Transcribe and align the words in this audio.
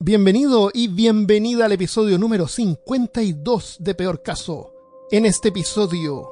Bienvenido 0.00 0.70
y 0.72 0.86
bienvenida 0.86 1.64
al 1.64 1.72
episodio 1.72 2.18
número 2.18 2.46
52 2.46 3.78
de 3.80 3.96
Peor 3.96 4.22
Caso. 4.22 4.72
En 5.10 5.26
este 5.26 5.48
episodio, 5.48 6.30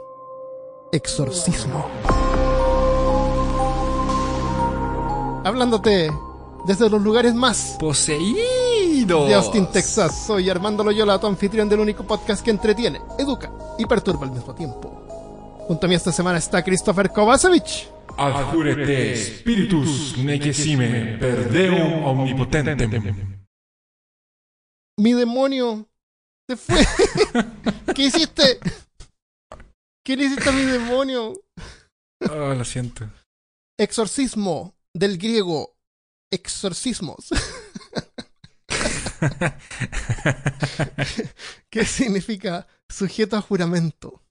Exorcismo. 0.92 1.84
Hablándote 5.44 6.12
desde 6.64 6.88
los 6.88 7.02
lugares 7.02 7.34
más 7.34 7.76
Poseído. 7.80 9.26
de 9.26 9.34
Austin, 9.34 9.66
Texas. 9.72 10.26
Soy 10.28 10.48
Armando 10.48 10.84
Loyola, 10.84 11.18
tu 11.18 11.26
anfitrión 11.26 11.68
del 11.68 11.80
único 11.80 12.04
podcast 12.04 12.44
que 12.44 12.52
entretiene, 12.52 13.00
educa 13.18 13.50
y 13.80 13.84
perturba 13.84 14.26
al 14.26 14.32
mismo 14.32 14.54
tiempo. 14.54 15.02
Junto 15.66 15.86
a 15.86 15.88
mí 15.88 15.96
esta 15.96 16.12
semana 16.12 16.38
está 16.38 16.62
Christopher 16.62 17.10
Kovacevic. 17.10 17.88
Adjúrete, 18.16 19.16
spiritus 19.16 20.16
nequesime, 20.18 21.18
perdeum 21.18 22.04
omnipotentem. 22.04 23.35
Mi 24.98 25.12
demonio 25.12 25.88
se 26.48 26.56
fue. 26.56 26.84
¿Qué 27.94 28.04
hiciste? 28.04 28.58
¿Qué 30.04 30.16
le 30.16 30.24
hiciste 30.24 30.48
a 30.48 30.52
mi 30.52 30.62
demonio? 30.62 31.34
Oh, 32.30 32.54
lo 32.54 32.64
siento. 32.64 33.10
Exorcismo, 33.78 34.74
del 34.94 35.18
griego 35.18 35.76
exorcismos. 36.30 37.28
¿Qué 41.70 41.84
significa 41.84 42.66
sujeto 42.88 43.36
a 43.36 43.42
juramento? 43.42 44.22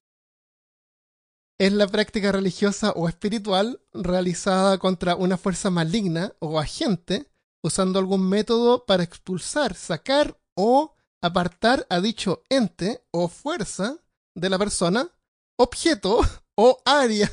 Es 1.59 1.71
la 1.71 1.87
práctica 1.87 2.31
religiosa 2.31 2.91
o 2.91 3.07
espiritual 3.07 3.81
realizada 3.93 4.77
contra 4.77 5.15
una 5.15 5.37
fuerza 5.37 5.69
maligna 5.69 6.33
o 6.39 6.59
agente 6.59 7.31
usando 7.63 7.99
algún 7.99 8.27
método 8.27 8.85
para 8.85 9.03
expulsar, 9.03 9.73
sacar 9.75 10.37
o 10.55 10.95
apartar 11.21 11.85
a 11.89 11.99
dicho 12.01 12.43
ente 12.49 13.03
o 13.11 13.27
fuerza 13.27 13.97
de 14.35 14.49
la 14.49 14.57
persona, 14.57 15.09
objeto 15.57 16.19
o 16.57 16.81
área 16.85 17.29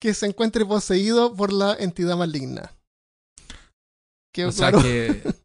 que 0.00 0.14
se 0.14 0.26
encuentre 0.26 0.64
poseído 0.64 1.34
por 1.34 1.52
la 1.52 1.74
entidad 1.74 2.16
maligna. 2.16 2.74
Que, 4.32 4.46
O 4.46 4.52
sea 4.52 4.72
que. 4.72 5.22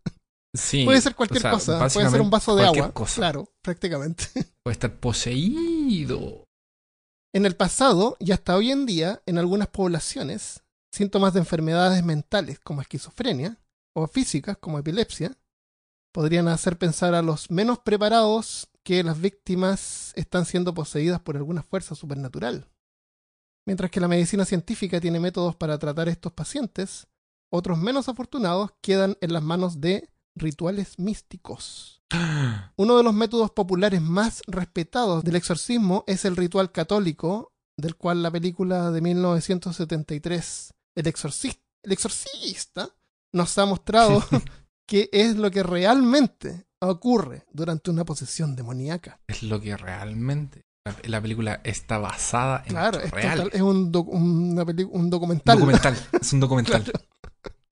Sí. 0.58 0.86
puede 0.86 1.02
ser 1.02 1.16
cualquier 1.16 1.40
o 1.40 1.42
sea, 1.42 1.52
cosa, 1.52 1.90
puede 1.90 2.10
ser 2.10 2.22
un 2.22 2.30
vaso 2.30 2.56
de 2.56 2.66
agua. 2.66 2.94
cosa. 2.94 3.16
Claro, 3.16 3.50
prácticamente. 3.62 4.28
Puede 4.64 4.72
estar 4.72 4.96
poseído. 5.02 6.46
En 7.34 7.46
el 7.46 7.58
pasado 7.58 8.16
y 8.22 8.32
hasta 8.32 8.56
hoy 8.56 8.72
en 8.72 8.86
día, 8.86 9.22
en 9.26 9.38
algunas 9.38 9.68
poblaciones, 9.68 10.64
síntomas 10.94 11.34
de 11.34 11.40
enfermedades 11.40 12.06
mentales 12.06 12.58
como 12.58 12.80
esquizofrenia 12.80 13.58
o 13.94 14.08
físicas 14.08 14.56
como 14.58 14.80
epilepsia 14.80 15.38
podrían 16.16 16.48
hacer 16.48 16.78
pensar 16.78 17.14
a 17.14 17.22
los 17.22 17.52
menos 17.52 17.80
preparados 17.80 18.70
que 18.84 19.04
las 19.04 19.20
víctimas 19.20 20.14
están 20.16 20.46
siendo 20.46 20.74
poseídas 20.74 21.20
por 21.20 21.36
alguna 21.36 21.62
fuerza 21.62 21.94
supernatural. 21.94 22.70
Mientras 23.68 23.92
que 23.92 24.00
la 24.00 24.08
medicina 24.08 24.46
científica 24.46 25.02
tiene 25.02 25.20
métodos 25.20 25.58
para 25.58 25.78
tratar 25.78 26.08
a 26.08 26.12
estos 26.12 26.32
pacientes, 26.32 27.08
otros 27.52 27.78
menos 27.78 28.08
afortunados 28.08 28.72
quedan 28.80 29.18
en 29.20 29.34
las 29.34 29.44
manos 29.44 29.82
de 29.82 30.10
rituales 30.36 30.98
místicos. 31.00 32.02
Uno 32.78 32.96
de 32.96 33.04
los 33.04 33.14
métodos 33.14 33.52
populares 33.52 34.02
más 34.02 34.42
respetados 34.48 35.22
del 35.22 35.36
exorcismo 35.36 36.06
es 36.08 36.24
el 36.24 36.38
ritual 36.38 36.72
católico, 36.72 37.52
del 37.76 37.98
cual 37.98 38.24
la 38.24 38.32
película 38.32 38.90
de 38.90 39.02
1973, 39.02 40.74
El 40.96 41.08
Exorcista, 41.08 41.62
el 41.84 41.92
exorcista 41.92 42.90
nos 43.34 43.58
ha 43.58 43.66
mostrado 43.66 44.24
qué 44.86 45.10
es 45.12 45.36
lo 45.36 45.52
que 45.52 45.64
realmente 45.64 46.66
ocurre 46.82 47.46
durante 47.52 47.90
una 47.92 48.06
posesión 48.06 48.56
demoníaca. 48.56 49.20
Es 49.28 49.44
lo 49.44 49.60
que 49.60 49.76
realmente. 49.78 50.64
La, 50.86 50.96
la 51.08 51.22
película 51.22 51.62
está 51.64 51.98
basada 51.98 52.62
en 52.66 52.74
Claro, 52.74 53.00
es, 53.00 53.10
total- 53.12 53.50
es 53.52 53.62
un, 53.62 53.92
doc- 53.92 54.08
una 54.10 54.64
peli- 54.66 54.88
un 54.90 55.10
documental. 55.10 55.58
documental. 55.58 55.98
Es 56.22 56.32
un 56.34 56.40
documental. 56.40 56.84
Claro. 56.84 57.00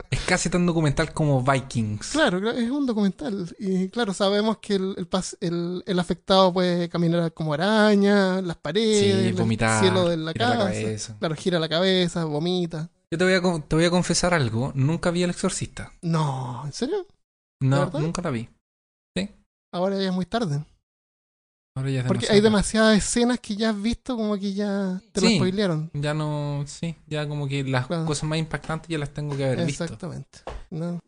Es 0.10 0.20
casi 0.22 0.50
tan 0.50 0.66
documental 0.66 1.12
como 1.12 1.42
Vikings. 1.44 2.10
Claro, 2.12 2.52
es 2.52 2.70
un 2.70 2.86
documental. 2.86 3.56
Y 3.60 3.90
claro, 3.90 4.14
sabemos 4.14 4.58
que 4.60 4.76
el, 4.76 4.96
el, 4.98 5.08
el- 5.42 5.84
el 5.88 6.00
afectado 6.00 6.54
puede 6.54 6.88
caminar 6.90 7.34
como 7.34 7.54
araña, 7.54 8.40
las 8.42 8.58
paredes, 8.58 9.00
Sí, 9.22 9.28
el 9.28 9.34
vomitar, 9.34 9.80
cielo 9.82 10.08
de 10.10 10.18
la 10.18 10.32
girar 10.34 10.50
la 10.50 10.56
casa. 10.66 10.70
cabeza. 10.82 11.16
claro, 11.20 11.36
gira 11.36 11.60
la 11.60 11.70
cabeza, 11.70 12.26
vomita. 12.26 12.90
Yo 13.14 13.18
te 13.20 13.26
voy, 13.26 13.34
a, 13.36 13.62
te 13.68 13.76
voy 13.76 13.86
a 13.86 13.92
confesar 13.92 14.34
algo. 14.34 14.72
Nunca 14.74 15.12
vi 15.12 15.22
El 15.22 15.30
Exorcista. 15.30 15.94
No, 16.02 16.64
¿en 16.66 16.74
serio? 16.74 17.06
No, 17.62 17.92
nunca 17.92 18.24
la 18.24 18.32
vi. 18.32 18.50
Ahora 19.72 20.00
ya 20.00 20.08
es 20.10 20.14
muy 20.14 20.26
tarde. 20.26 20.66
Ahora 21.78 21.92
ya 21.92 22.00
es 22.02 22.08
Porque 22.08 22.26
hay 22.32 22.42
demasiadas 22.42 22.98
escenas 22.98 23.40
que 23.40 23.56
ya 23.56 23.70
has 23.70 23.80
visto 23.80 24.16
como 24.18 24.36
que 24.40 24.56
ya 24.56 25.00
te 25.12 25.22
lo 25.22 25.28
Sí. 25.28 25.36
spoilearon. 25.36 25.92
Ya 25.94 26.16
no, 26.16 26.64
sí, 26.66 26.96
ya 27.06 27.28
como 27.28 27.48
que 27.48 27.64
las 27.64 27.86
Claro. 27.86 28.06
cosas 28.08 28.24
más 28.28 28.40
impactantes 28.40 28.90
ya 28.90 28.98
las 28.98 29.12
tengo 29.14 29.38
que 29.38 29.46
haber 29.46 29.64
visto. 29.64 29.84
Exactamente. 29.84 30.40
No. 30.72 31.00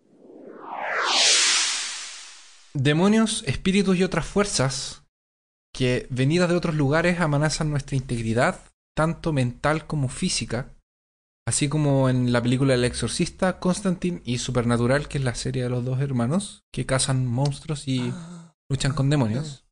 Demonios, 2.75 3.43
espíritus 3.47 3.97
y 3.97 4.03
otras 4.03 4.27
fuerzas 4.27 5.01
que 5.73 6.05
venidas 6.11 6.49
de 6.49 6.55
otros 6.55 6.75
lugares 6.75 7.19
amenazan 7.19 7.71
nuestra 7.71 7.95
integridad, 7.95 8.59
tanto 8.95 9.33
mental 9.33 9.87
como 9.87 10.07
física, 10.07 10.69
así 11.47 11.69
como 11.69 12.09
en 12.09 12.31
la 12.31 12.41
película 12.41 12.73
El 12.73 12.83
Exorcista, 12.83 13.59
Constantine 13.59 14.21
y 14.25 14.39
Supernatural, 14.39 15.07
que 15.07 15.19
es 15.19 15.23
la 15.23 15.35
serie 15.35 15.63
de 15.63 15.69
los 15.69 15.85
dos 15.85 16.01
hermanos 16.01 16.63
que 16.73 16.85
cazan 16.85 17.25
monstruos 17.27 17.87
y 17.87 18.11
Ah, 18.13 18.55
luchan 18.69 18.93
con 18.93 19.09
demonios. 19.09 19.65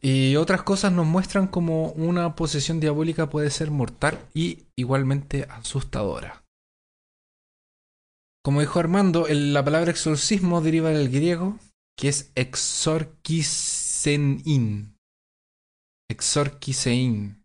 Y 0.00 0.36
otras 0.36 0.62
cosas 0.62 0.92
nos 0.92 1.06
muestran 1.06 1.48
como 1.48 1.90
una 1.92 2.34
posesión 2.36 2.80
diabólica 2.80 3.28
puede 3.28 3.50
ser 3.50 3.70
mortal 3.70 4.18
y 4.34 4.66
igualmente 4.76 5.46
asustadora. 5.50 6.44
Como 8.44 8.60
dijo 8.60 8.78
Armando, 8.78 9.26
el- 9.26 9.52
la 9.52 9.64
palabra 9.64 9.90
exorcismo 9.90 10.60
deriva 10.60 10.90
del 10.90 11.10
griego, 11.10 11.58
que 11.98 12.08
es 12.08 12.30
exorkisein. 12.36 14.94
Exorkisein. 16.08 17.35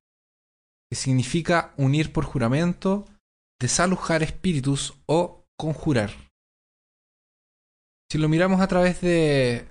Que 0.92 0.96
significa 0.96 1.74
unir 1.78 2.12
por 2.12 2.26
juramento, 2.26 3.08
desalojar 3.62 4.24
espíritus 4.24 4.94
o 5.06 5.46
conjurar. 5.58 6.12
Si 8.12 8.18
lo 8.18 8.28
miramos 8.28 8.60
a 8.60 8.68
través 8.68 9.00
de 9.00 9.70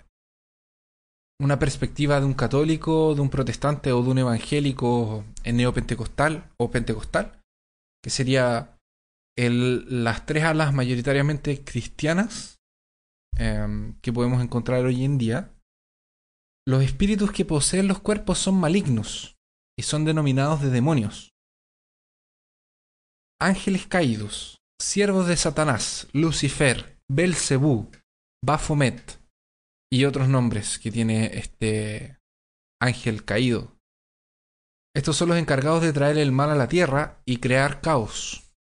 una 1.39 1.59
perspectiva 1.59 2.21
de 2.21 2.27
un 2.27 2.33
católico, 2.33 3.15
de 3.15 3.21
un 3.21 3.29
protestante 3.29 3.93
o 3.93 4.03
de 4.03 4.11
un 4.11 4.19
evangélico 4.19 5.25
neopentecostal 5.45 6.51
o 6.59 6.71
pentecostal, 6.71 7.39
que 8.03 8.09
sería 8.09 8.79
el- 9.37 10.03
las 10.05 10.25
tres 10.25 10.45
alas 10.45 10.73
mayoritariamente 10.73 11.63
cristianas 11.65 12.57
em, 13.37 13.95
que 14.01 14.13
podemos 14.13 14.43
encontrar 14.43 14.85
hoy 14.85 15.05
en 15.05 15.17
día, 15.19 15.51
los 16.67 16.83
espíritus 16.83 17.31
que 17.33 17.45
poseen 17.45 17.89
los 17.89 18.01
cuerpos 18.01 18.39
son 18.39 18.57
malignos 18.57 19.37
y 19.81 19.83
son 19.83 20.05
denominados 20.05 20.61
de 20.61 20.69
demonios. 20.69 21.33
Ángeles 23.41 23.87
caídos, 23.87 24.61
siervos 24.79 25.27
de 25.27 25.39
Satanás, 25.39 26.07
Lucifer, 26.13 26.99
Belcebú, 27.09 27.91
Baphomet, 28.45 29.19
y 29.91 30.05
otros 30.05 30.29
nombres 30.29 30.79
que 30.79 30.93
tiene 30.93 31.39
este 31.39 32.19
ángel 32.79 33.25
caído. 33.25 33.79
Estos 34.95 35.17
son 35.17 35.31
los 35.31 35.39
encargados 35.39 35.81
de 35.81 35.95
traer 35.95 36.19
el 36.19 36.31
mal 36.31 36.51
a 36.51 36.57
la 36.57 36.69
tierra 36.69 37.23
y 37.25 37.39
crear 37.39 37.81
caos. 37.81 38.53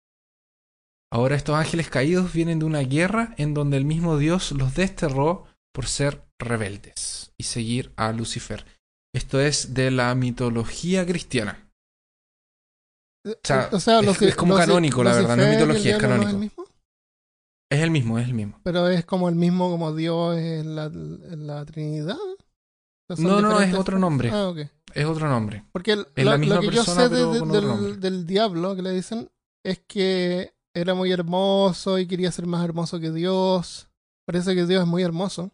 Ahora 1.11 1.35
estos 1.35 1.57
ángeles 1.57 1.89
caídos 1.89 2.31
vienen 2.31 2.59
de 2.59 2.65
una 2.65 2.79
guerra 2.79 3.35
en 3.37 3.53
donde 3.53 3.75
el 3.75 3.83
mismo 3.83 4.17
Dios 4.17 4.53
los 4.53 4.73
desterró 4.73 5.47
por 5.73 5.85
ser 5.85 6.23
rebeldes 6.39 7.33
y 7.37 7.43
seguir 7.43 7.91
a 7.97 8.13
Lucifer. 8.13 8.78
Esto 9.13 9.39
es 9.39 9.73
de 9.73 9.91
la 9.91 10.13
mitología 10.15 11.05
cristiana. 11.05 11.65
sea, 13.43 13.69
es- 13.71 13.87
Luci- 13.87 14.27
es 14.27 14.35
como 14.35 14.55
canónico, 14.55 15.03
la 15.03 15.13
verdad, 15.13 15.35
no 15.37 15.43
es 15.43 15.49
mitología, 15.55 15.95
es 15.95 16.01
no 16.01 16.07
canónico. 16.07 16.29
el 16.31 16.37
mismo? 16.37 16.65
Es 17.71 17.79
el 17.81 17.91
mismo, 17.91 18.19
es 18.19 18.27
el 18.27 18.33
mismo. 18.33 18.59
Pero 18.63 18.87
es 18.87 19.05
como 19.05 19.29
el 19.29 19.35
mismo 19.35 19.69
como 19.69 19.93
Dios 19.93 20.37
en 20.37 20.75
la, 20.75 20.85
en 20.85 21.47
la 21.47 21.65
Trinidad. 21.65 22.17
¿O 23.09 23.15
No, 23.17 23.41
no, 23.41 23.59
es 23.61 23.73
otro 23.73 23.99
nombre. 23.99 24.29
Ah, 24.31 24.49
ok. 24.49 24.59
Es 24.93 25.05
otro 25.05 25.27
nombre. 25.29 25.65
Porque 25.71 25.93
el- 25.93 26.07
Es 26.15 26.25
lo, 26.25 26.31
la 26.31 26.37
misma 26.37 26.55
lo 26.55 26.61
que 26.61 26.71
yo 26.71 26.83
sé 26.83 27.09
de- 27.09 27.25
de- 27.25 27.39
del, 27.45 27.99
del 27.99 28.25
diablo 28.25 28.75
que 28.75 28.81
le 28.81 28.91
dicen 28.91 29.29
es 29.63 29.79
que 29.87 30.53
era 30.75 30.93
muy 30.93 31.11
hermoso 31.11 31.99
y 31.99 32.07
quería 32.07 32.31
ser 32.31 32.45
más 32.47 32.63
hermoso 32.63 32.99
que 32.99 33.11
Dios. 33.11 33.89
Parece 34.25 34.55
que 34.55 34.65
Dios 34.65 34.81
es 34.83 34.87
muy 34.87 35.03
hermoso. 35.03 35.51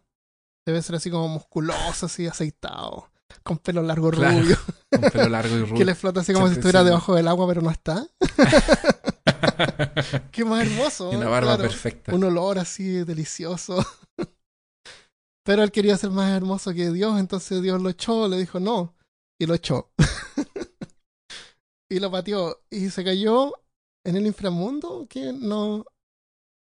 Debe 0.66 0.80
ser 0.82 0.96
así 0.96 1.10
como 1.10 1.28
musculoso, 1.28 2.06
así 2.06 2.26
aceitado, 2.26 3.10
con 3.42 3.58
pelo 3.58 3.82
largo 3.82 4.10
Claro. 4.10 4.40
rubio, 4.40 4.56
Con 4.90 5.00
pelo 5.10 5.28
largo 5.28 5.54
y 5.56 5.60
rubio. 5.62 5.74
que 5.76 5.84
le 5.84 5.94
flota 5.94 6.20
así 6.20 6.32
como 6.32 6.48
si 6.48 6.54
estuviera 6.54 6.80
sí. 6.80 6.86
debajo 6.86 7.14
del 7.14 7.28
agua, 7.28 7.46
pero 7.48 7.62
no 7.62 7.70
está. 7.70 8.06
Qué 10.32 10.44
más 10.44 10.66
hermoso. 10.66 11.12
y 11.12 11.16
una 11.16 11.28
barba 11.28 11.56
Claro. 11.56 11.62
perfecta. 11.70 12.14
Un 12.14 12.24
olor 12.24 12.58
así 12.58 13.04
delicioso. 13.04 13.84
Pero 15.44 15.62
él 15.62 15.70
quería 15.70 15.96
ser 15.96 16.10
más 16.10 16.30
hermoso 16.36 16.74
que 16.74 16.90
Dios, 16.90 17.18
entonces 17.20 17.62
Dios 17.62 17.80
lo 17.80 17.88
echó, 17.88 18.26
le 18.28 18.36
dijo 18.38 18.58
no, 18.58 18.96
y 19.40 19.46
lo 19.46 19.54
echó. 19.54 19.92
y 21.88 22.00
lo 22.00 22.10
pateó, 22.10 22.64
y 22.68 22.90
se 22.90 23.04
cayó 23.04 23.52
en 24.04 24.16
el 24.16 24.26
inframundo, 24.26 25.06
que 25.08 25.32
no, 25.32 25.84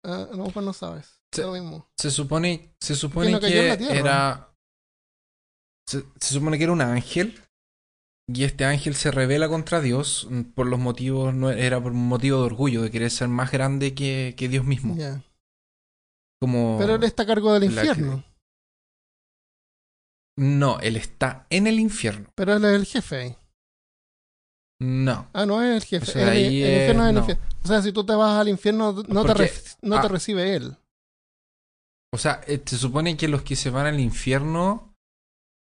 ah, 0.05 0.27
no, 0.35 0.45
pues 0.45 0.65
no 0.65 0.73
sabes. 0.73 1.21
Se- 1.33 1.43
Lo 1.43 1.53
mismo. 1.53 1.87
Se 1.97 2.11
supone, 2.11 2.75
se 2.81 2.95
supone 2.95 3.31
no 3.31 3.39
que 3.39 3.47
tierra. 3.47 3.93
era. 3.93 4.54
Se, 5.87 6.03
se 6.19 6.33
supone 6.33 6.57
que 6.57 6.63
era 6.65 6.73
un 6.73 6.81
ángel. 6.81 7.41
Y 8.27 8.43
este 8.43 8.65
ángel 8.65 8.95
se 8.95 9.11
revela 9.11 9.47
contra 9.47 9.81
Dios 9.81 10.27
mm, 10.31 10.41
por 10.55 10.65
los 10.65 10.79
motivos, 10.79 11.33
no 11.35 11.51
era 11.51 11.81
por 11.81 11.91
un 11.91 12.07
motivo 12.07 12.39
de 12.39 12.45
orgullo, 12.45 12.81
de 12.81 12.89
querer 12.89 13.11
ser 13.11 13.27
más 13.27 13.51
grande 13.51 13.93
que, 13.93 14.33
que 14.35 14.49
Dios 14.49 14.65
mismo. 14.65 14.95
Como 16.41 16.77
Pero 16.79 16.95
él 16.95 17.03
está 17.03 17.23
a 17.23 17.27
cargo 17.27 17.53
del 17.53 17.69
que- 17.69 17.75
infierno. 17.75 18.23
No, 20.37 20.79
él 20.79 20.97
está 20.97 21.47
en 21.49 21.67
el 21.67 21.79
infierno. 21.79 22.29
Pero 22.35 22.55
él 22.55 22.65
es 22.65 22.73
el 22.73 22.85
jefe 22.85 23.15
ahí. 23.15 23.37
No. 24.81 25.29
Ah, 25.33 25.45
no 25.45 25.61
es 25.63 25.75
el 25.83 25.83
jefe. 25.87 26.21
El, 26.21 26.29
ahí 26.29 26.63
el 26.63 26.71
infierno 26.81 27.03
es 27.03 27.09
el 27.09 27.15
no. 27.15 27.19
infierno. 27.21 27.43
O 27.63 27.67
sea, 27.67 27.81
si 27.81 27.91
tú 27.93 28.05
te 28.05 28.13
vas 28.15 28.39
al 28.39 28.49
infierno, 28.49 28.91
no, 29.07 29.23
te, 29.25 29.33
re- 29.33 29.51
no 29.81 30.01
te 30.01 30.07
ah. 30.07 30.09
recibe 30.09 30.55
él. 30.55 30.75
O 32.13 32.17
sea, 32.17 32.41
eh, 32.47 32.61
se 32.65 32.77
supone 32.77 33.15
que 33.15 33.27
los 33.29 33.43
que 33.43 33.55
se 33.55 33.69
van 33.69 33.85
al 33.85 33.99
infierno 33.99 34.94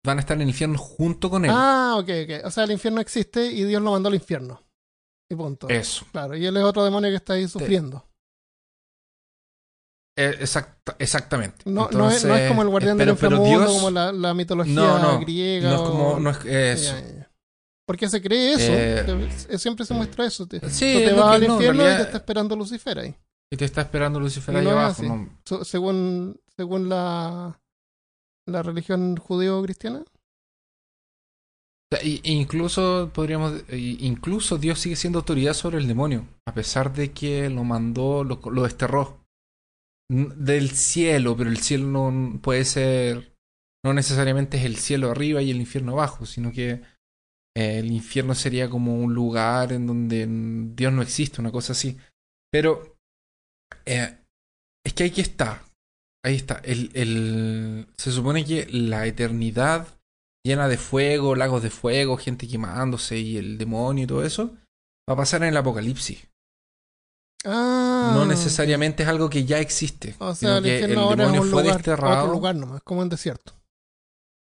van 0.06 0.16
a 0.16 0.20
estar 0.20 0.36
en 0.36 0.42
el 0.42 0.48
infierno 0.48 0.78
junto 0.78 1.28
con 1.28 1.44
él. 1.44 1.50
Ah, 1.52 1.96
ok, 1.98 2.08
ok. 2.24 2.46
O 2.46 2.50
sea, 2.50 2.64
el 2.64 2.70
infierno 2.70 3.00
existe 3.02 3.44
y 3.46 3.64
Dios 3.64 3.82
lo 3.82 3.90
mandó 3.90 4.08
al 4.08 4.14
infierno. 4.14 4.62
Y 5.30 5.34
punto. 5.34 5.68
Eso. 5.68 6.06
Claro, 6.12 6.36
y 6.36 6.46
él 6.46 6.56
es 6.56 6.62
otro 6.62 6.84
demonio 6.84 7.10
que 7.10 7.16
está 7.16 7.34
ahí 7.34 7.46
sufriendo. 7.48 8.06
Eh, 10.18 10.34
exacta- 10.40 10.96
exactamente. 10.98 11.58
No, 11.66 11.88
no, 11.92 12.10
es, 12.10 12.24
no 12.24 12.34
es 12.34 12.48
como 12.48 12.62
el 12.62 12.68
guardián 12.68 12.96
del 12.96 13.10
inframundo, 13.10 13.66
como 13.66 13.90
la, 13.90 14.12
la 14.12 14.32
mitología 14.32 14.72
No, 14.74 15.20
griega. 15.20 15.68
no 15.70 15.74
es 15.76 15.80
como. 15.82 16.08
o- 16.12 16.20
No 16.20 16.30
es 16.30 16.38
eso. 16.44 16.94
Ya, 16.94 17.00
ya, 17.02 17.14
ya. 17.18 17.30
Porque 17.86 18.08
se 18.08 18.22
cree 18.22 18.52
eso. 18.54 18.72
Eh, 18.72 19.28
Te- 19.48 19.58
siempre 19.58 19.84
se 19.84 19.92
muestra 19.94 20.24
eso. 20.26 20.46
Te, 20.46 20.58
Sí, 20.70 20.94
tú 20.94 21.10
te 21.10 21.12
vas 21.12 21.34
al 21.34 21.44
infierno 21.44 21.62
y 21.62 21.76
te 21.76 21.82
realidad- 21.84 22.00
está 22.06 22.16
esperando 22.18 22.56
Lucifer 22.56 22.98
ahí. 22.98 23.14
Y 23.52 23.56
te 23.56 23.64
está 23.66 23.82
esperando 23.82 24.18
Lucifer 24.18 24.56
ahí 24.56 24.66
abajo. 24.66 25.02
según 25.64 26.40
según 26.56 26.88
la, 26.88 27.60
la 28.46 28.62
religión 28.62 29.14
y- 32.02 32.20
e 32.24 32.32
incluso 32.32 33.10
podríamos. 33.14 33.62
e- 33.68 33.76
Incluso 34.00 34.58
Dios 34.58 34.78
sigue 34.80 34.96
siendo 34.96 35.20
autoridad 35.20 35.54
sobre 35.54 35.78
el 35.78 35.86
demonio. 35.86 36.26
A 36.46 36.54
pesar 36.54 36.92
de 36.92 37.12
que 37.12 37.48
lo 37.48 37.64
mandó, 37.64 38.24
lo, 38.24 38.40
lo 38.50 38.62
desterró. 38.64 39.24
Del 40.08 40.70
cielo, 40.70 41.36
pero 41.36 41.50
el 41.50 41.58
cielo 41.58 42.10
no 42.10 42.40
puede 42.40 42.64
ser. 42.64 43.34
No 43.84 43.92
necesariamente 43.92 44.56
es 44.58 44.64
el 44.64 44.76
cielo 44.76 45.10
arriba 45.10 45.42
y 45.42 45.50
el 45.50 45.58
infierno 45.58 45.92
abajo, 45.92 46.26
sino 46.26 46.50
que 46.52 46.70
eh, 47.56 47.78
el 47.78 47.90
infierno 47.90 48.34
sería 48.34 48.68
como 48.68 48.96
un 48.96 49.14
lugar 49.14 49.72
en 49.72 49.86
donde 49.86 50.26
Dios 50.74 50.92
no 50.92 51.02
existe, 51.02 51.40
una 51.40 51.52
cosa 51.52 51.72
así. 51.72 51.96
Pero 52.52 52.96
eh, 53.84 54.18
es 54.84 54.92
que 54.92 55.04
aquí 55.04 55.20
está. 55.20 55.62
Ahí 56.26 56.34
está. 56.34 56.60
El, 56.64 56.90
el, 56.94 57.86
se 57.96 58.10
supone 58.10 58.44
que 58.44 58.66
la 58.68 59.06
eternidad 59.06 59.86
llena 60.44 60.66
de 60.66 60.76
fuego, 60.76 61.36
lagos 61.36 61.62
de 61.62 61.70
fuego, 61.70 62.16
gente 62.16 62.48
quemándose 62.48 63.16
y 63.16 63.36
el 63.36 63.58
demonio 63.58 64.02
y 64.02 64.06
todo 64.08 64.24
eso, 64.24 64.52
va 65.08 65.14
a 65.14 65.16
pasar 65.16 65.44
en 65.44 65.50
el 65.50 65.56
apocalipsis. 65.56 66.26
Ah. 67.44 68.10
No 68.12 68.26
necesariamente 68.26 69.04
es 69.04 69.08
algo 69.08 69.30
que 69.30 69.44
ya 69.44 69.60
existe. 69.60 70.16
O 70.18 70.34
sino 70.34 70.50
sea, 70.50 70.58
el 70.58 70.66
el 70.66 70.98
ahora 70.98 71.12
es 71.12 71.18
demonio 71.18 71.42
un 71.42 71.48
fue 71.48 71.62
lugar, 71.62 71.76
desterrado. 71.76 72.24
otro 72.24 72.32
lugar 72.32 72.56
nomás, 72.56 72.82
como 72.82 73.02
un 73.02 73.08
desierto. 73.08 73.52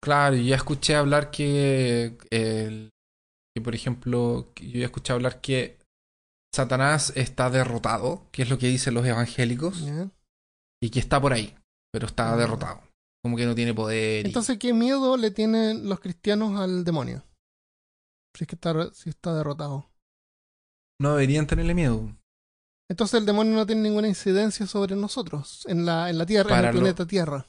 Claro, 0.04 0.36
yo 0.36 0.42
ya 0.42 0.56
escuché 0.56 0.96
hablar 0.96 1.30
que, 1.30 2.18
el, 2.32 2.90
que, 3.56 3.62
por 3.62 3.76
ejemplo, 3.76 4.52
yo 4.56 4.80
ya 4.80 4.86
escuché 4.86 5.14
hablar 5.14 5.42
que 5.42 5.78
Satanás 6.52 7.14
está 7.16 7.52
derrotado, 7.52 8.26
que 8.32 8.42
es 8.42 8.50
lo 8.50 8.58
que 8.58 8.66
dicen 8.66 8.96
los 8.96 9.06
evangélicos, 9.06 9.84
y 10.82 10.90
que 10.90 11.00
está 11.00 11.22
por 11.22 11.34
ahí, 11.34 11.56
pero 11.98 12.06
está 12.06 12.34
Ah. 12.34 12.38
derrotado. 12.38 12.82
Como 13.24 13.36
que 13.36 13.48
no 13.48 13.56
tiene 13.56 13.74
poder. 13.74 14.26
y- 14.26 14.28
Entonces, 14.30 14.60
¿qué 14.60 14.72
miedo 14.72 15.18
le 15.18 15.32
tienen 15.32 15.90
los 15.90 16.00
cristianos 16.00 16.60
al 16.60 16.84
demonio? 16.84 17.24
Si 18.36 18.44
es 18.44 18.48
que 18.48 18.54
está, 18.56 18.94
si 18.94 19.10
está 19.10 19.34
derrotado. 19.34 19.90
no 21.02 21.12
deberían 21.16 21.48
tenerle 21.48 21.74
miedo. 21.74 22.16
Entonces 22.90 23.20
el 23.20 23.26
demonio 23.26 23.54
no 23.56 23.66
tiene 23.66 23.82
ninguna 23.82 24.08
incidencia 24.08 24.66
sobre 24.68 24.96
nosotros 24.96 25.64
en 25.68 25.86
la, 25.86 26.10
en 26.10 26.18
la 26.20 26.26
Tierra, 26.28 26.58
en 26.60 26.66
el 26.66 26.66
lo- 26.76 26.80
planeta 26.82 27.06
Tierra. 27.08 27.46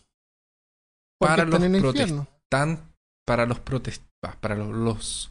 Porque 1.19 1.31
para 1.37 1.43
están 1.45 1.51
los 1.51 1.63
en 1.63 1.75
el 1.75 1.85
infierno. 1.85 2.29
Para 3.27 3.45
los 3.47 3.59
protest- 3.65 4.07
para 4.41 4.55
los, 4.55 4.69
los 4.75 5.31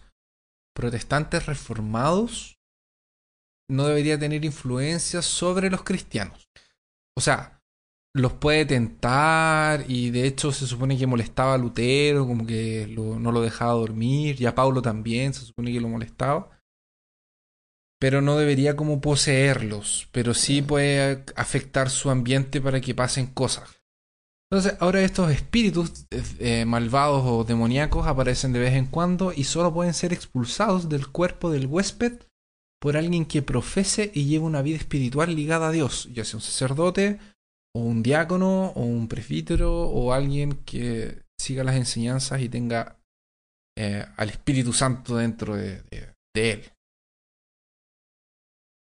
protestantes 0.76 1.46
reformados 1.48 2.56
no 3.70 3.88
debería 3.88 4.18
tener 4.20 4.46
influencia 4.46 5.22
sobre 5.24 5.70
los 5.72 5.84
cristianos. 5.84 6.48
O 7.18 7.22
sea, 7.22 7.57
los 8.14 8.34
puede 8.34 8.66
tentar 8.66 9.86
y 9.88 10.10
de 10.10 10.26
hecho 10.26 10.52
se 10.52 10.66
supone 10.68 10.98
que 10.98 11.08
molestaba 11.08 11.54
a 11.54 11.58
Lutero, 11.58 12.26
como 12.26 12.46
que 12.48 12.88
lo- 12.88 13.20
no 13.20 13.32
lo 13.32 13.42
dejaba 13.42 13.74
dormir, 13.74 14.42
y 14.42 14.46
a 14.46 14.56
Paulo 14.56 14.82
también 14.82 15.34
se 15.34 15.46
supone 15.46 15.72
que 15.72 15.82
lo 15.82 15.88
molestaba. 15.90 16.50
Pero 18.00 18.22
no 18.22 18.38
debería 18.38 18.76
como 18.76 19.02
poseerlos, 19.02 20.08
pero 20.12 20.34
sí 20.34 20.62
puede 20.62 21.24
afectar 21.36 21.90
su 21.90 22.10
ambiente 22.12 22.62
para 22.62 22.80
que 22.80 22.94
pasen 22.94 23.28
cosas. 23.28 23.82
Entonces, 24.50 24.78
ahora 24.80 25.02
estos 25.02 25.32
espíritus 25.32 26.06
eh, 26.40 26.64
malvados 26.66 27.24
o 27.26 27.44
demoníacos 27.44 28.08
aparecen 28.08 28.54
de 28.54 28.60
vez 28.60 28.74
en 28.76 28.86
cuando 28.86 29.34
y 29.34 29.44
solo 29.44 29.74
pueden 29.74 29.94
ser 29.94 30.14
expulsados 30.14 30.90
del 30.90 31.08
cuerpo 31.08 31.50
del 31.52 31.66
huésped 31.66 32.22
por 32.80 32.96
alguien 32.96 33.26
que 33.26 33.42
profese 33.42 34.12
y 34.14 34.26
lleve 34.26 34.46
una 34.46 34.62
vida 34.62 34.78
espiritual 34.78 35.36
ligada 35.36 35.68
a 35.68 35.72
Dios, 35.72 36.08
ya 36.14 36.24
sea 36.24 36.38
un 36.38 36.42
sacerdote, 36.44 37.20
o 37.76 37.80
un 37.82 38.02
diácono, 38.04 38.68
o 38.72 38.84
un 38.84 39.08
presbítero, 39.08 39.84
o 39.90 40.14
alguien 40.14 40.54
que 40.66 41.22
siga 41.40 41.64
las 41.64 41.76
enseñanzas 41.76 42.42
y 42.42 42.50
tenga 42.50 42.98
eh, 43.78 44.06
al 44.18 44.30
Espíritu 44.30 44.74
Santo 44.74 45.18
dentro 45.18 45.56
de, 45.56 45.82
de- 45.84 46.14
de 46.36 46.52
él. 46.52 46.72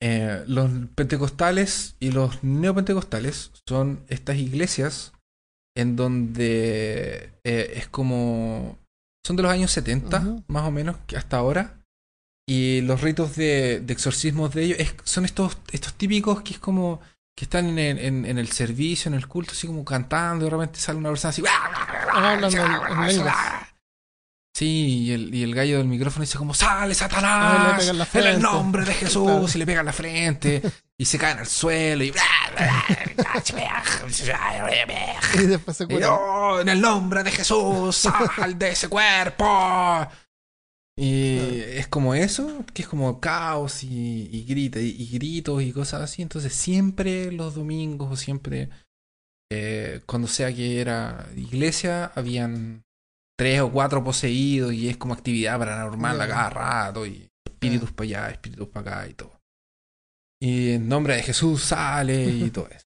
Eh, 0.04 0.42
los 0.48 0.68
pentecostales 0.96 1.94
y 2.00 2.10
los 2.10 2.42
neopentecostales 2.42 3.52
son 3.68 4.04
estas 4.08 4.36
iglesias 4.36 5.12
en 5.76 5.94
donde 5.96 7.30
eh, 7.44 7.72
es 7.76 7.88
como... 7.88 8.78
Son 9.24 9.36
de 9.36 9.44
los 9.44 9.52
años 9.52 9.70
70, 9.70 10.18
Ujú. 10.18 10.44
más 10.48 10.66
o 10.66 10.72
menos, 10.72 10.96
que 11.06 11.16
hasta 11.16 11.36
ahora. 11.36 11.78
Y 12.48 12.80
los 12.80 13.00
ritos 13.00 13.36
de, 13.36 13.78
de 13.80 13.92
exorcismos 13.92 14.52
de 14.52 14.64
ellos 14.64 14.78
es- 14.80 14.96
son 15.04 15.24
estos, 15.24 15.56
estos 15.70 15.94
típicos 15.94 16.42
que 16.42 16.54
es 16.54 16.58
como 16.58 17.00
que 17.34 17.44
están 17.46 17.66
en 17.66 17.78
el, 17.78 17.98
en, 17.98 18.24
en 18.26 18.38
el 18.38 18.50
servicio, 18.52 19.08
en 19.08 19.14
el 19.14 19.26
culto, 19.26 19.52
así 19.52 19.66
como 19.66 19.84
cantando, 19.84 20.44
y 20.44 20.48
de 20.50 20.56
repente 20.56 20.78
sale 20.78 20.98
una 20.98 21.08
persona 21.10 21.30
así. 21.30 21.42
Ah, 21.48 22.34
en- 22.38 22.44
en 22.44 23.06
lenguas. 23.06 23.36
Sí, 24.54 25.04
y 25.06 25.12
el, 25.12 25.34
y 25.34 25.42
el 25.42 25.54
gallo 25.54 25.78
del 25.78 25.86
micrófono 25.86 26.24
dice 26.24 26.36
como, 26.36 26.52
¡Sale 26.52 26.82
Ah, 26.82 26.86
le 26.86 26.94
Satanás! 26.94 27.82
en 27.88 27.94
en 27.94 28.00
el 28.00 28.06
frente". 28.06 28.38
nombre 28.38 28.84
de 28.84 28.92
Jesús, 28.92 29.24
Claro. 29.24 29.46
y 29.54 29.58
le 29.58 29.64
pega 29.66 29.80
en 29.80 29.86
la 29.86 29.92
frente, 29.94 30.62
y 30.98 31.04
se 31.06 31.16
caen 31.18 31.38
al 31.38 31.46
suelo, 31.46 32.04
y... 32.04 32.12
Y 35.34 35.46
después 35.46 35.76
se 35.76 35.86
Y. 35.88 36.04
"Oh, 36.04 36.60
en 36.60 36.68
el 36.68 36.80
nombre 36.80 37.22
de 37.22 37.30
Jesús, 37.30 37.96
sal 37.96 38.58
de 38.58 38.70
ese 38.72 38.88
cuerpo. 38.88 40.06
Y 40.96 41.38
es 41.38 41.88
como 41.88 42.14
eso, 42.14 42.64
que 42.74 42.82
es 42.82 42.88
como 42.88 43.18
caos 43.18 43.82
y, 43.82 44.28
y 44.30 44.44
grita 44.44 44.78
y, 44.78 44.90
y 44.90 45.06
gritos 45.08 45.62
y 45.62 45.72
cosas 45.72 46.02
así. 46.02 46.22
Entonces 46.22 46.52
siempre 46.52 47.32
los 47.32 47.54
domingos 47.54 48.12
o 48.12 48.16
siempre 48.16 48.68
eh, 49.54 50.00
cuando 50.06 50.28
sea 50.28 50.50
que 50.54 50.80
era 50.80 51.28
iglesia 51.36 52.06
habían 52.14 52.84
tres 53.38 53.60
o 53.60 53.70
cuatro 53.70 54.02
poseídos 54.02 54.72
y 54.72 54.88
es 54.88 54.96
como 54.96 55.12
actividad 55.12 55.58
paranormal 55.58 56.18
a 56.22 56.28
cada 56.28 56.48
rato 56.48 57.06
y 57.06 57.28
espíritus 57.46 57.92
para 57.92 58.04
allá, 58.04 58.30
espíritus 58.30 58.68
para 58.68 58.90
acá 59.02 59.08
y 59.08 59.14
todo. 59.14 59.38
Y 60.40 60.72
en 60.72 60.88
nombre 60.88 61.16
de 61.16 61.22
Jesús 61.22 61.64
sale 61.64 62.24
y 62.24 62.50
todo 62.52 62.68
eso. 62.68 62.86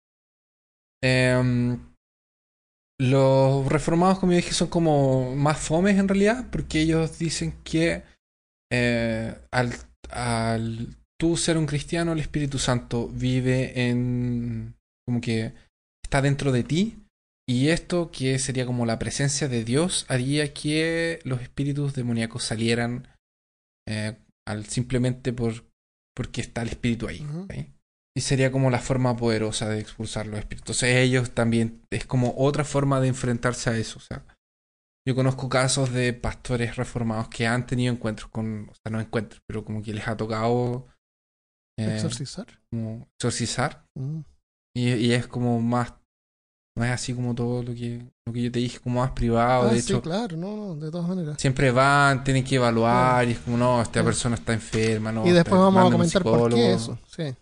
Em, 1.01 1.88
los 2.99 3.65
reformados, 3.67 4.19
como 4.19 4.33
yo 4.33 4.37
dije, 4.37 4.53
son 4.53 4.67
como 4.67 5.35
más 5.35 5.57
fomes 5.57 5.97
en 5.97 6.07
realidad, 6.07 6.47
porque 6.51 6.81
ellos 6.81 7.17
dicen 7.17 7.53
que 7.63 8.03
eh, 8.71 9.35
al, 9.51 9.73
al 10.09 10.87
tú 11.19 11.37
ser 11.37 11.57
un 11.57 11.65
cristiano, 11.65 12.11
el 12.13 12.19
Espíritu 12.19 12.59
Santo 12.59 13.07
vive 13.07 13.89
en... 13.89 14.75
como 15.07 15.21
que 15.21 15.53
está 16.03 16.21
dentro 16.21 16.51
de 16.51 16.63
ti, 16.63 16.97
y 17.49 17.69
esto, 17.69 18.11
que 18.11 18.37
sería 18.37 18.67
como 18.67 18.85
la 18.85 18.99
presencia 18.99 19.47
de 19.47 19.63
Dios, 19.63 20.05
haría 20.07 20.53
que 20.53 21.19
los 21.23 21.41
espíritus 21.41 21.95
demoníacos 21.95 22.43
salieran 22.43 23.07
eh, 23.87 24.17
al, 24.47 24.65
simplemente 24.65 25.33
por, 25.33 25.65
porque 26.15 26.41
está 26.41 26.61
el 26.61 26.69
espíritu 26.69 27.07
ahí. 27.07 27.25
Y 28.15 28.21
sería 28.21 28.51
como 28.51 28.69
la 28.69 28.79
forma 28.79 29.15
poderosa 29.15 29.69
de 29.69 29.79
expulsar 29.79 30.27
los 30.27 30.39
espíritus. 30.39 30.81
Entonces 30.81 30.95
ellos 30.97 31.31
también 31.31 31.81
es 31.91 32.05
como 32.05 32.33
otra 32.37 32.63
forma 32.63 32.99
de 32.99 33.07
enfrentarse 33.07 33.69
a 33.69 33.77
eso. 33.77 33.99
O 33.99 34.01
sea, 34.01 34.25
yo 35.07 35.15
conozco 35.15 35.49
casos 35.49 35.91
de 35.91 36.13
pastores 36.13 36.75
reformados 36.75 37.29
que 37.29 37.47
han 37.47 37.65
tenido 37.65 37.93
encuentros 37.93 38.29
con, 38.29 38.69
o 38.69 38.73
sea, 38.73 38.91
no 38.91 38.99
encuentros, 38.99 39.41
pero 39.47 39.63
como 39.63 39.81
que 39.81 39.93
les 39.93 40.07
ha 40.07 40.17
tocado 40.17 40.87
eh, 41.79 41.95
¿Exorcizar? 41.95 42.45
como 42.69 43.07
exorcizar. 43.17 43.85
Mm. 43.95 44.19
Y, 44.75 44.93
y 44.93 45.13
es 45.13 45.27
como 45.27 45.61
más, 45.61 45.93
no 46.77 46.85
es 46.85 46.91
así 46.91 47.13
como 47.13 47.33
todo 47.33 47.63
lo 47.63 47.73
que, 47.73 48.05
lo 48.27 48.33
que 48.33 48.43
yo 48.43 48.51
te 48.51 48.59
dije, 48.59 48.79
como 48.79 48.99
más 48.99 49.11
privado. 49.11 49.69
Ah, 49.69 49.73
de 49.73 49.81
sí, 49.81 49.93
hecho, 49.93 50.01
claro, 50.01 50.37
no, 50.37 50.55
no, 50.55 50.75
de 50.75 50.91
todas 50.91 51.07
maneras. 51.07 51.39
siempre 51.39 51.71
van, 51.71 52.23
tienen 52.23 52.43
que 52.43 52.55
evaluar 52.55 53.27
y 53.27 53.31
es 53.31 53.39
como, 53.39 53.57
no, 53.57 53.81
esta 53.81 54.03
persona 54.03 54.35
está 54.35 54.53
enferma, 54.53 55.11
no. 55.11 55.25
y 55.25 55.31
después 55.31 55.59
vamos 55.59 55.87
a 55.87 55.91
comentar 55.91 56.21
por 56.21 56.53
qué 56.53 56.73
eso. 56.73 56.99
Sí. 57.07 57.33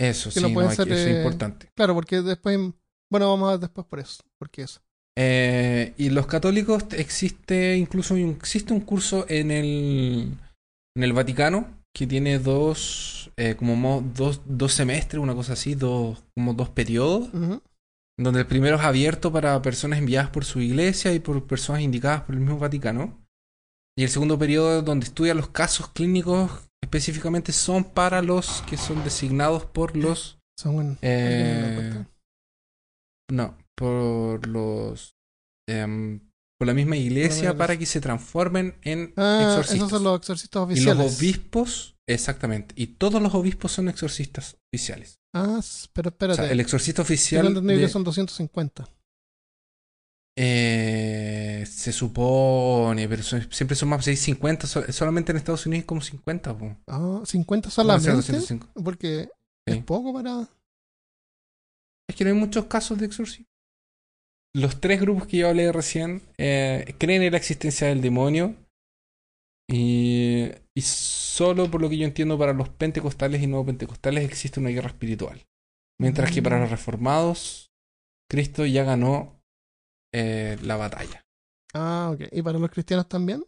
Eso, 0.00 0.30
Que 0.30 0.40
sí, 0.40 0.40
no 0.40 0.52
pueden 0.54 0.70
ser, 0.70 0.88
eso 0.88 0.96
es 0.96 1.06
eh, 1.14 1.18
importante. 1.18 1.68
Claro, 1.76 1.94
porque 1.94 2.22
después. 2.22 2.58
Bueno, 3.10 3.28
vamos 3.30 3.48
a 3.48 3.50
ver 3.52 3.60
después 3.60 3.86
por 3.86 4.00
eso. 4.00 4.22
¿Por 4.38 4.48
qué 4.50 4.62
eso? 4.62 4.80
Eh, 5.18 5.92
y 5.98 6.10
los 6.10 6.26
católicos 6.26 6.84
existe 6.92 7.76
incluso 7.76 8.16
existe 8.16 8.72
un 8.72 8.80
curso 8.80 9.26
en 9.28 9.50
el 9.50 10.32
en 10.96 11.02
el 11.02 11.12
Vaticano 11.12 11.68
que 11.92 12.06
tiene 12.06 12.38
dos 12.38 13.30
eh, 13.36 13.56
como 13.56 13.74
mo- 13.74 14.02
dos, 14.14 14.40
dos 14.46 14.72
semestres 14.72 15.20
una 15.20 15.34
cosa 15.34 15.54
así 15.54 15.74
dos 15.74 16.22
como 16.34 16.54
dos 16.54 16.68
periodos 16.70 17.28
donde 18.16 18.40
el 18.40 18.46
primero 18.46 18.76
es 18.76 18.82
abierto 18.82 19.32
para 19.32 19.60
personas 19.62 19.98
enviadas 19.98 20.30
por 20.30 20.44
su 20.44 20.60
iglesia 20.60 21.12
y 21.12 21.18
por 21.18 21.44
personas 21.46 21.82
indicadas 21.82 22.22
por 22.22 22.36
el 22.36 22.40
mismo 22.40 22.58
Vaticano 22.58 23.18
y 23.98 24.04
el 24.04 24.08
segundo 24.10 24.38
periodo 24.38 24.80
donde 24.82 25.06
estudia 25.06 25.34
los 25.34 25.48
casos 25.48 25.88
clínicos 25.88 26.50
específicamente 26.90 27.52
son 27.52 27.84
para 27.84 28.20
los 28.20 28.62
que 28.68 28.76
son 28.76 29.04
designados 29.04 29.64
por 29.64 29.96
los 29.96 30.38
Según 30.58 30.98
Eh. 31.00 32.04
No, 33.30 33.56
por 33.76 34.46
los. 34.48 35.14
em, 35.68 36.20
por 36.58 36.66
la 36.66 36.74
misma 36.74 36.96
iglesia 36.96 37.56
para 37.56 37.78
que 37.78 37.86
se 37.86 38.00
transformen 38.00 38.76
en 38.82 39.14
Ah, 39.16 39.38
exorcistas. 39.48 39.76
esos 39.76 39.90
son 39.90 40.02
los 40.04 40.18
exorcistas 40.18 40.76
y 40.76 40.80
los 40.82 40.98
obispos, 41.18 41.94
exactamente. 42.06 42.74
Y 42.76 42.88
todos 42.88 43.22
los 43.22 43.32
obispos 43.34 43.72
son 43.72 43.88
exorcistas 43.88 44.56
oficiales. 44.74 45.20
Ah, 45.34 45.60
pero 45.94 46.08
O 46.08 46.12
espérate. 46.12 46.42
sea, 46.42 46.50
el 46.50 46.60
exorcista 46.60 47.00
oficial. 47.02 47.46
entendido 47.46 47.78
de- 47.80 47.86
que 47.86 47.88
son 47.88 48.04
250. 48.04 48.86
Eh, 50.36 51.64
se 51.66 51.92
supone, 51.92 53.08
pero 53.08 53.22
son- 53.22 53.50
siempre 53.52 53.76
son 53.76 53.88
más. 53.90 54.04
50, 54.04 54.66
so- 54.66 54.90
solamente 54.92 55.32
en 55.32 55.38
Estados 55.38 55.66
Unidos 55.66 55.84
como 55.86 56.00
50. 56.00 56.56
po. 56.56 56.76
Ah, 56.86 57.22
50 57.24 57.70
¿Cómo 57.74 57.88
va 57.88 57.94
a 57.94 58.00
ser 58.00 58.12
solamente. 58.12 58.32
205? 58.32 58.68
Porque 58.82 59.28
Sí. 59.66 59.74
es 59.78 59.84
poco 59.84 60.12
para. 60.14 60.48
Es 62.08 62.16
que 62.16 62.24
no 62.24 62.30
hay 62.30 62.36
muchos 62.36 62.64
casos 62.66 62.98
de 62.98 63.06
exorcismo. 63.06 63.46
Los 64.54 64.80
tres 64.80 65.00
grupos 65.00 65.26
que 65.28 65.36
yo 65.38 65.48
hablé 65.48 65.70
recién 65.70 66.22
eh, 66.38 66.94
creen 66.98 67.22
en 67.22 67.32
la 67.32 67.38
existencia 67.38 67.86
del 67.88 68.00
demonio. 68.00 68.56
Y, 69.72 70.50
y 70.74 70.82
solo 70.82 71.70
por 71.70 71.80
lo 71.80 71.88
que 71.88 71.98
yo 71.98 72.04
entiendo 72.04 72.36
para 72.36 72.52
los 72.52 72.68
pentecostales 72.70 73.40
y 73.42 73.46
no 73.46 73.64
pentecostales 73.64 74.24
existe 74.24 74.58
una 74.58 74.70
guerra 74.70 74.88
espiritual. 74.88 75.46
Mientras 76.00 76.32
que 76.32 76.42
para 76.42 76.56
Mm. 76.56 76.62
los 76.62 76.70
reformados, 76.70 77.70
Cristo 78.28 78.66
ya 78.66 78.82
ganó 78.82 79.39
eh, 80.14 80.58
la 80.62 80.76
batalla. 80.76 81.22
Ah, 81.74 82.10
ok. 82.12 82.28
¿Y 82.32 82.42
para 82.42 82.58
los 82.58 82.70
cristianos 82.70 83.08
también? 83.08 83.44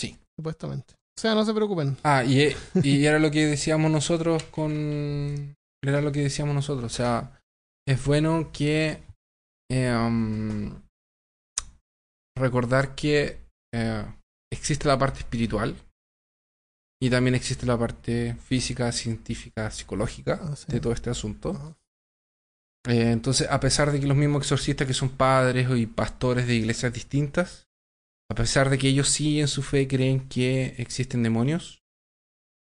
Sí. 0.00 0.16
Supuestamente. 0.36 0.94
O 1.16 1.20
sea, 1.20 1.34
no 1.34 1.44
se 1.44 1.54
preocupen. 1.54 1.96
Ah, 2.02 2.24
y, 2.24 2.40
e- 2.42 2.56
y 2.82 3.04
era 3.04 3.18
lo 3.18 3.30
que 3.30 3.46
decíamos 3.46 3.90
nosotros 3.90 4.42
con... 4.44 5.54
Era 5.84 6.00
lo 6.00 6.12
que 6.12 6.22
decíamos 6.22 6.54
nosotros. 6.54 6.92
O 6.92 6.94
sea, 6.94 7.40
es 7.86 8.04
bueno 8.04 8.50
que... 8.52 9.02
eh, 9.70 9.94
um, 9.94 10.74
recordar 12.36 12.94
que 12.94 13.38
eh, 13.72 14.04
existe 14.52 14.88
la 14.88 14.98
parte 14.98 15.20
espiritual 15.20 15.76
y 17.00 17.10
también 17.10 17.34
existe 17.34 17.66
la 17.66 17.78
parte 17.78 18.34
física, 18.34 18.90
científica, 18.92 19.70
psicológica 19.70 20.40
Ah, 20.42 20.56
sí. 20.56 20.66
de 20.68 20.80
todo 20.80 20.92
este 20.92 21.10
asunto. 21.10 21.76
Eh, 22.86 23.10
entonces, 23.12 23.48
a 23.50 23.60
pesar 23.60 23.90
de 23.92 24.00
que 24.00 24.06
los 24.06 24.16
mismos 24.16 24.42
exorcistas 24.42 24.86
que 24.86 24.94
son 24.94 25.10
padres 25.10 25.68
y 25.76 25.86
pastores 25.86 26.46
de 26.46 26.54
iglesias 26.54 26.92
distintas, 26.92 27.66
a 28.30 28.34
pesar 28.34 28.68
de 28.70 28.78
que 28.78 28.88
ellos 28.88 29.08
sí 29.08 29.40
en 29.40 29.48
su 29.48 29.62
fe 29.62 29.86
creen 29.88 30.28
que 30.28 30.74
existen 30.78 31.22
demonios, 31.22 31.82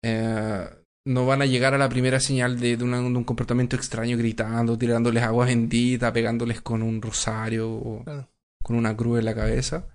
eh, 0.05 0.69
no 1.07 1.26
van 1.26 1.43
a 1.43 1.47
llegar 1.47 1.75
a 1.75 1.79
la 1.79 1.88
primera 1.88 2.21
señal 2.21 2.61
de, 2.61 2.76
de 2.76 2.85
una- 2.85 2.99
de 3.00 3.05
un 3.07 3.25
comportamiento 3.25 3.75
extraño 3.75 4.17
gritando, 4.17 4.79
tirándoles 4.79 5.23
agua 5.25 5.47
bendita, 5.47 6.12
pegándoles 6.12 6.61
con 6.62 6.83
un 6.83 7.02
rosario 7.02 7.71
o 7.73 8.05
Claro. 8.05 8.29
con 8.62 8.76
una 8.76 8.97
cruz 8.97 9.19
en 9.19 9.25
la 9.25 9.35
cabeza, 9.35 9.88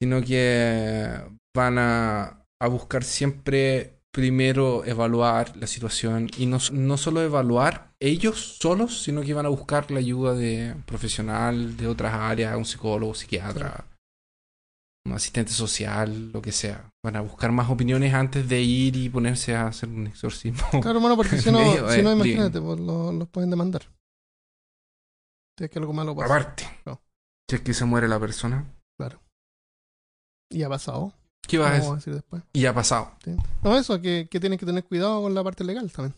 sino 0.00 0.22
que 0.22 1.08
van 1.56 1.78
a, 1.78 2.46
a 2.60 2.68
buscar 2.68 3.02
siempre 3.02 3.95
primero 4.16 4.82
evaluar 4.86 5.54
la 5.58 5.66
situación 5.66 6.30
y 6.38 6.46
no, 6.46 6.56
no 6.72 6.96
solo 6.96 7.20
evaluar 7.22 7.92
ellos 8.00 8.56
solos, 8.58 9.02
sino 9.02 9.20
que 9.20 9.34
van 9.34 9.44
a 9.44 9.50
buscar 9.50 9.90
la 9.90 9.98
ayuda 9.98 10.32
de 10.34 10.72
un 10.74 10.82
profesional 10.82 11.76
de 11.76 11.86
otras 11.86 12.14
áreas, 12.14 12.56
un 12.56 12.64
psicólogo, 12.64 13.14
psiquiatra, 13.14 13.84
un 15.04 15.12
asistente 15.12 15.52
social, 15.52 16.32
lo 16.32 16.40
que 16.40 16.50
sea. 16.50 16.88
Van 17.04 17.16
a 17.16 17.20
buscar 17.20 17.52
más 17.52 17.68
opiniones 17.68 18.14
antes 18.14 18.48
de 18.48 18.60
ir 18.62 18.96
y 18.96 19.10
ponerse 19.10 19.54
a 19.54 19.66
hacer 19.68 19.90
un 19.90 20.06
exorcismo. 20.06 20.80
Claro, 20.80 20.98
bueno, 21.00 21.14
porque 21.14 21.36
si 21.42 21.52
no, 21.52 21.58
Medio, 21.60 21.90
si 21.90 22.00
no 22.02 22.10
eh, 22.10 22.14
imagínate, 22.14 22.60
pues, 22.60 22.80
lo- 22.80 23.12
los 23.12 23.28
pueden 23.28 23.50
demandar. 23.50 23.82
Si 25.58 25.64
es 25.64 25.70
que 25.70 25.78
algo 25.78 25.92
malo 25.92 26.16
pasa. 26.16 26.34
Aparte, 26.34 26.64
No. 26.86 27.00
si 27.48 27.56
es 27.56 27.62
que 27.62 27.74
se 27.74 27.84
muere 27.84 28.08
la 28.08 28.18
persona, 28.18 28.72
Y 30.50 30.62
ha 30.62 30.68
pasado. 30.68 31.12
¿Qué 31.46 31.58
vas 31.58 31.86
a 31.86 31.94
decir? 31.94 32.14
después. 32.14 32.42
Y 32.52 32.66
ha 32.66 32.74
pasado. 32.74 33.12
Sí. 33.24 33.34
No, 33.62 33.76
eso, 33.76 34.00
que, 34.00 34.28
que 34.30 34.40
tienen 34.40 34.58
que 34.58 34.66
tener 34.66 34.84
cuidado 34.84 35.22
con 35.22 35.34
la 35.34 35.42
parte 35.44 35.64
legal 35.64 35.90
también. 35.92 36.14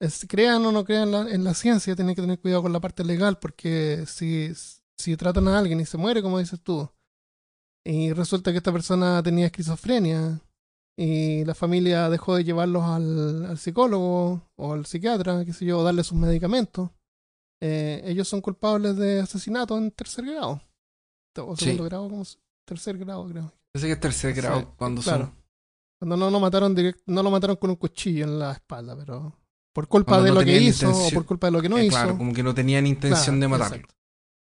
Es- 0.00 0.26
crean 0.28 0.64
o 0.64 0.72
no 0.72 0.84
crean 0.84 1.08
en 1.08 1.12
la, 1.12 1.30
en 1.30 1.44
la 1.44 1.54
ciencia, 1.54 1.94
tienen 1.94 2.14
que 2.14 2.22
tener 2.22 2.40
cuidado 2.40 2.62
con 2.62 2.72
la 2.72 2.80
parte 2.80 3.04
legal, 3.04 3.38
porque 3.38 4.04
si, 4.06 4.50
si 4.98 5.16
tratan 5.16 5.46
a 5.48 5.58
alguien 5.58 5.80
y 5.80 5.84
se 5.86 5.98
muere, 5.98 6.22
como 6.22 6.38
dices 6.38 6.60
tú, 6.62 6.88
y 7.84 8.12
resulta 8.12 8.50
que 8.50 8.58
esta 8.58 8.72
persona 8.72 9.22
tenía 9.22 9.46
esquizofrenia, 9.46 10.40
y 10.98 11.44
la 11.44 11.54
familia 11.54 12.10
dejó 12.10 12.34
de 12.36 12.44
llevarlos 12.44 12.82
al, 12.84 13.46
al 13.46 13.58
psicólogo 13.58 14.42
o 14.56 14.72
al 14.72 14.84
psiquiatra, 14.86 15.44
qué 15.44 15.52
sé 15.52 15.64
yo, 15.66 15.78
o 15.78 15.82
darle 15.82 16.04
sus 16.04 16.18
medicamentos, 16.18 16.90
eh, 17.62 18.02
ellos 18.04 18.28
son 18.28 18.40
culpables 18.40 18.96
de 18.96 19.20
asesinato 19.20 19.76
en 19.78 19.90
tercer 19.92 20.24
grado. 20.26 20.62
O 21.38 21.56
Sí. 21.56 21.64
segundo 21.66 21.84
grado, 21.84 22.08
como 22.08 22.24
se- 22.24 22.38
tercer 22.70 22.96
grado, 22.98 23.26
creo. 23.28 23.52
Parece 23.72 23.86
que 23.88 23.92
es 23.94 24.00
tercer 24.00 24.32
grado 24.34 24.60
Sí, 24.60 24.66
cuando 24.76 25.02
claro. 25.02 25.24
son. 25.26 25.34
Cuando 26.00 26.16
no 26.16 26.30
lo 26.30 26.38
mataron 26.40 26.74
direct- 26.76 27.02
no 27.06 27.22
lo 27.22 27.30
mataron 27.30 27.56
con 27.56 27.70
un 27.70 27.76
cuchillo 27.76 28.24
en 28.24 28.38
la 28.38 28.52
espalda, 28.52 28.96
pero 28.96 29.36
por 29.74 29.86
culpa 29.88 30.12
Cuando 30.12 30.24
de 30.26 30.30
no 30.30 30.40
lo 30.40 30.46
que 30.46 30.58
hizo 30.60 30.88
o 30.90 31.10
por 31.10 31.26
culpa 31.26 31.48
de 31.48 31.50
lo 31.50 31.60
que 31.60 31.68
no 31.68 31.76
Eh, 31.78 31.86
hizo. 31.86 31.96
Claro, 31.96 32.16
como 32.16 32.32
que 32.32 32.42
no 32.42 32.54
tenían 32.54 32.86
intención 32.86 33.36
Claro, 33.38 33.40
de 33.40 33.48
matarlo. 33.48 33.88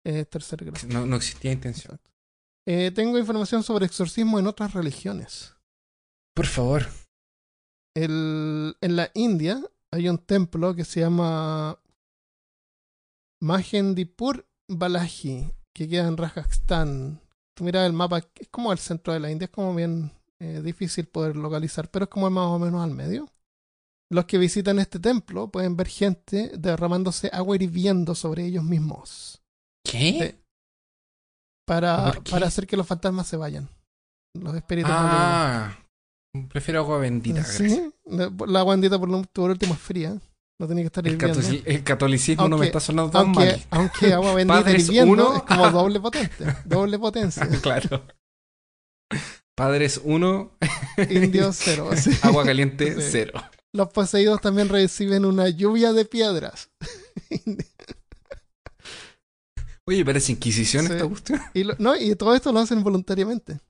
Es 0.05 0.29
tercer 0.31 0.65
grado. 0.65 0.87
No, 0.89 1.05
no 1.07 1.17
existía 1.17 1.53
intención. 1.53 2.01
Eh, 2.67 2.91
tengo 2.95 3.17
información 3.19 3.63
sobre 3.63 3.87
exorcismo 3.87 4.39
en 4.39 4.47
otras 4.47 4.73
religiones. 4.75 5.55
Por 6.35 6.47
favor. 6.47 6.87
El, 7.95 8.77
en 8.81 8.97
la 8.97 9.11
India 9.15 9.63
hay 9.93 10.09
un 10.09 10.19
templo 10.19 10.75
que 10.75 10.85
se 10.85 11.01
llama 11.01 11.79
Mahendipur 13.41 14.47
Balaji, 14.69 15.53
que 15.75 15.89
queda 15.89 16.09
en 16.09 16.17
Rajasthan. 16.17 17.21
Tú 17.57 17.65
miras 17.65 17.87
el 17.87 17.93
mapa, 17.95 18.19
es 18.19 18.49
como 18.51 18.71
el 18.71 18.79
centro 18.79 19.13
de 19.15 19.21
la 19.21 19.31
India, 19.31 19.47
es 19.47 19.51
como 19.51 19.75
bien 19.75 20.13
eh, 20.41 20.61
difícil 20.63 21.07
poder 21.07 21.37
localizar, 21.37 21.91
pero 21.91 22.05
es 22.05 22.11
como 22.11 22.29
más 22.29 22.45
o 22.47 22.59
menos 22.59 22.85
al 22.85 22.91
medio. 22.91 23.29
Los 24.11 24.27
que 24.27 24.39
visitan 24.39 24.79
este 24.79 24.99
templo 25.01 25.49
pueden 25.51 25.75
ver 25.77 25.89
gente 25.89 26.53
derramándose 26.57 27.29
agua 27.33 27.57
hirviendo 27.57 28.15
sobre 28.15 28.45
ellos 28.45 28.63
mismos 28.63 29.43
¿Qué? 29.85 30.35
Sí. 30.39 30.45
para, 31.67 32.13
¿Por 32.13 32.23
qué? 32.23 32.31
para 32.31 32.47
hacer 32.47 32.67
que 32.67 32.77
los 32.77 32.87
fantasmas 32.87 33.27
se 33.27 33.37
vayan. 33.37 33.69
Los 34.35 34.55
espíritus. 34.55 34.93
Ah, 34.95 35.77
prefiero 36.51 36.81
agua 36.81 36.99
bendita. 36.99 37.37
gracias. 37.41 37.73
Sí, 37.73 37.91
la, 38.05 38.31
la 38.47 38.63
guandita 38.63 38.99
por, 38.99 39.09
lo- 39.09 39.23
por 39.23 39.51
último 39.51 39.75
es 39.75 39.81
fría. 39.81 40.21
No 40.59 40.67
tiene 40.67 40.81
que 40.83 40.87
estar 40.87 41.07
El, 41.07 41.63
el 41.67 41.85
catolicismo 41.85 42.49
no 42.49 42.57
me 42.57 42.67
está 42.67 42.81
sonando 42.81 43.11
tan 43.13 43.27
Aunque, 43.27 43.45
mal. 43.47 43.67
aunque 43.71 44.13
agua 44.15 44.35
bendita 44.37 44.71
hirviendo 44.71 45.13
uno. 45.13 45.37
es 45.37 45.43
como 45.43 45.71
doble 45.71 46.01
potente. 46.01 46.45
Doble 46.65 46.99
potencia. 46.99 47.47
claro. 47.63 48.03
Padres 49.55 50.01
1, 50.05 50.57
Indio 51.11 51.53
cero. 51.53 51.91
sí. 51.97 52.11
agua 52.23 52.45
caliente 52.45 52.95
Sí. 53.01 53.09
0. 53.11 53.33
Los 53.75 53.89
poseídos 53.91 54.41
también 54.41 54.69
reciben 54.71 55.25
una 55.27 55.49
lluvia 55.51 55.93
de 55.93 56.05
piedras. 56.07 56.71
Oye, 59.87 60.05
parece 60.05 60.33
Inquisición 60.33 60.87
Sí. 60.87 60.93
esta 60.95 61.07
cuestión. 61.09 61.41
y, 61.55 61.65
lo- 61.65 61.77
no, 61.79 61.97
y 61.97 62.15
todo 62.17 62.35
esto 62.35 62.53
lo 62.53 62.61
hacen 62.61 62.83
voluntariamente. 62.83 63.61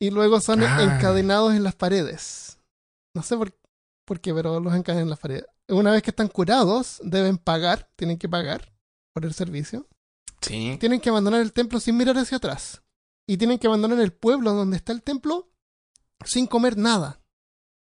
Y 0.00 0.10
luego 0.10 0.40
son 0.40 0.62
Ah. 0.62 0.82
encadenados 0.82 1.54
en 1.54 1.62
las 1.62 1.74
paredes. 1.74 2.58
No 3.14 3.22
sé 3.22 3.36
por, 3.36 3.52
por 4.06 4.20
qué, 4.20 4.32
pero 4.34 4.58
los 4.60 4.74
encadenan 4.74 5.04
en 5.04 5.10
las 5.10 5.18
paredes. 5.18 5.44
Una 5.72 5.90
vez 5.92 6.02
que 6.02 6.10
están 6.10 6.28
curados, 6.28 7.00
deben 7.04 7.38
pagar, 7.38 7.90
tienen 7.96 8.18
que 8.18 8.28
pagar 8.28 8.72
por 9.14 9.24
el 9.24 9.34
servicio. 9.34 9.88
Sí. 10.40 10.76
Tienen 10.80 11.00
que 11.00 11.08
abandonar 11.10 11.40
el 11.40 11.52
templo 11.52 11.78
sin 11.80 11.96
mirar 11.96 12.16
hacia 12.18 12.36
atrás. 12.38 12.82
Y 13.28 13.36
tienen 13.36 13.58
que 13.58 13.66
abandonar 13.68 14.00
el 14.00 14.12
pueblo 14.12 14.52
donde 14.52 14.76
está 14.76 14.92
el 14.92 15.02
templo 15.02 15.50
sin 16.24 16.46
comer 16.46 16.76
nada. 16.76 17.20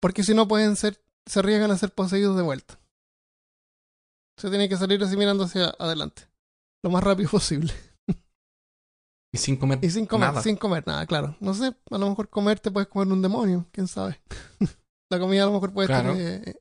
Porque 0.00 0.24
si 0.24 0.34
no 0.34 0.48
pueden 0.48 0.74
ser, 0.76 1.02
se 1.26 1.38
arriesgan 1.38 1.70
a 1.70 1.78
ser 1.78 1.92
poseídos 1.94 2.36
de 2.36 2.42
vuelta. 2.42 2.80
Se 4.36 4.48
tiene 4.50 4.68
que 4.68 4.76
salir 4.76 5.02
así 5.04 5.16
mirando 5.16 5.44
hacia 5.44 5.66
adelante. 5.78 6.22
Lo 6.82 6.90
más 6.90 7.04
rápido 7.04 7.30
posible. 7.30 7.72
Y 9.34 9.38
sin 9.38 9.56
comer 9.56 9.78
Y 9.82 9.88
sin 9.90 10.04
comer, 10.06 10.28
nada. 10.30 10.42
sin 10.42 10.56
comer 10.56 10.84
nada, 10.86 11.06
claro. 11.06 11.36
No 11.40 11.54
sé, 11.54 11.74
a 11.90 11.98
lo 11.98 12.08
mejor 12.10 12.28
comer 12.28 12.60
te 12.60 12.70
puedes 12.70 12.88
comer 12.88 13.08
un 13.12 13.22
demonio, 13.22 13.66
quién 13.72 13.86
sabe. 13.88 14.20
La 15.10 15.18
comida 15.18 15.44
a 15.44 15.46
lo 15.46 15.52
mejor 15.52 15.72
puede 15.72 15.86
Claro. 15.88 16.12
estar 16.12 16.48
eh, 16.48 16.60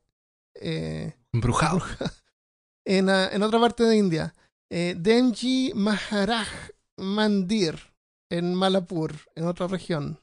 eh, 0.62 1.15
Embrujado. 1.34 1.82
en, 2.86 3.10
ah, 3.10 3.30
en 3.32 3.44
otra 3.44 3.60
parte 3.60 3.84
de 3.84 3.98
India. 3.98 4.34
Eh, 4.70 4.96
Denji 4.98 5.72
Maharaj 5.75 6.48
Mandir, 6.98 7.80
en 8.30 8.53
Malapur, 8.56 9.13
en 9.36 9.46
otra 9.48 9.68
región. 9.68 10.20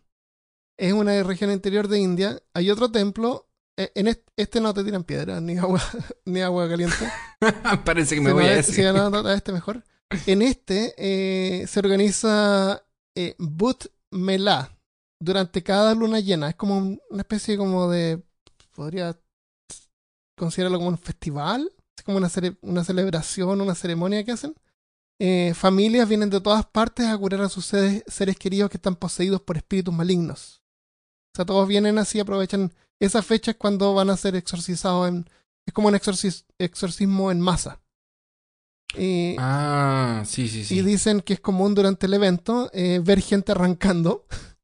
Es 0.78 0.92
una 0.92 1.23
región 1.23 1.50
interior 1.50 1.88
de 1.88 1.99
India. 1.99 2.42
Hay 2.54 2.71
otro 2.71 2.90
templo. 2.90 3.49
eh, 3.76 3.90
en 3.95 4.09
este, 4.09 4.25
este 4.37 4.61
no 4.61 4.73
te 4.75 4.85
tiran 4.85 5.04
piedras, 5.04 5.42
ni 5.42 5.57
agua, 5.59 5.80
ni 6.25 6.40
agua 6.40 6.68
caliente. 6.68 6.97
Parece 7.85 8.14
que 8.14 8.21
me 8.21 8.30
Si 8.30 8.35
voy 8.35 8.45
no, 8.45 8.49
a 8.50 8.52
este- 8.54 8.73
si 8.73 8.83
decir. 8.83 8.95
no, 8.97 9.11
no, 9.11 9.30
este 9.30 9.52
mejor. 9.52 9.85
En 10.26 10.40
este 10.42 10.95
eh, 10.97 11.66
se 11.66 11.78
organiza 11.80 12.85
eh, 13.16 13.35
But 13.38 13.87
Mela 14.11 14.75
durante 15.21 15.62
cada 15.62 15.95
luna 15.95 16.21
llena. 16.21 16.49
Es 16.50 16.54
como 16.57 16.78
un- 16.78 17.00
una 17.11 17.21
especie 17.23 17.57
como 17.59 17.90
de. 17.90 18.23
Podría 18.75 19.18
considerarlo 20.38 20.78
como 20.78 20.90
un 20.90 20.99
festival. 20.99 21.71
Es 21.97 22.04
como 22.04 22.16
una, 22.16 22.28
cele- 22.28 22.57
una 22.62 22.85
celebración, 22.85 23.61
una 23.61 23.75
ceremonia 23.75 24.25
que 24.25 24.33
hacen. 24.33 24.54
Eh, 25.21 25.52
familias 25.54 26.09
vienen 26.09 26.30
de 26.30 26.40
todas 26.40 26.64
partes 26.66 27.07
a 27.07 27.18
curar 27.18 27.40
a 27.42 27.49
sus 27.49 27.66
seres, 27.66 28.04
seres 28.07 28.37
queridos 28.38 28.71
que 28.71 28.76
están 28.76 28.95
poseídos 28.97 29.40
por 29.42 29.57
espíritus 29.57 29.92
malignos. 29.92 30.62
O 31.35 31.37
sea, 31.37 31.45
todos 31.45 31.66
vienen 31.68 31.99
así, 31.99 32.21
aprovechan 32.21 32.73
esa 33.00 33.23
fecha 33.23 33.50
es 33.52 33.57
cuando 33.57 33.95
van 33.95 34.11
a 34.11 34.16
ser 34.16 34.35
exorcizados 34.37 35.09
en. 35.09 35.28
Es 35.66 35.75
como 35.75 35.88
un 35.88 35.95
exorcis- 35.95 36.45
exorcismo 36.59 37.30
en 37.30 37.40
masa. 37.40 37.80
Y, 38.97 39.37
Ah, 39.38 40.23
sí, 40.26 40.49
sí, 40.49 40.64
sí. 40.64 40.78
y 40.78 40.83
dicen 40.83 41.21
que 41.21 41.35
es 41.35 41.40
común 41.40 41.75
durante 41.75 42.07
el 42.07 42.14
evento 42.14 42.71
eh, 42.73 43.00
ver 43.04 43.21
gente 43.21 43.52
arrancando 43.52 44.26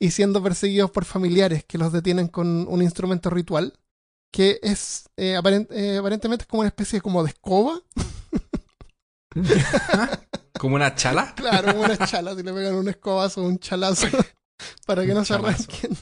y 0.00 0.10
siendo 0.10 0.42
perseguidos 0.42 0.90
por 0.90 1.04
familiares 1.06 1.64
que 1.64 1.78
los 1.78 1.90
detienen 1.92 2.28
con 2.28 2.66
un 2.68 2.82
instrumento 2.82 3.30
ritual 3.30 3.72
que 4.32 4.58
es 4.62 5.08
eh, 5.16 5.36
aparent- 5.36 5.68
eh, 5.70 5.98
aparentemente 5.98 6.42
es 6.44 6.48
como 6.48 6.60
una 6.62 6.68
especie 6.68 7.00
como 7.00 7.22
de 7.22 7.30
escoba. 7.30 7.80
Como 10.58 10.76
una 10.76 10.94
chala. 10.94 11.34
Claro, 11.36 11.72
como 11.72 11.84
una 11.84 11.98
chala, 12.06 12.36
si 12.36 12.42
le 12.42 12.52
pegan 12.52 12.74
un 12.74 12.88
escobazo 12.88 13.42
o 13.42 13.46
un 13.46 13.58
chalazo 13.58 14.06
para 14.86 15.04
que 15.04 15.10
Un 15.12 15.16
no 15.18 15.24
se 15.24 15.34
arranquen. 15.34 15.96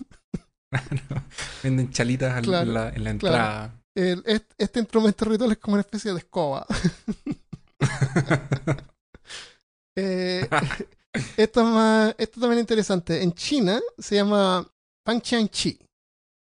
Venden 1.62 1.90
chalitas 1.90 2.42
Claro, 2.42 2.68
en, 2.68 2.74
la, 2.74 2.88
en 2.90 3.04
la 3.04 3.16
claro. 3.18 3.72
entrada. 3.74 3.80
El- 3.94 4.44
este 4.58 4.80
instrumento 4.80 5.24
ritual 5.24 5.52
es 5.52 5.58
como 5.58 5.74
una 5.74 5.80
especie 5.82 6.12
de 6.12 6.18
escoba. 6.18 6.66
Eh, 9.96 10.48
esto, 11.36 11.60
es 11.60 11.66
más, 11.66 12.14
esto 12.18 12.40
también 12.40 12.58
es 12.58 12.62
interesante. 12.64 13.22
En 13.22 13.32
China 13.32 13.80
se 13.98 14.16
llama 14.16 14.66
Fang 15.06 15.20
Chi. 15.22 15.78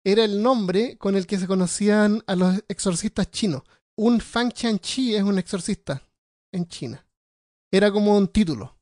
Era 0.07 0.23
el 0.23 0.41
nombre 0.41 0.97
con 0.99 1.17
el 1.17 1.27
que 1.27 1.37
se 1.37 1.49
conocían 1.49 2.23
a 2.29 2.37
los 2.37 2.63
exorcistas 2.69 3.29
chinos. 3.29 3.63
Un 3.97 4.21
Fang 4.21 4.53
Chi 4.53 5.17
es 5.17 5.25
un 5.25 5.37
exorcista 5.37 6.01
en 6.53 6.69
China. 6.69 7.05
Era 7.73 7.91
como 7.91 8.17
un 8.17 8.29
título. 8.29 8.79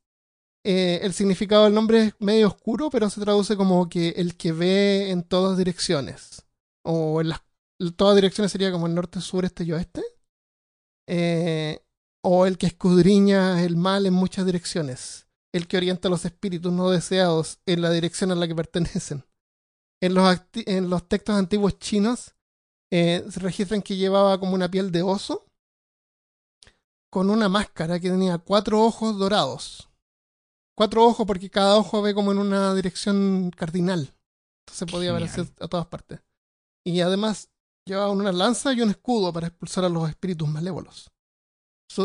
Eh, 0.62 1.00
el 1.02 1.14
significado 1.14 1.64
del 1.64 1.72
nombre 1.72 2.02
es 2.02 2.14
medio 2.18 2.48
oscuro, 2.48 2.90
pero 2.90 3.08
se 3.08 3.22
traduce 3.22 3.56
como 3.56 3.88
que 3.88 4.10
el 4.10 4.36
que 4.36 4.52
ve 4.52 5.10
en 5.10 5.22
todas 5.22 5.56
direcciones. 5.56 6.44
O 6.82 7.22
en 7.22 7.30
las 7.30 7.40
todas 7.96 8.16
direcciones 8.16 8.52
sería 8.52 8.70
como 8.70 8.86
el 8.86 8.94
norte, 8.94 9.22
sur, 9.22 9.46
este 9.46 9.64
y 9.64 9.72
oeste. 9.72 10.02
Eh, 11.08 11.80
o 12.22 12.44
el 12.44 12.58
que 12.58 12.66
escudriña 12.66 13.62
el 13.64 13.78
mal 13.78 14.04
en 14.04 14.12
muchas 14.12 14.44
direcciones. 14.44 15.26
El 15.54 15.68
que 15.68 15.78
orienta 15.78 16.10
los 16.10 16.26
espíritus 16.26 16.70
no 16.70 16.90
deseados 16.90 17.60
en 17.64 17.80
la 17.80 17.90
dirección 17.90 18.30
a 18.30 18.34
la 18.34 18.46
que 18.46 18.54
pertenecen. 18.54 19.24
En 20.04 20.14
los, 20.14 20.24
acti- 20.24 20.64
en 20.66 20.90
los 20.90 21.08
textos 21.08 21.34
antiguos 21.36 21.78
chinos 21.78 22.34
eh, 22.92 23.24
se 23.30 23.40
registran 23.40 23.80
que 23.82 23.96
llevaba 23.96 24.38
como 24.38 24.54
una 24.54 24.70
piel 24.70 24.92
de 24.92 25.02
oso 25.02 25.46
con 27.10 27.30
una 27.30 27.48
máscara 27.48 27.98
que 28.00 28.10
tenía 28.10 28.38
cuatro 28.38 28.82
ojos 28.82 29.16
dorados. 29.18 29.88
Cuatro 30.76 31.04
ojos 31.04 31.26
porque 31.26 31.48
cada 31.48 31.76
ojo 31.76 32.02
ve 32.02 32.12
como 32.14 32.32
en 32.32 32.38
una 32.38 32.74
dirección 32.74 33.50
cardinal. 33.56 34.14
Entonces 34.66 34.90
podía 34.90 35.12
ver 35.12 35.22
hacia- 35.24 35.44
a 35.60 35.68
todas 35.68 35.86
partes. 35.86 36.20
Y 36.84 37.00
además 37.00 37.50
llevaba 37.86 38.10
una 38.10 38.32
lanza 38.32 38.72
y 38.72 38.80
un 38.80 38.90
escudo 38.90 39.32
para 39.32 39.46
expulsar 39.46 39.84
a 39.84 39.88
los 39.88 40.08
espíritus 40.08 40.48
malévolos. 40.48 41.10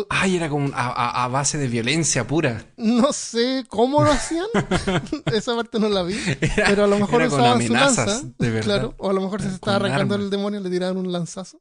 Ay, 0.10 0.36
era 0.38 0.50
como 0.50 0.68
a, 0.76 0.88
a- 0.88 1.24
a 1.24 1.28
base 1.30 1.58
de 1.58 1.68
violencia 1.68 2.28
pura. 2.28 2.66
no 2.78 3.12
sé 3.14 3.66
cómo 3.70 4.04
lo 4.04 4.12
hacían, 4.12 4.46
esa 5.34 5.56
parte 5.56 5.80
no 5.80 5.90
la 5.90 6.04
vi, 6.04 6.16
Era, 6.42 6.66
pero 6.68 6.84
a 6.84 6.88
lo 6.88 7.00
mejor 7.00 7.22
era 7.22 7.30
con 7.30 7.40
usaban 7.40 7.66
su 7.68 7.74
lanza, 7.74 8.22
de 8.38 8.50
verdad. 8.52 8.64
claro, 8.64 8.96
o 9.00 9.10
a 9.10 9.14
lo 9.14 9.22
mejor 9.22 9.42
se 9.42 9.48
estaba 9.50 9.78
arrancando 9.78 10.16
el 10.16 10.30
demonio 10.30 10.60
y 10.60 10.64
le 10.64 10.70
tiraban 10.70 10.98
un 10.98 11.12
lanzazo. 11.12 11.60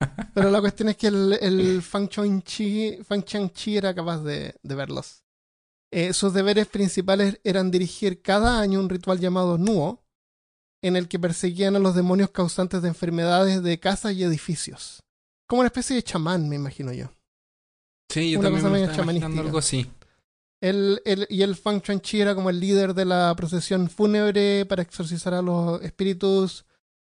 Pero 0.34 0.50
la 0.50 0.60
cuestión 0.60 0.90
es 0.90 0.96
que 0.98 1.06
el, 1.06 1.38
el 1.40 1.80
Fang 1.82 2.06
Chang-chi 2.08 2.98
Chang-chi 3.24 3.78
era 3.78 3.94
capaz 3.94 4.18
de, 4.18 4.54
de 4.62 4.74
verlos. 4.74 5.22
Eh, 5.90 6.12
sus 6.12 6.34
deberes 6.34 6.66
principales 6.66 7.40
eran 7.44 7.70
dirigir 7.70 8.20
cada 8.20 8.60
año 8.60 8.78
un 8.80 8.90
ritual 8.90 9.18
llamado 9.18 9.56
Nuo, 9.56 10.04
en 10.82 10.96
el 10.96 11.08
que 11.08 11.18
perseguían 11.18 11.76
a 11.76 11.78
los 11.78 11.94
demonios 11.94 12.30
causantes 12.30 12.82
de 12.82 12.88
enfermedades 12.88 13.62
de 13.62 13.80
casas 13.80 14.12
y 14.12 14.22
edificios. 14.22 15.00
Como 15.48 15.60
una 15.60 15.68
especie 15.68 15.96
de 15.96 16.02
chamán, 16.02 16.46
me 16.48 16.56
imagino 16.56 16.92
yo. 16.92 17.08
Sí, 18.20 18.30
yo 18.30 18.38
una 18.40 18.46
también 18.48 18.62
cosa 18.62 18.72
me 18.72 18.78
medio 18.80 18.90
estaba 18.90 19.02
imaginando 19.04 19.36
chamanística. 19.36 19.46
algo 19.48 19.58
así. 19.58 19.90
El, 20.62 21.02
el- 21.04 21.26
y 21.28 21.42
el 21.42 21.54
Fang 21.54 21.80
Chuan-Chi 21.82 22.20
era 22.20 22.34
como 22.34 22.48
el 22.50 22.58
líder 22.58 22.94
de 22.94 23.04
la 23.04 23.34
procesión 23.36 23.90
fúnebre 23.90 24.64
para 24.66 24.82
exorcizar 24.82 25.34
a 25.34 25.42
los 25.42 25.82
espíritus 25.82 26.64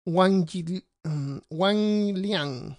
Wang, 0.07 0.45
Yi- 0.47 0.85
mm, 1.05 1.39
Wang 1.51 2.17
Liang, 2.19 2.77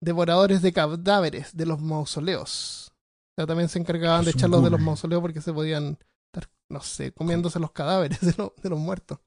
devoradores 0.00 0.62
de 0.62 0.72
cadáveres 0.72 1.54
de 1.54 1.66
los 1.66 1.80
mausoleos. 1.80 2.90
O 2.90 3.34
sea, 3.36 3.46
también 3.46 3.68
se 3.68 3.78
encargaban 3.78 4.24
de 4.24 4.30
echarlos 4.30 4.64
de 4.64 4.70
los 4.70 4.80
mausoleos 4.80 5.20
porque 5.20 5.40
se 5.42 5.52
podían 5.52 5.98
estar, 6.32 6.50
no 6.70 6.80
sé, 6.80 7.12
comiéndose 7.12 7.60
los 7.60 7.72
cadáveres 7.72 8.20
de, 8.22 8.34
los- 8.38 8.52
de 8.62 8.68
los 8.70 8.78
muertos. 8.78 9.18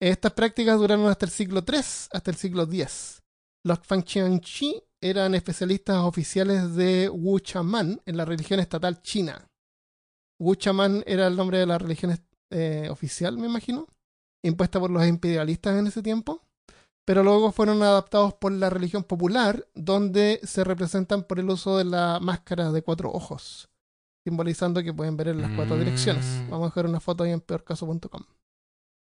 Estas 0.00 0.32
prácticas 0.32 0.78
duraron 0.78 1.06
hasta 1.08 1.24
el 1.24 1.32
siglo 1.32 1.64
III, 1.66 1.78
hasta 2.12 2.30
el 2.30 2.36
siglo 2.36 2.64
X. 2.64 3.22
Los 3.64 3.78
Fang 3.80 4.02
Chi 4.04 4.82
eran 5.04 5.34
especialistas 5.34 5.98
oficiales 5.98 6.74
de 6.76 7.10
Wu 7.10 7.38
Chaman 7.40 8.00
en 8.06 8.16
la 8.16 8.24
religión 8.24 8.58
estatal 8.58 9.02
china. 9.02 9.46
Wu 10.40 10.54
Chaman 10.54 11.04
era 11.06 11.26
el 11.26 11.36
nombre 11.36 11.58
de 11.58 11.66
la 11.66 11.76
religión 11.76 12.18
eh, 12.50 12.88
oficial, 12.90 13.36
me 13.36 13.46
imagino, 13.46 13.86
impuesta 14.42 14.80
por 14.80 14.90
los 14.90 15.06
imperialistas 15.06 15.78
en 15.78 15.86
ese 15.88 16.02
tiempo, 16.02 16.40
pero 17.04 17.22
luego 17.22 17.52
fueron 17.52 17.82
adaptados 17.82 18.32
por 18.34 18.50
la 18.52 18.70
religión 18.70 19.04
popular, 19.04 19.66
donde 19.74 20.40
se 20.42 20.64
representan 20.64 21.24
por 21.24 21.38
el 21.38 21.50
uso 21.50 21.76
de 21.76 21.84
la 21.84 22.18
máscara 22.20 22.72
de 22.72 22.80
cuatro 22.80 23.12
ojos, 23.12 23.68
simbolizando 24.26 24.82
que 24.82 24.94
pueden 24.94 25.18
ver 25.18 25.28
en 25.28 25.42
las 25.42 25.50
cuatro 25.54 25.76
Mm. 25.76 25.80
direcciones. 25.80 26.24
Vamos 26.48 26.66
a 26.66 26.70
dejar 26.70 26.86
una 26.86 27.00
foto 27.00 27.24
ahí 27.24 27.32
en 27.32 27.42
peorcaso.com. 27.42 28.22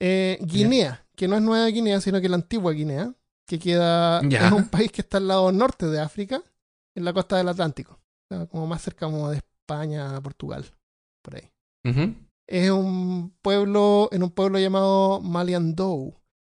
Eh, 0.00 0.38
Guinea, 0.42 1.06
que 1.14 1.28
no 1.28 1.36
es 1.36 1.42
Nueva 1.42 1.66
Guinea, 1.68 2.00
sino 2.00 2.20
que 2.20 2.28
la 2.28 2.34
antigua 2.36 2.72
Guinea, 2.72 3.14
que 3.46 3.58
queda 3.58 4.20
Ya. 4.28 4.46
es 4.46 4.52
un 4.52 4.68
país 4.68 4.90
que 4.90 5.02
está 5.02 5.18
al 5.18 5.28
lado 5.28 5.52
norte 5.52 5.86
de 5.86 6.00
África, 6.00 6.42
en 6.96 7.04
la 7.04 7.12
costa 7.12 7.36
del 7.36 7.48
Atlántico, 7.48 7.92
o 7.94 8.34
sea, 8.36 8.46
como 8.46 8.66
más 8.66 8.82
cerca 8.82 9.06
como 9.06 9.30
de 9.30 9.38
España, 9.38 10.20
Portugal, 10.20 10.64
por 11.22 11.36
ahí. 11.36 11.50
Es 12.46 12.70
un 12.70 13.34
pueblo, 13.42 14.08
en 14.12 14.22
un 14.22 14.30
pueblo 14.30 14.58
llamado 14.58 15.20
Maliandou. 15.20 16.14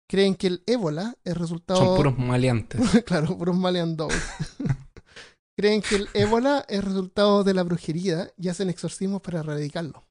Creen 0.09 0.35
que 0.35 0.47
el 0.47 0.63
ébola 0.65 1.15
es 1.25 1.35
resultado 1.37 1.83
Son 1.83 1.97
puros 1.97 2.17
maleantes. 2.17 2.79
claro, 3.05 3.37
puros 3.37 3.57
Maliandou. 3.57 4.09
Creen 5.57 5.81
que 5.81 5.95
el 5.95 6.09
ébola 6.13 6.65
es 6.69 6.83
resultado 6.83 7.43
de 7.43 7.53
la 7.53 7.63
brujería 7.63 8.31
y 8.37 8.47
hacen 8.47 8.69
exorcismos 8.69 9.21
para 9.21 9.39
erradicarlo. 9.39 10.07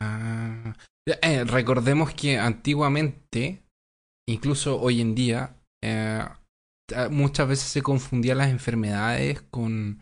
Ah. 0.00 0.74
Eh, 1.06 1.44
recordemos 1.44 2.14
que 2.14 2.38
antiguamente, 2.38 3.63
incluso 4.28 4.80
hoy 4.80 5.00
en 5.00 5.14
día, 5.14 5.56
eh, 5.82 6.24
muchas 7.10 7.48
veces 7.48 7.68
se 7.68 7.82
confundían 7.82 8.38
las 8.38 8.50
enfermedades 8.50 9.42
con 9.50 10.00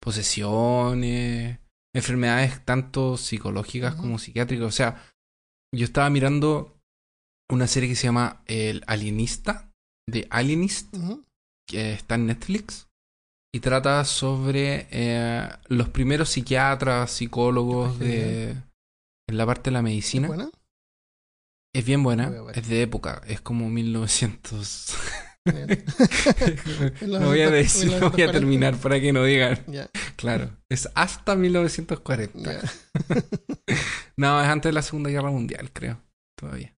posesiones, 0.00 1.58
enfermedades 1.94 2.64
tanto 2.64 3.16
psicológicas 3.16 3.94
como 3.94 4.18
psiquiátricas. 4.18 4.66
O 4.66 4.72
sea, 4.72 5.02
yo 5.74 5.84
estaba 5.84 6.10
mirando 6.10 6.76
una 7.50 7.66
serie 7.66 7.88
que 7.88 7.96
se 7.96 8.08
llama 8.08 8.42
El 8.46 8.82
Alienista, 8.86 9.70
de 10.08 10.26
Alienist, 10.30 10.94
que 11.68 11.92
está 11.92 12.16
en 12.16 12.26
Netflix 12.26 12.88
y 13.54 13.60
trata 13.60 14.04
sobre 14.04 14.88
eh, 14.90 15.48
los 15.68 15.88
primeros 15.88 16.30
psiquiatras, 16.30 17.10
psicólogos 17.10 17.98
de 17.98 18.50
en 19.28 19.38
la 19.38 19.46
parte 19.46 19.70
de 19.70 19.74
la 19.74 19.82
medicina. 19.82 20.26
¿Es 20.26 20.34
buena? 20.34 20.50
Es 21.74 21.84
bien 21.84 22.04
buena, 22.04 22.32
es 22.54 22.68
de 22.68 22.82
época, 22.82 23.20
es 23.26 23.40
como 23.40 23.68
1900. 23.68 24.96
Bien. 25.44 25.84
no 27.08 27.26
voy 27.26 27.40
a 27.40 27.50
decir, 27.50 27.90
no 27.90 28.10
voy 28.10 28.22
a 28.22 28.30
1940. 28.30 28.32
terminar 28.32 28.76
para 28.76 29.00
que 29.00 29.12
no 29.12 29.24
digan. 29.24 29.58
Claro, 30.16 30.56
es 30.70 30.88
hasta 30.94 31.34
1940. 31.34 32.52
ya. 32.52 32.60
No, 34.16 34.40
es 34.40 34.46
antes 34.46 34.70
de 34.70 34.74
la 34.74 34.82
Segunda 34.82 35.10
Guerra 35.10 35.32
Mundial, 35.32 35.72
creo, 35.72 36.00
todavía. 36.38 36.72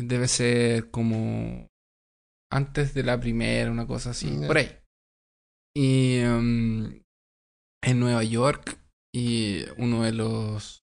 Debe 0.00 0.26
ser 0.26 0.90
como 0.90 1.68
antes 2.50 2.94
de 2.94 3.02
la 3.02 3.20
primera, 3.20 3.70
una 3.70 3.86
cosa 3.86 4.10
así, 4.10 4.30
por 4.46 4.56
ahí. 4.56 4.74
Y 5.76 6.16
em, 6.20 7.02
en 7.84 8.00
Nueva 8.00 8.24
York, 8.24 8.78
y 9.14 9.64
uno 9.76 10.04
de 10.04 10.12
los 10.12 10.81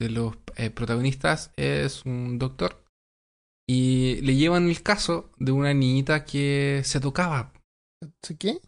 de 0.00 0.10
los 0.10 0.36
eh, 0.56 0.70
protagonistas 0.70 1.50
es 1.56 2.04
un 2.04 2.38
doctor. 2.38 2.84
Y 3.68 4.20
le 4.22 4.34
llevan 4.36 4.68
el 4.68 4.82
caso 4.82 5.30
de 5.38 5.52
una 5.52 5.74
niñita 5.74 6.24
que 6.24 6.80
se 6.84 7.00
tocaba. 7.00 7.52
¿Sí 8.22 8.36
qué? 8.36 8.60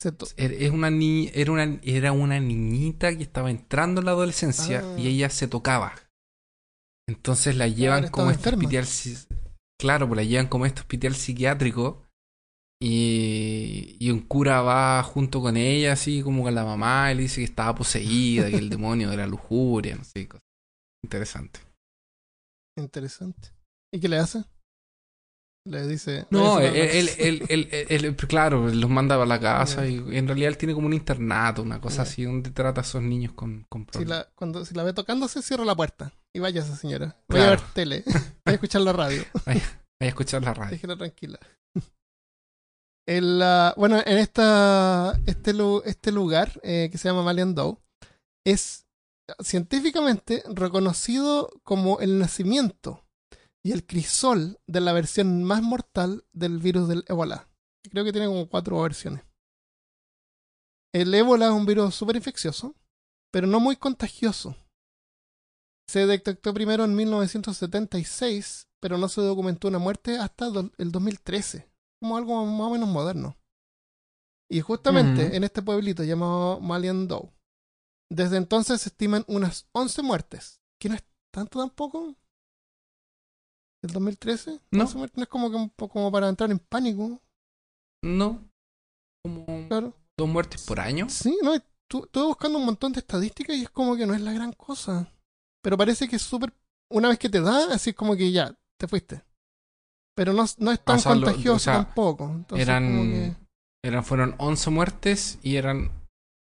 Se 0.00 0.12
to- 0.12 0.26
Er- 0.36 0.52
Es 0.62 0.70
una 0.70 0.90
ni 0.90 1.30
era 1.34 1.52
una 1.52 1.80
era 1.82 2.12
una 2.12 2.38
niñita 2.38 3.16
que 3.16 3.22
estaba 3.22 3.50
entrando 3.50 4.00
en 4.00 4.04
la 4.06 4.12
adolescencia 4.12 4.82
Ah. 4.84 4.96
y 4.98 5.08
ella 5.08 5.30
se 5.30 5.48
tocaba. 5.48 5.94
Entonces 7.08 7.56
la 7.56 7.66
llevan 7.68 8.08
como 8.10 8.30
este 8.30 8.50
hospital 8.50 8.86
claro, 9.80 10.06
pues 10.06 10.16
la 10.18 10.24
llevan 10.24 10.46
como 10.48 10.66
este 10.66 10.80
hospital 10.80 11.14
psiquiátrico 11.16 12.01
y, 12.84 13.96
y 14.00 14.10
un 14.10 14.20
cura 14.20 14.60
va 14.62 15.02
junto 15.02 15.40
con 15.40 15.56
ella 15.56 15.92
así 15.92 16.22
como 16.22 16.42
con 16.42 16.54
la 16.54 16.64
mamá 16.64 17.12
y 17.12 17.14
le 17.14 17.22
dice 17.22 17.36
que 17.40 17.44
estaba 17.44 17.74
poseída, 17.74 18.50
que 18.50 18.56
el 18.56 18.68
demonio 18.76 19.08
de 19.10 19.16
la 19.16 19.26
lujuria, 19.26 19.94
no 19.96 20.04
sé, 20.04 20.26
cosas. 20.28 20.44
Interesante. 21.04 21.60
Interesante. 22.78 23.50
¿Y 23.94 24.00
qué 24.00 24.08
le 24.08 24.18
hace? 24.18 24.44
Le 25.64 25.86
dice. 25.86 26.26
No, 26.30 26.58
él, 26.58 26.74
él, 26.74 27.08
él, 27.18 27.42
él- 27.48 27.68
él- 27.70 28.04
él- 28.04 28.16
claro, 28.16 28.68
los 28.68 28.90
manda 28.90 29.20
a 29.22 29.26
la 29.26 29.38
casa 29.38 29.86
y 29.86 29.94
en 30.16 30.26
realidad 30.26 30.48
él 30.48 30.56
tiene 30.58 30.74
como 30.74 30.88
un 30.88 30.92
internato, 30.94 31.62
una 31.62 31.80
cosa 31.80 32.02
así, 32.02 32.24
donde 32.24 32.50
trata 32.50 32.80
a 32.80 32.84
esos 32.84 33.00
niños 33.02 33.32
con, 33.34 33.64
con 33.68 33.82
Si 33.82 33.86
problemas. 33.92 34.18
la, 34.18 34.28
cuando, 34.34 34.64
si 34.64 34.74
la 34.74 34.82
ve 34.82 34.92
tocándose, 34.92 35.40
cierra 35.42 35.64
la 35.64 35.76
puerta. 35.76 36.12
Y 36.34 36.40
váyase, 36.40 36.74
señora. 36.74 37.16
Voy 37.28 37.40
a 37.40 37.50
ver 37.50 37.58
Claro. 37.58 37.72
tele. 37.74 38.02
Voy 38.44 38.52
a 38.52 38.52
escuchar 38.54 38.80
la 38.82 38.92
radio. 38.92 39.22
Vaya 39.46 39.62
a 40.00 40.04
escuchar 40.06 40.42
la 40.42 40.52
radio. 40.54 40.72
Déjela 40.72 40.96
tranquila. 40.96 41.38
El, 43.06 43.42
bueno, 43.76 43.98
en 44.04 44.18
esta, 44.18 45.18
este, 45.26 45.52
este 45.84 46.12
lugar 46.12 46.60
eh, 46.62 46.88
que 46.90 46.98
se 46.98 47.08
llama 47.08 47.24
Malian 47.24 47.54
es 48.44 48.86
científicamente 49.42 50.42
reconocido 50.48 51.50
como 51.64 52.00
el 52.00 52.18
nacimiento 52.18 53.04
y 53.64 53.72
el 53.72 53.86
crisol 53.86 54.60
de 54.66 54.80
la 54.80 54.92
versión 54.92 55.44
más 55.44 55.62
mortal 55.62 56.24
del 56.32 56.58
virus 56.58 56.88
del 56.88 57.04
ébola. 57.08 57.48
Creo 57.90 58.04
que 58.04 58.12
tiene 58.12 58.26
como 58.26 58.48
cuatro 58.48 58.80
versiones. 58.80 59.24
El 60.92 61.14
ébola 61.14 61.46
es 61.46 61.52
un 61.52 61.66
virus 61.66 61.94
súper 61.94 62.16
infeccioso, 62.16 62.76
pero 63.32 63.46
no 63.46 63.60
muy 63.60 63.76
contagioso. 63.76 64.56
Se 65.88 66.06
detectó 66.06 66.54
primero 66.54 66.84
en 66.84 66.94
1976, 66.94 68.68
pero 68.78 68.98
no 68.98 69.08
se 69.08 69.20
documentó 69.20 69.68
una 69.68 69.78
muerte 69.78 70.18
hasta 70.18 70.46
el 70.78 70.92
2013, 70.92 71.71
como 72.02 72.16
algo 72.18 72.44
más 72.44 72.66
o 72.66 72.70
menos 72.70 72.88
moderno. 72.88 73.36
Y 74.50 74.60
justamente 74.60 75.34
en 75.34 75.44
este 75.44 75.62
pueblito 75.62 76.04
llamado 76.04 76.60
Malian 76.60 77.08
desde 78.10 78.36
entonces 78.36 78.82
se 78.82 78.90
estiman 78.90 79.24
unas 79.26 79.66
11 79.72 80.02
muertes, 80.02 80.60
que 80.78 80.90
no 80.90 80.94
es 80.94 81.04
tanto 81.32 81.58
tampoco. 81.60 82.14
¿El 83.82 83.90
2013? 83.92 84.60
No. 84.70 84.82
11 84.84 84.98
muertes 84.98 85.16
no 85.16 85.22
es 85.22 85.28
como, 85.28 85.50
que 85.50 85.88
como 85.88 86.12
para 86.12 86.28
entrar 86.28 86.50
en 86.50 86.58
pánico, 86.58 87.20
No. 88.04 88.46
Como 89.24 89.46
claro. 89.68 89.94
dos 90.18 90.28
muertes 90.28 90.62
por 90.66 90.80
año. 90.80 91.08
Sí, 91.08 91.38
no, 91.42 91.52
tu- 91.88 92.04
estuve 92.04 92.26
buscando 92.26 92.58
un 92.58 92.66
montón 92.66 92.92
de 92.92 93.00
estadísticas 93.00 93.56
y 93.56 93.62
es 93.62 93.70
como 93.70 93.96
que 93.96 94.06
no 94.06 94.14
es 94.14 94.20
la 94.20 94.32
gran 94.32 94.52
cosa. 94.52 95.12
Pero 95.62 95.78
parece 95.78 96.08
que 96.08 96.16
es 96.16 96.22
súper. 96.22 96.52
Una 96.90 97.08
vez 97.08 97.18
que 97.18 97.28
te 97.30 97.40
da, 97.40 97.72
así 97.72 97.90
es 97.90 97.96
como 97.96 98.16
que 98.16 98.30
ya, 98.32 98.54
te 98.78 98.86
fuiste. 98.88 99.24
Pero 100.14 100.32
no, 100.32 100.44
no 100.58 100.72
es 100.72 100.80
tan 100.84 101.00
contagioso 101.00 101.54
o 101.56 101.58
sea, 101.58 101.74
tampoco. 101.84 102.24
Entonces, 102.30 102.68
eran- 102.68 103.12
que, 103.12 103.36
Eran, 103.88 104.04
fueron 104.04 104.34
11 104.38 104.70
muertes 104.70 105.38
y 105.42 105.56
eran 105.56 105.90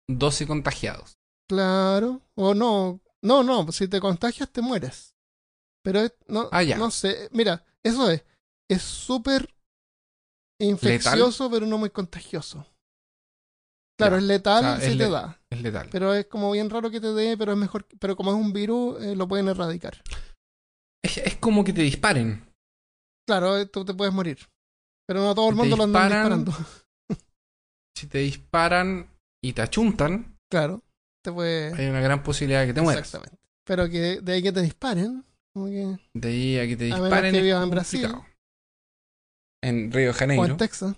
12 0.09 0.45
contagiados. 0.47 1.15
claro. 1.49 2.21
O 2.35 2.53
no. 2.53 2.99
No, 3.23 3.43
no, 3.43 3.71
si 3.71 3.87
te 3.87 3.99
contagias 4.01 4.49
te 4.51 4.61
mueres. 4.61 5.15
Pero 5.83 6.01
no, 6.27 6.49
Ah, 6.51 6.63
ya. 6.63 6.77
no 6.77 6.89
sé. 6.91 7.29
Mira, 7.31 7.63
eso 7.83 8.09
es. 8.09 8.23
Es 8.69 8.81
súper 8.81 9.47
infeccioso, 10.59 11.49
pero 11.49 11.65
no 11.65 11.77
muy 11.77 11.89
contagioso. 11.89 12.65
Claro, 13.97 14.15
Ya, 14.15 14.21
es 14.21 14.23
letal 14.27 14.57
o 14.65 14.67
sea, 14.67 14.79
si 14.79 14.85
es 14.91 14.97
te 14.97 15.03
le- 15.05 15.09
da. 15.09 15.39
Es 15.51 15.61
letal. 15.61 15.89
Pero 15.91 16.13
es 16.13 16.25
como 16.27 16.51
bien 16.51 16.69
raro 16.69 16.89
que 16.89 17.01
te 17.01 17.13
dé, 17.13 17.37
pero 17.37 17.51
es 17.51 17.57
mejor. 17.57 17.85
Pero 17.99 18.15
como 18.15 18.31
es 18.31 18.37
un 18.37 18.53
virus, 18.53 19.01
eh, 19.03 19.15
lo 19.15 19.27
pueden 19.27 19.47
erradicar. 19.49 20.01
Es, 21.03 21.17
es 21.17 21.35
como 21.37 21.63
que 21.63 21.73
te 21.73 21.81
disparen. 21.81 22.43
Claro, 23.27 23.57
eh, 23.57 23.65
tú 23.65 23.85
te 23.85 23.93
puedes 23.93 24.13
morir. 24.13 24.37
Pero 25.07 25.21
no 25.21 25.35
todo 25.35 25.49
el 25.49 25.55
mundo 25.55 25.75
lo 25.77 25.83
anda 25.83 26.03
disparan. 26.07 26.45
disparando. 26.45 26.69
Si 27.97 28.07
te 28.07 28.17
disparan 28.19 29.09
y 29.43 29.53
te 29.53 29.61
achuntan, 29.61 30.35
Claro, 30.49 30.81
te 31.23 31.31
puede. 31.31 31.73
hay 31.75 31.87
una 31.89 31.99
gran 32.01 32.23
posibilidad 32.23 32.61
de 32.61 32.67
que 32.67 32.73
te 32.73 32.81
mueras. 32.81 33.05
Exactamente. 33.05 33.37
Pero 33.67 33.87
que 33.89 34.21
de 34.21 34.31
ahí 34.33 34.41
que 34.41 34.51
te 34.51 34.61
disparen, 34.61 35.23
como 35.53 35.67
que. 35.67 35.99
De 36.15 36.27
ahí 36.29 36.57
a 36.57 36.67
que 36.67 36.77
te 36.77 36.85
A 36.85 36.95
menos 36.95 37.01
disparen. 37.03 37.33
que 37.33 37.49
en 37.51 37.69
Brasil. 37.69 38.11
En 39.63 39.91
Río 39.91 40.05
de 40.05 40.09
O 40.09 40.13
Janeiro 40.13 40.45
en 40.45 40.57
Texas. 40.57 40.95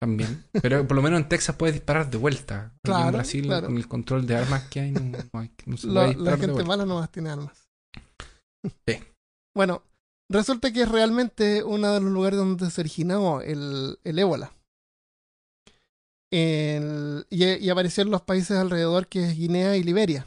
también. 0.00 0.44
Pero 0.62 0.86
por 0.86 0.94
lo 0.96 1.02
menos 1.02 1.20
en 1.20 1.28
Texas 1.28 1.56
puedes 1.56 1.74
disparar 1.74 2.08
de 2.10 2.18
vuelta. 2.18 2.72
Claro, 2.84 3.06
en 3.06 3.12
Brasil, 3.14 3.44
claro. 3.46 3.66
con 3.66 3.76
el 3.76 3.88
control 3.88 4.26
de 4.26 4.36
armas 4.36 4.68
que 4.68 4.80
hay, 4.80 4.92
no, 4.92 5.00
no 5.32 5.40
hay- 5.40 5.50
no 5.66 5.76
se 5.76 5.86
puede 5.88 5.94
la 6.00 6.06
disparar 6.06 6.34
de 6.38 6.40
gente 6.40 6.52
vuelta. 6.52 6.68
mala 6.68 6.84
nomás 6.86 7.10
tiene 7.10 7.30
armas. 7.30 7.66
Sí. 8.86 9.02
Bueno, 9.56 9.82
resulta 10.28 10.72
que 10.72 10.82
es 10.82 10.88
realmente 10.88 11.62
uno 11.62 11.92
de 11.92 12.00
los 12.00 12.10
lugares 12.12 12.38
donde 12.38 12.70
se 12.70 12.80
originó 12.80 13.40
el, 13.40 13.98
el 14.04 14.18
ébola. 14.18 14.52
El- 16.32 17.26
y, 17.30 17.44
en 17.44 18.10
los 18.10 18.22
países 18.22 18.56
alrededor, 18.56 19.06
que 19.06 19.24
es 19.24 19.36
Guinea 19.36 19.76
y 19.76 19.82
Liberia. 19.84 20.26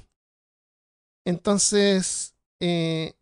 Entonces, 1.26 2.34
eh, 2.62 3.14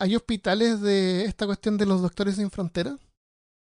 hay 0.00 0.16
hospitales 0.16 0.80
de 0.80 1.24
esta 1.24 1.46
cuestión 1.46 1.76
de 1.78 1.86
los 1.86 2.02
doctores 2.02 2.36
sin 2.36 2.50
fronteras. 2.50 2.98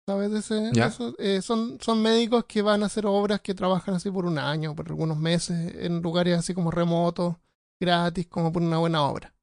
¿Sabes 0.08 0.32
de 0.32 0.40
ese? 0.40 0.56
de 0.56 0.72
Ya. 0.74 0.88
eso? 0.88 1.16
Eh, 1.18 1.42
son, 1.42 1.80
son 1.82 2.02
médicos 2.02 2.46
que 2.46 2.62
van 2.62 2.84
a 2.84 2.88
hacer 2.88 3.06
obras 3.06 3.40
que 3.42 3.54
trabajan 3.56 3.96
así 3.96 4.12
por 4.12 4.26
un 4.26 4.38
año, 4.38 4.76
por 4.76 4.88
algunos 4.90 5.18
meses, 5.18 5.74
en 5.78 6.02
lugares 6.02 6.38
así 6.38 6.54
como 6.54 6.72
remotos, 6.72 7.38
gratis, 7.80 8.28
como 8.28 8.52
por 8.52 8.62
una 8.62 8.78
buena 8.80 9.02
obra. 9.04 9.34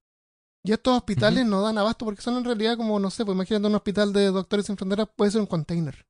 Y 0.62 0.72
estos 0.72 0.96
hospitales 0.96 1.46
no 1.46 1.62
dan 1.62 1.78
abasto 1.78 2.04
porque 2.04 2.20
son 2.20 2.36
en 2.36 2.44
realidad 2.44 2.76
como, 2.76 2.98
no 3.00 3.10
sé, 3.10 3.24
pues 3.24 3.34
imagínate 3.34 3.66
un 3.66 3.74
hospital 3.74 4.12
de 4.12 4.26
Doctores 4.26 4.66
Sin 4.66 4.76
Fronteras 4.76 5.08
puede 5.16 5.30
ser 5.30 5.40
un 5.40 5.46
container, 5.46 6.06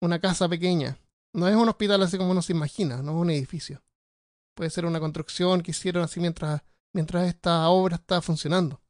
una 0.00 0.20
casa 0.20 0.48
pequeña. 0.48 0.98
No 1.32 1.46
es 1.46 1.54
un 1.54 1.68
hospital 1.68 2.02
así 2.02 2.18
como 2.18 2.32
uno 2.32 2.42
se 2.42 2.52
imagina, 2.52 3.02
no 3.02 3.12
es 3.12 3.18
un 3.18 3.30
edificio. 3.30 3.82
Puede 4.54 4.70
ser 4.70 4.84
una 4.84 4.98
construcción 4.98 5.62
que 5.62 5.70
hicieron 5.70 6.02
así 6.02 6.18
mientras, 6.18 6.62
mientras 6.92 7.28
esta 7.28 7.68
obra 7.68 7.96
está 7.96 8.20
funcionando. 8.20 8.80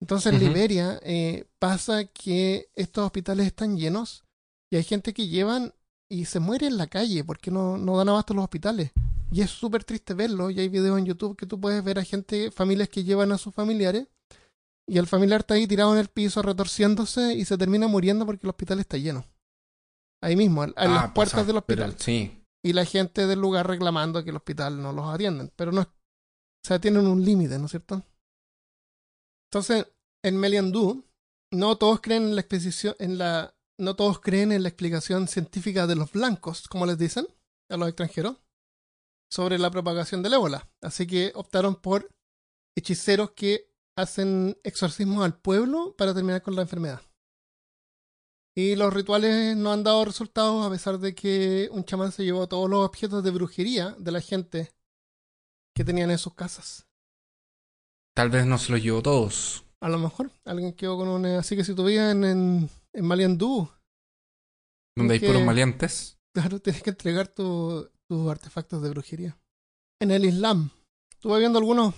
Entonces 0.00 0.32
en. 0.32 0.38
Liberia 0.38 1.00
eh, 1.02 1.46
pasa 1.58 2.04
que 2.04 2.70
estos 2.76 3.04
hospitales 3.04 3.46
están 3.46 3.76
llenos 3.76 4.24
y 4.70 4.76
hay 4.76 4.84
gente 4.84 5.12
que 5.12 5.26
llevan 5.26 5.74
y 6.08 6.26
se 6.26 6.38
muere 6.38 6.68
en 6.68 6.76
la 6.76 6.86
calle 6.86 7.24
porque 7.24 7.50
no, 7.50 7.76
no 7.76 7.96
dan 7.96 8.08
abasto 8.10 8.32
los 8.34 8.44
hospitales. 8.44 8.92
Y 9.30 9.42
es 9.42 9.50
súper 9.50 9.84
triste 9.84 10.14
verlo. 10.14 10.50
Y 10.50 10.58
hay 10.60 10.68
videos 10.68 10.98
en 10.98 11.06
YouTube 11.06 11.36
que 11.36 11.46
tú 11.46 11.60
puedes 11.60 11.82
ver 11.84 11.98
a 11.98 12.04
gente, 12.04 12.50
familias 12.50 12.88
que 12.88 13.04
llevan 13.04 13.32
a 13.32 13.38
sus 13.38 13.54
familiares. 13.54 14.06
Y 14.86 14.96
el 14.98 15.06
familiar 15.06 15.40
está 15.40 15.54
ahí 15.54 15.66
tirado 15.66 15.92
en 15.92 16.00
el 16.00 16.08
piso, 16.08 16.40
retorciéndose 16.40 17.34
y 17.34 17.44
se 17.44 17.58
termina 17.58 17.88
muriendo 17.88 18.24
porque 18.24 18.46
el 18.46 18.50
hospital 18.50 18.80
está 18.80 18.96
lleno. 18.96 19.26
Ahí 20.22 20.34
mismo, 20.34 20.62
Ah, 20.62 20.72
las 20.88 21.02
pues, 21.02 21.14
puertas 21.14 21.40
ah, 21.40 21.44
del 21.44 21.62
pero 21.62 21.84
hospital. 21.84 21.94
sí. 22.00 22.34
Y 22.64 22.72
la 22.72 22.84
gente 22.84 23.26
del 23.26 23.38
lugar 23.38 23.68
reclamando 23.68 24.24
que 24.24 24.30
el 24.30 24.36
hospital 24.36 24.82
no 24.82 24.92
los 24.92 25.06
atienden. 25.06 25.52
Pero 25.54 25.72
no 25.72 25.82
es. 25.82 25.86
O 25.86 26.66
sea, 26.66 26.80
tienen 26.80 27.06
un 27.06 27.24
límite, 27.24 27.58
¿no 27.58 27.66
es 27.66 27.70
cierto? 27.70 28.02
Entonces, 29.50 29.86
en 30.24 30.36
Meliandú, 30.36 31.04
no 31.52 31.76
todos 31.76 32.00
creen 32.00 32.24
en 32.24 32.34
la 32.34 32.40
exposición, 32.40 32.94
en 32.98 33.18
la. 33.18 33.54
No 33.78 33.94
todos 33.94 34.18
creen 34.20 34.50
en 34.50 34.64
la 34.64 34.68
explicación 34.70 35.28
científica 35.28 35.86
de 35.86 35.94
los 35.94 36.10
blancos, 36.12 36.66
como 36.66 36.84
les 36.84 36.98
dicen, 36.98 37.28
a 37.70 37.76
los 37.76 37.88
extranjeros, 37.88 38.36
sobre 39.30 39.58
la 39.58 39.70
propagación 39.70 40.22
del 40.22 40.34
ébola. 40.34 40.68
Así 40.80 41.06
que 41.06 41.32
optaron 41.34 41.76
por 41.76 42.08
hechiceros 42.76 43.32
que 43.32 43.70
hacen 43.96 44.56
exorcismos 44.62 45.24
al 45.24 45.38
pueblo 45.40 45.94
para 45.96 46.14
terminar 46.14 46.42
con 46.42 46.54
la 46.54 46.62
enfermedad. 46.62 47.02
Y 48.56 48.74
los 48.74 48.92
rituales 48.92 49.56
no 49.56 49.72
han 49.72 49.84
dado 49.84 50.04
resultados 50.04 50.66
a 50.66 50.70
pesar 50.70 50.98
de 50.98 51.14
que 51.14 51.68
un 51.72 51.84
chamán 51.84 52.10
se 52.10 52.24
llevó 52.24 52.48
todos 52.48 52.68
los 52.68 52.84
objetos 52.84 53.22
de 53.22 53.30
brujería 53.30 53.94
de 53.98 54.10
la 54.12 54.20
gente 54.20 54.72
que 55.76 55.84
tenían 55.84 56.10
en 56.10 56.18
sus 56.18 56.34
casas. 56.34 56.86
Tal 58.16 58.30
vez 58.30 58.46
no 58.46 58.58
se 58.58 58.72
los 58.72 58.82
llevó 58.82 59.00
todos. 59.00 59.64
A 59.80 59.88
lo 59.88 59.98
mejor 59.98 60.32
alguien 60.44 60.72
quedó 60.72 60.96
con 60.96 61.08
un... 61.08 61.24
Así 61.26 61.54
que 61.54 61.62
si 61.62 61.72
tú 61.74 61.84
vivías 61.84 62.10
en, 62.12 62.24
en, 62.24 62.70
en 62.92 63.04
Maliandú, 63.04 63.70
Donde 64.96 65.14
hay 65.14 65.20
que- 65.20 65.28
puros 65.28 65.42
maleantes. 65.44 66.18
claro, 66.34 66.60
tienes 66.60 66.82
que 66.82 66.90
entregar 66.90 67.28
tu- 67.28 67.88
tus 68.08 68.30
artefactos 68.30 68.82
de 68.82 68.90
brujería. 68.90 69.38
En 70.00 70.10
el 70.10 70.24
Islam, 70.24 70.70
estuve 71.10 71.38
viendo 71.40 71.58
algunos 71.58 71.94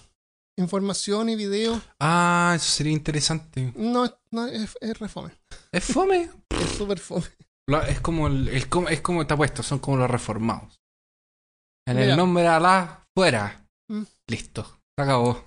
información 0.57 1.29
y 1.29 1.37
videos. 1.37 1.83
Ah, 2.01 2.53
eso 2.57 2.71
sería 2.71 2.93
interesante. 2.93 3.73
No, 3.77 4.13
no 4.31 4.47
es, 4.47 4.77
es 4.81 4.99
refome. 4.99 5.33
Es 5.73 5.85
fome. 5.85 6.31
Es 6.61 6.77
súper 6.77 6.99
fome. 6.99 7.25
Es 7.89 8.01
como 8.01 8.27
el, 8.27 8.49
es 8.49 8.67
como 8.67 9.23
está 9.23 9.35
puesto, 9.37 9.63
son 9.63 9.79
como 9.79 9.97
los 9.97 10.11
reformados. 10.11 10.79
En 11.87 11.97
Mira. 11.97 12.11
el 12.11 12.17
nombre 12.17 12.43
de 12.43 12.49
Alá, 12.51 13.07
fuera. 13.17 13.67
Mm. 13.89 14.03
Listo. 14.27 14.65
Se 14.99 15.03
acabó. 15.03 15.43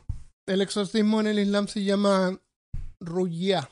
El 0.48 0.62
exorcismo 0.62 1.20
en 1.22 1.28
el 1.28 1.40
Islam 1.40 1.68
se 1.68 1.84
llama 1.84 2.40
Ruya. 3.00 3.70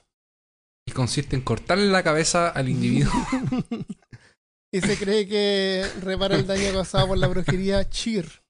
Y 0.88 0.92
consiste 0.92 1.36
en 1.36 1.42
cortarle 1.42 1.88
la 1.88 2.04
cabeza 2.04 2.50
al 2.50 2.70
individuo. 2.70 3.12
y 4.72 4.82
se 4.82 4.98
cree 4.98 5.28
que 5.28 5.86
repara 6.02 6.36
el 6.36 6.48
daño 6.48 6.72
causado 6.74 7.08
por 7.10 7.18
la 7.18 7.28
brujería 7.28 7.88
Chir. 7.90 8.42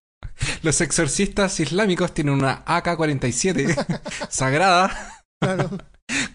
Los 0.63 0.81
exorcistas 0.81 1.60
islámicos 1.60 2.13
tienen 2.13 2.34
una 2.36 2.63
AK-47 2.65 4.01
sagrada 4.29 5.23
Claro. 5.39 5.69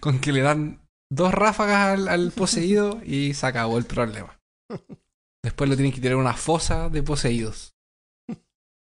con 0.01 0.19
que 0.19 0.33
le 0.33 0.41
dan 0.43 0.81
dos 1.11 1.33
ráfagas 1.33 1.99
al, 1.99 2.09
al 2.09 2.33
poseído 2.33 3.01
y 3.05 3.35
se 3.35 3.47
acabó 3.47 3.79
el 3.79 3.85
problema. 3.85 4.41
Después 5.45 5.71
lo 5.71 5.77
tienen 5.77 5.93
que 5.93 6.01
tirar 6.01 6.15
a 6.17 6.21
una 6.21 6.35
fosa 6.35 6.89
de 6.89 7.03
poseídos. 7.05 7.75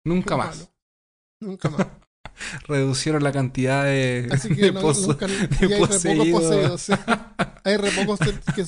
Nunca 0.04 0.36
Qué 0.36 0.38
más. 0.38 0.58
malo. 0.58 0.70
Nunca 1.42 1.70
más. 1.70 1.88
Reducieron 2.68 3.24
la 3.24 3.32
cantidad 3.32 3.84
de, 3.84 4.28
Así 4.32 4.50
de 4.50 4.56
que 4.56 4.72
no, 4.72 4.82
pozo- 4.82 5.08
nunca, 5.10 5.28
de 5.28 5.34
hay 5.34 5.68
re 5.68 5.78
pocos 5.78 5.90
poseídos. 5.98 6.88
Hay 7.68 7.76
re 7.78 7.92
pocos 7.92 8.20
que 8.20 8.66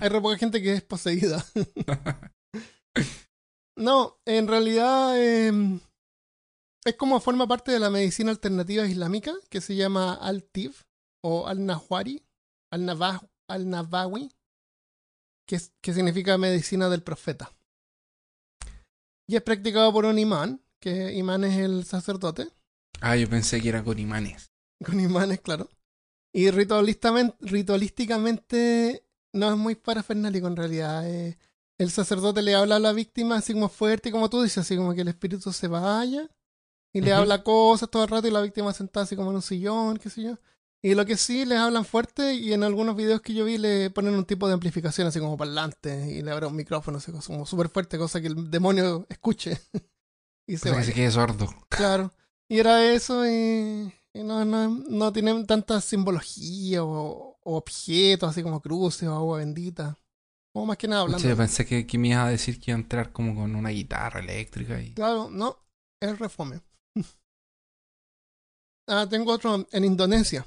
hay 0.00 0.08
re 0.08 0.20
poca 0.20 0.38
gente 0.38 0.62
que 0.62 0.72
es 0.74 0.82
poseída. 0.82 1.44
No, 3.76 4.20
en 4.26 4.46
realidad 4.46 5.14
eh, 5.16 5.52
es 6.84 6.96
como 6.96 7.18
forma 7.20 7.46
parte 7.46 7.72
de 7.72 7.78
la 7.78 7.88
medicina 7.88 8.30
alternativa 8.30 8.84
islámica 8.86 9.32
que 9.48 9.60
se 9.62 9.74
llama 9.74 10.14
Al-Tib 10.14 10.74
o 11.24 11.46
Al-Nahwari, 11.46 12.22
Al-Nabah- 12.72 13.26
Al-Nabawi, 13.48 14.30
que, 15.46 15.56
es- 15.56 15.72
que 15.80 15.94
significa 15.94 16.36
medicina 16.36 16.90
del 16.90 17.02
profeta. 17.02 17.52
Y 19.26 19.36
es 19.36 19.42
practicado 19.42 19.92
por 19.92 20.04
un 20.04 20.18
imán, 20.18 20.62
que 20.80 21.14
imán 21.14 21.44
es 21.44 21.56
el 21.58 21.84
sacerdote, 21.84 22.48
Ah, 23.02 23.16
yo 23.16 23.30
pensé 23.30 23.62
que 23.62 23.70
era 23.70 23.82
con 23.82 23.98
imanes. 23.98 24.50
con 24.84 25.00
imanes, 25.00 25.40
claro. 25.40 25.70
Y 26.32 26.50
ritualísticamente 26.50 29.04
no 29.32 29.50
es 29.50 29.56
muy 29.56 29.74
parafernálico 29.74 30.46
en 30.46 30.56
realidad. 30.56 31.08
eh, 31.08 31.38
el 31.78 31.90
sacerdote 31.90 32.42
le 32.42 32.54
habla 32.54 32.76
a 32.76 32.80
la 32.80 32.92
víctima 32.92 33.36
así 33.36 33.54
como 33.54 33.70
fuerte, 33.70 34.12
como 34.12 34.28
tú 34.28 34.42
dices, 34.42 34.58
así 34.58 34.76
como 34.76 34.94
que 34.94 35.00
el 35.00 35.08
espíritu 35.08 35.50
se 35.52 35.66
vaya. 35.66 36.28
Y 36.92 37.00
le 37.00 37.12
habla 37.12 37.42
cosas 37.42 37.88
todo 37.88 38.04
el 38.04 38.10
rato 38.10 38.28
y 38.28 38.32
la 38.32 38.42
víctima 38.42 38.72
sentada 38.72 39.04
así 39.04 39.16
como 39.16 39.30
en 39.30 39.36
un 39.36 39.42
sillón, 39.42 39.96
qué 39.96 40.10
sé 40.10 40.22
yo. 40.22 40.38
Y 40.82 40.94
lo 40.94 41.06
que 41.06 41.16
sí, 41.16 41.44
les 41.44 41.58
hablan 41.58 41.84
fuerte 41.84 42.34
y 42.34 42.52
en 42.52 42.64
algunos 42.64 42.96
videos 42.96 43.20
que 43.20 43.32
yo 43.32 43.44
vi 43.44 43.58
le 43.58 43.90
ponen 43.90 44.14
un 44.14 44.24
tipo 44.24 44.48
de 44.48 44.54
amplificación 44.54 45.06
así 45.06 45.20
como 45.20 45.36
parlante 45.36 46.10
y 46.10 46.22
le 46.22 46.30
abren 46.30 46.50
un 46.50 46.56
micrófono 46.56 46.98
así 46.98 47.12
como 47.12 47.46
súper 47.46 47.68
fuerte, 47.68 47.96
cosa 47.96 48.20
que 48.20 48.26
el 48.26 48.50
demonio 48.50 49.06
escuche. 49.08 49.58
y 50.46 50.56
O 50.56 50.58
se 50.58 50.68
sea, 50.68 50.78
que 50.78 50.84
se 50.84 50.92
quede 50.92 51.10
sordo. 51.10 51.48
Claro. 51.68 52.12
Y 52.48 52.58
era 52.58 52.84
eso 52.92 53.24
y 53.26 53.92
no, 54.14 54.44
no, 54.44 54.68
no 54.68 55.12
tienen 55.12 55.46
tanta 55.46 55.80
simbología 55.80 56.84
o, 56.84 57.38
o 57.42 57.56
objetos 57.56 58.30
así 58.30 58.42
como 58.42 58.60
cruces 58.60 59.08
o 59.08 59.14
agua 59.14 59.38
bendita. 59.38 59.96
Como 60.52 60.66
más 60.66 60.78
que 60.78 60.88
nada 60.88 61.02
hablando. 61.02 61.22
Sí, 61.22 61.28
yo 61.28 61.36
pensé 61.36 61.64
que, 61.64 61.86
que 61.86 61.96
me 61.96 62.08
ibas 62.08 62.26
a 62.26 62.30
decir 62.30 62.60
que 62.60 62.72
iba 62.72 62.76
a 62.78 62.80
entrar 62.80 63.12
como 63.12 63.34
con 63.36 63.54
una 63.54 63.70
guitarra 63.70 64.20
eléctrica 64.20 64.80
y... 64.80 64.94
Claro, 64.94 65.30
no, 65.30 65.56
es 66.00 66.18
refome. 66.18 66.60
ah, 68.88 69.06
tengo 69.08 69.32
otro 69.32 69.66
en 69.70 69.84
Indonesia, 69.84 70.44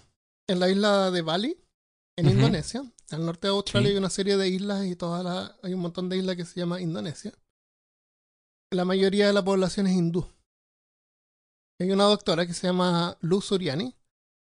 en 0.48 0.60
la 0.60 0.70
isla 0.70 1.10
de 1.10 1.22
Bali, 1.22 1.58
en. 2.18 2.30
Indonesia. 2.30 2.84
Al 3.12 3.26
norte 3.26 3.48
de 3.48 3.54
Australia 3.54 3.90
Sí. 3.90 3.94
hay 3.94 3.98
una 3.98 4.10
serie 4.10 4.38
de 4.38 4.48
islas 4.50 4.86
y 4.86 4.96
toda 4.96 5.24
la, 5.24 5.56
hay 5.62 5.74
un 5.74 5.82
montón 5.82 6.10
de 6.10 6.18
islas 6.18 6.36
que 6.36 6.46
se 6.46 6.60
llama 6.60 6.82
Indonesia. 6.82 7.32
La 8.72 8.86
mayoría 8.86 9.28
de 9.28 9.34
la 9.34 9.44
población 9.44 9.88
es 9.88 9.94
hindú. 9.94 10.26
Hay 11.84 11.92
una 11.92 12.06
doctora 12.06 12.46
que 12.48 12.54
se 12.54 12.66
llama 12.66 13.18
Luz 13.20 13.44
Suriani 13.48 13.94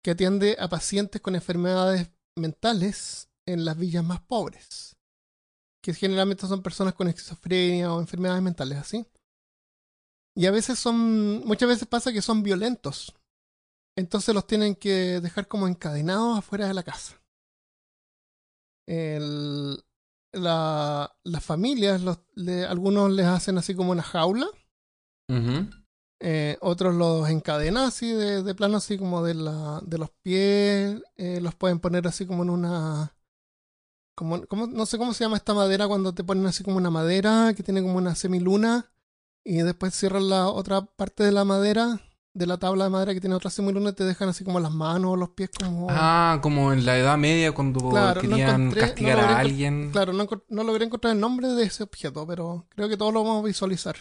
que 0.02 0.10
atiende 0.10 0.56
a 0.58 0.68
pacientes 0.68 1.20
con 1.20 1.36
enfermedades 1.36 2.10
mentales 2.36 3.30
en 3.46 3.64
las 3.64 3.78
villas 3.78 4.02
más 4.02 4.20
pobres, 4.20 4.96
que 5.80 5.94
generalmente 5.94 6.48
son 6.48 6.60
personas 6.60 6.94
con 6.94 7.06
esquizofrenia 7.06 7.92
o 7.94 8.00
enfermedades 8.00 8.42
mentales 8.42 8.78
así. 8.78 9.06
Y 10.34 10.46
a 10.46 10.50
veces 10.50 10.80
son, 10.80 11.44
muchas 11.46 11.68
veces 11.68 11.86
pasa 11.86 12.12
que 12.12 12.20
son 12.20 12.42
violentos. 12.42 13.14
Entonces 13.96 14.34
los 14.34 14.48
tienen 14.48 14.74
que 14.74 15.20
dejar 15.20 15.46
como 15.46 15.68
encadenados 15.68 16.36
afuera 16.36 16.66
de 16.66 16.74
la 16.74 16.82
casa. 16.82 17.22
La, 20.32 21.16
las 21.22 21.44
familias, 21.44 22.02
le- 22.34 22.64
algunos 22.66 23.12
les 23.12 23.26
hacen 23.26 23.56
así 23.56 23.76
como 23.76 23.92
una 23.92 24.02
jaula, 24.02 24.46
Ujú. 25.28 25.70
Eh, 26.20 26.56
otros 26.60 26.94
los 26.94 27.28
encadenan 27.30 27.84
así 27.86 28.12
de, 28.12 28.42
de 28.42 28.54
plano, 28.54 28.76
así 28.76 28.98
como 28.98 29.22
de, 29.22 29.34
la, 29.34 29.80
de 29.84 29.98
los 29.98 30.10
pies, 30.22 31.02
eh, 31.16 31.40
los 31.40 31.54
pueden 31.54 31.80
poner 31.80 32.06
así 32.06 32.26
como 32.26 32.42
en 32.42 32.50
una... 32.50 33.14
Como, 34.14 34.44
como, 34.46 34.66
no 34.66 34.84
sé 34.84 34.98
cómo 34.98 35.14
se 35.14 35.24
llama 35.24 35.38
esta 35.38 35.54
madera 35.54 35.88
cuando 35.88 36.12
te 36.12 36.22
ponen 36.24 36.44
así 36.46 36.62
como 36.62 36.76
una 36.76 36.90
madera 36.90 37.54
que 37.56 37.62
tiene 37.62 37.80
como 37.80 37.96
una 37.96 38.14
semiluna 38.14 38.92
y 39.44 39.62
después 39.62 39.94
cierran 39.94 40.28
la 40.28 40.48
otra 40.48 40.82
parte 40.82 41.24
de 41.24 41.32
la 41.32 41.44
madera, 41.44 42.00
de 42.34 42.46
la 42.46 42.58
tabla 42.58 42.84
de 42.84 42.90
madera 42.90 43.14
que 43.14 43.20
tiene 43.20 43.34
otra 43.36 43.48
semiluna 43.48 43.90
y 43.90 43.92
te 43.94 44.04
dejan 44.04 44.28
así 44.28 44.44
como 44.44 44.60
las 44.60 44.72
manos 44.72 45.12
o 45.12 45.16
los 45.16 45.30
pies 45.30 45.48
como... 45.58 45.86
Ah, 45.88 46.38
como 46.42 46.70
en 46.74 46.84
la 46.84 46.98
Edad 46.98 47.16
Media 47.16 47.52
cuando 47.52 47.88
Claro, 47.88 48.22
no 48.22 48.28
querían 48.28 48.70
encontré- 48.70 48.80
castigar 48.80 49.16
no 49.16 49.22
a 49.24 49.38
alguien. 49.38 49.90
Claro, 49.90 50.12
no, 50.12 50.28
no 50.48 50.64
logré 50.64 50.84
encontrar 50.84 51.14
el 51.14 51.20
nombre 51.20 51.48
de 51.48 51.64
ese 51.64 51.82
objeto, 51.82 52.26
pero 52.26 52.66
creo 52.68 52.90
que 52.90 52.98
todos 52.98 53.14
lo 53.14 53.24
vamos 53.24 53.42
a 53.42 53.46
visualizar. 53.46 53.96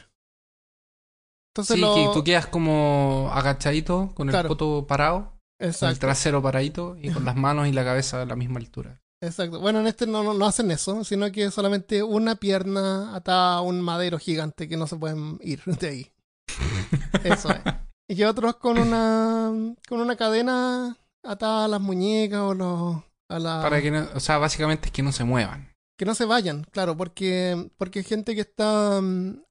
Entonces 1.53 1.75
Sí, 1.75 1.81
lo... 1.81 1.95
que 1.95 2.09
tú 2.13 2.23
quedas 2.23 2.47
como 2.47 3.29
agachadito, 3.33 4.11
con 4.15 4.29
el 4.29 4.47
poto 4.47 4.85
parado, 4.87 5.19
con 5.21 5.39
el 5.59 5.69
Exacto. 5.69 5.99
trasero 5.99 6.41
paradito 6.41 6.95
y 7.01 7.09
con 7.11 7.25
las 7.25 7.35
manos 7.37 7.67
y 7.67 7.71
la 7.71 7.83
cabeza 7.83 8.21
a 8.21 8.25
la 8.25 8.35
misma 8.35 8.59
altura. 8.59 9.01
Exacto. 9.21 9.59
Bueno, 9.59 9.81
en 9.81 9.87
este 9.87 10.07
no, 10.07 10.23
no, 10.23 10.33
no 10.33 10.45
hacen 10.45 10.71
eso, 10.71 11.03
sino 11.03 11.29
que 11.31 11.51
solamente 11.51 12.01
una 12.03 12.35
pierna 12.35 13.13
atada 13.15 13.55
a 13.55 13.61
un 13.61 13.81
madero 13.81 14.17
gigante 14.17 14.69
que 14.69 14.77
no 14.77 14.87
se 14.87 14.95
pueden 14.95 15.37
ir 15.41 15.61
de 15.65 15.87
ahí. 15.87 16.11
Eso 17.23 17.49
es. 17.51 17.59
Y 18.07 18.15
que 18.15 18.25
otros 18.25 18.55
con 18.55 18.77
una 18.79 19.51
con 19.87 19.99
una 20.01 20.15
cadena 20.15 20.97
atada 21.23 21.65
a 21.65 21.67
las 21.67 21.81
muñecas 21.81 22.39
o 22.39 22.53
los, 22.53 23.03
a 23.29 23.39
la 23.39 23.61
Para 23.61 23.81
que 23.81 23.91
no, 23.91 24.07
o 24.15 24.19
sea, 24.19 24.37
básicamente 24.37 24.87
es 24.87 24.91
que 24.91 25.03
no 25.03 25.11
se 25.11 25.25
muevan. 25.25 25.69
que 25.97 26.05
no 26.05 26.15
se 26.15 26.25
vayan, 26.25 26.63
claro, 26.71 26.95
porque 26.95 27.69
porque 27.77 28.03
gente 28.03 28.33
que 28.35 28.41
está 28.41 28.99
mm, 29.01 29.41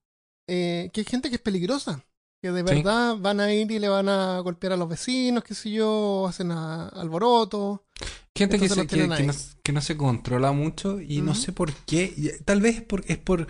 eh, 0.49 0.91
que 0.93 1.03
hay 1.03 1.05
gente 1.05 1.29
que 1.29 1.37
es 1.37 1.41
peligrosa, 1.43 2.05
que 2.43 2.51
de 2.51 2.61
Sí. 2.61 2.75
verdad 2.75 3.17
van 3.19 3.39
a 3.41 3.53
ir 3.53 3.71
y 3.71 3.79
le 3.79 3.89
van 3.89 4.09
a 4.09 4.41
golpear 4.41 4.73
a 4.73 4.77
los 4.77 4.89
vecinos, 4.89 5.45
qué 5.45 5.55
sé 5.55 5.71
yo, 5.71 6.27
hacen 6.29 6.51
a- 6.51 6.89
alboroto. 6.89 7.85
Gente 8.37 8.59
que, 8.59 8.69
se- 8.69 8.87
que, 8.87 9.07
no, 9.07 9.17
que 9.65 9.73
no 9.73 9.81
se 9.81 9.97
controla 9.97 10.53
mucho 10.53 11.01
y 11.01 11.21
no 11.23 11.35
sé 11.35 11.53
por 11.53 11.73
qué. 11.73 12.13
y- 12.17 12.31
Tal 12.45 12.61
vez 12.61 12.77
es 12.77 12.83
por, 12.83 13.05
es 13.09 13.19
por 13.19 13.47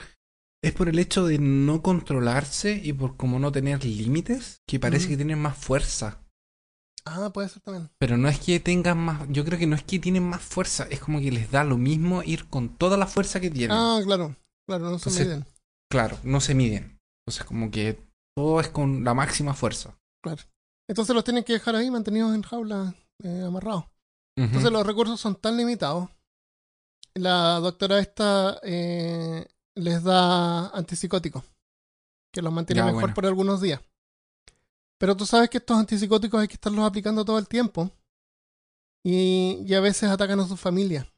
es 0.61 0.72
por 0.72 0.88
el 0.88 0.98
hecho 0.98 1.24
de 1.24 1.38
no 1.38 1.82
controlarse 1.82 2.80
y 2.82 2.92
por 2.92 3.16
como 3.16 3.38
no 3.38 3.52
tener 3.52 3.84
límites, 3.84 4.61
que 4.66 4.80
parece 4.80 5.06
que 5.08 5.16
tienen 5.16 5.38
más 5.38 5.56
fuerza. 5.56 6.24
Ah, 7.04 7.30
puede 7.32 7.48
ser 7.48 7.62
también. 7.62 7.88
Pero 7.98 8.16
no 8.16 8.28
es 8.28 8.40
que 8.40 8.58
tengan 8.58 8.98
más, 8.98 9.22
yo 9.30 9.44
creo 9.44 9.56
que 9.58 9.68
no 9.68 9.76
es 9.76 9.84
que 9.84 10.00
tienen 10.00 10.24
más 10.28 10.42
fuerza, 10.42 10.88
es 10.90 10.98
como 10.98 11.20
que 11.20 11.30
les 11.30 11.50
da 11.52 11.62
lo 11.62 11.78
mismo 11.78 12.22
ir 12.24 12.48
con 12.48 12.70
toda 12.76 12.96
la 12.96 13.06
fuerza 13.06 13.38
que 13.40 13.50
tienen. 13.50 13.76
Ah, 13.76 14.00
claro, 14.04 14.34
claro, 14.66 14.90
no 14.90 14.98
se 14.98 15.11
Entonces- 15.11 15.26
miden. 15.26 15.46
Claro, 15.90 16.18
no 16.22 16.40
se 16.40 16.55
miden. 16.55 16.98
Entonces 17.22 17.44
como 17.44 17.70
que 17.70 18.01
todo 18.37 18.61
es 18.61 18.68
con 18.68 19.05
la 19.05 19.14
máxima 19.14 19.55
fuerza. 19.55 19.98
Entonces 20.88 21.14
los 21.14 21.24
tienen 21.24 21.44
que 21.44 21.55
dejar 21.55 21.77
ahí 21.77 21.90
mantenidos 21.90 22.35
en 22.35 22.42
jaula, 22.42 22.94
eh, 23.22 23.42
amarrados. 23.46 23.85
Entonces 24.37 24.70
los 24.70 24.87
recursos 24.87 25.20
son 25.20 25.35
tan 25.35 25.57
limitados. 25.57 26.09
La 27.14 27.59
doctora 27.59 27.98
esta 27.98 28.61
eh, 28.62 29.46
les 29.74 30.05
da 30.05 30.68
antipsicóticos, 30.68 31.42
que 32.33 32.40
los 32.42 32.53
mantiene 32.53 32.81
Ya, 32.81 32.87
mejor 32.87 33.01
bueno. 33.01 33.14
por 33.14 33.27
algunos 33.27 33.61
días. 33.61 33.81
Pero 34.98 35.16
tú 35.16 35.27
sabes 35.27 35.51
que 35.51 35.59
estos 35.59 35.77
antipsicóticos 35.77 36.40
hay 36.40 36.48
que 36.48 36.55
estarlos 36.55 36.85
aplicando 36.85 37.24
todo 37.24 37.38
el 37.38 37.48
tiempo. 37.48 37.90
Y, 39.05 39.64
y 39.66 39.74
a 39.74 39.81
veces 39.81 40.11
atacan 40.11 40.40
a 40.40 40.46
su 40.46 40.57
familia. 40.57 41.11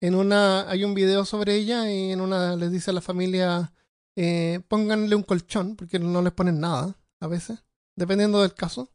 En 0.00 0.14
una 0.14 0.68
hay 0.70 0.84
un 0.84 0.94
video 0.94 1.24
sobre 1.24 1.54
ella 1.56 1.90
y 1.90 2.12
en 2.12 2.20
una 2.20 2.56
les 2.56 2.70
dice 2.70 2.90
a 2.90 2.94
la 2.94 3.00
familia 3.00 3.72
eh, 4.16 4.60
pónganle 4.68 5.14
un 5.14 5.22
colchón 5.22 5.76
porque 5.76 5.98
no 5.98 6.22
les 6.22 6.32
ponen 6.32 6.60
nada 6.60 6.96
a 7.20 7.26
veces, 7.26 7.62
dependiendo 7.96 8.40
del 8.42 8.54
caso. 8.54 8.90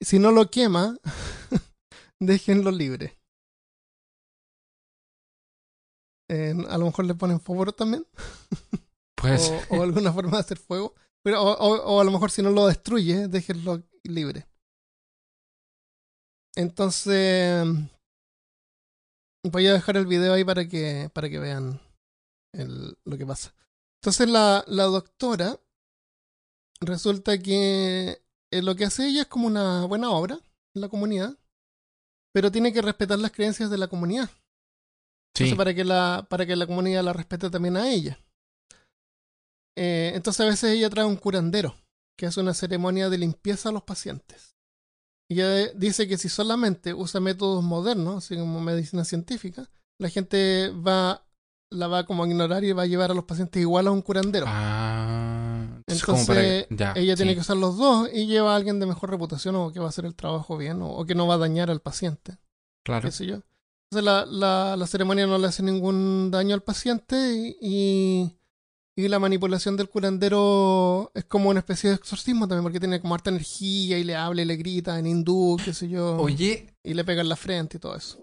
Si 0.00 0.18
no 0.18 0.30
lo 0.30 0.50
quema, 0.50 0.98
déjenlo 2.20 2.70
libre. 2.70 3.16
Eh, 6.28 6.54
a 6.68 6.78
lo 6.78 6.86
mejor 6.86 7.04
le 7.04 7.14
ponen 7.14 7.40
fuego 7.40 7.72
también. 7.72 8.06
Pues 9.18 9.50
o, 9.70 9.76
o 9.76 9.82
alguna 9.82 10.12
forma 10.12 10.32
de 10.32 10.40
hacer 10.40 10.58
fuego. 10.58 10.94
Pero, 11.24 11.42
o, 11.42 11.52
o- 11.56 11.94
o 11.96 12.00
a 12.00 12.04
lo 12.04 12.10
mejor 12.10 12.30
si 12.30 12.42
no 12.42 12.50
lo 12.50 12.66
destruye, 12.66 13.28
déjenlo 13.28 13.82
libre. 14.04 14.46
Entonces, 16.54 17.64
voy 19.50 19.66
a 19.66 19.72
dejar 19.72 19.96
el 19.96 20.06
video 20.06 20.34
ahí 20.34 20.44
para 20.44 20.68
que, 20.68 21.10
para 21.14 21.30
que 21.30 21.38
vean 21.38 21.80
el- 22.52 22.96
lo 23.06 23.16
que 23.16 23.24
pasa. 23.26 23.54
Entonces, 24.00 24.28
la, 24.28 24.64
la 24.66 24.84
doctora 24.84 25.58
resulta 26.80 27.38
que 27.38 28.22
eh, 28.50 28.62
lo 28.62 28.76
que 28.76 28.84
hace 28.84 29.08
ella 29.08 29.22
es 29.22 29.28
como 29.28 29.46
una 29.46 29.86
buena 29.86 30.10
obra 30.10 30.38
en 30.74 30.80
la 30.80 30.88
comunidad, 30.88 31.36
pero 32.32 32.52
tiene 32.52 32.72
que 32.72 32.82
respetar 32.82 33.18
las 33.18 33.32
creencias 33.32 33.70
de 33.70 33.78
la 33.78 33.88
comunidad. 33.88 34.28
sí. 35.34 35.44
Entonces, 35.44 35.56
para 35.56 35.74
que 35.74 35.84
la, 35.84 36.26
para 36.28 36.46
que 36.46 36.56
la 36.56 36.66
comunidad 36.66 37.02
la 37.02 37.12
respete 37.12 37.50
también 37.50 37.76
a 37.76 37.90
ella. 37.90 38.18
Eh, 39.76 40.12
entonces, 40.14 40.40
a 40.40 40.48
veces 40.48 40.70
ella 40.70 40.90
trae 40.90 41.04
un 41.04 41.16
curandero, 41.16 41.74
que 42.16 42.26
hace 42.26 42.40
una 42.40 42.54
ceremonia 42.54 43.10
de 43.10 43.18
limpieza 43.18 43.68
a 43.68 43.72
los 43.72 43.82
pacientes. 43.82 44.56
Y 45.28 45.40
ella 45.40 45.72
dice 45.74 46.06
que 46.06 46.18
si 46.18 46.28
solamente 46.28 46.94
usa 46.94 47.20
métodos 47.20 47.64
modernos, 47.64 48.24
así 48.24 48.36
como 48.36 48.60
medicina 48.60 49.04
científica, 49.04 49.68
la 49.98 50.08
gente 50.08 50.70
va, 50.70 51.25
la 51.70 51.88
va 51.88 52.04
como 52.06 52.24
a 52.24 52.28
ignorar 52.28 52.64
y 52.64 52.72
va 52.72 52.82
a 52.82 52.86
llevar 52.86 53.10
a 53.10 53.14
los 53.14 53.24
pacientes 53.24 53.60
igual 53.60 53.86
a 53.86 53.90
un 53.90 54.02
curandero. 54.02 54.46
Ah, 54.48 55.66
entonces, 55.86 56.26
para 56.26 56.42
ya, 56.70 56.92
ella 56.96 57.16
tiene 57.16 57.34
que 57.34 57.40
usar 57.40 57.56
los 57.56 57.76
dos 57.76 58.08
y 58.12 58.26
lleva 58.26 58.52
a 58.52 58.56
alguien 58.56 58.80
de 58.80 58.86
mejor 58.86 59.10
reputación 59.10 59.54
o 59.56 59.72
que 59.72 59.78
va 59.80 59.86
a 59.86 59.88
hacer 59.90 60.04
el 60.04 60.14
trabajo 60.14 60.56
bien 60.56 60.82
o, 60.82 60.90
o 60.90 61.04
que 61.06 61.14
no 61.14 61.26
va 61.26 61.34
a 61.34 61.38
dañar 61.38 61.70
al 61.70 61.80
paciente 61.80 62.38
Claro. 62.84 63.08
qué 63.08 63.12
sé 63.12 63.26
yo. 63.26 63.40
Entonces 63.90 64.04
la, 64.04 64.26
la, 64.26 64.76
la 64.76 64.86
ceremonia 64.86 65.26
no 65.26 65.38
le 65.38 65.46
hace 65.46 65.62
ningún 65.62 66.30
daño 66.32 66.54
al 66.54 66.62
paciente 66.62 67.56
y, 67.60 68.36
y 68.96 69.08
la 69.08 69.18
manipulación 69.20 69.76
del 69.76 69.88
curandero 69.88 71.10
es 71.14 71.24
como 71.24 71.50
una 71.50 71.60
especie 71.60 71.90
de 71.90 71.96
exorcismo 71.96 72.48
también 72.48 72.64
porque 72.64 72.80
tiene 72.80 73.00
como 73.00 73.14
harta 73.14 73.30
energía 73.30 73.98
y 73.98 74.04
le 74.04 74.16
habla 74.16 74.42
y 74.42 74.44
le 74.44 74.56
grita 74.56 74.98
en 74.98 75.06
hindú, 75.06 75.56
qué 75.64 75.72
sé 75.72 75.88
yo, 75.88 76.16
Oye, 76.16 76.74
y 76.82 76.94
le 76.94 77.04
pega 77.04 77.20
en 77.22 77.28
la 77.28 77.36
frente 77.36 77.76
y 77.76 77.80
todo 77.80 77.94
eso. 77.96 78.18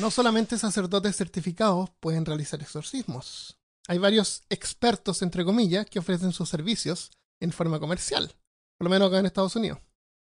No 0.00 0.10
solamente 0.10 0.58
sacerdotes 0.58 1.16
certificados 1.16 1.90
pueden 2.00 2.24
realizar 2.24 2.60
exorcismos. 2.60 3.58
Hay 3.88 3.98
varios 3.98 4.42
expertos, 4.50 5.22
entre 5.22 5.44
comillas, 5.44 5.86
que 5.86 5.98
ofrecen 5.98 6.32
sus 6.32 6.48
servicios 6.48 7.10
en 7.40 7.52
forma 7.52 7.78
comercial, 7.78 8.34
por 8.78 8.86
lo 8.86 8.90
menos 8.90 9.08
acá 9.08 9.18
en 9.20 9.26
Estados 9.26 9.56
Unidos. 9.56 9.78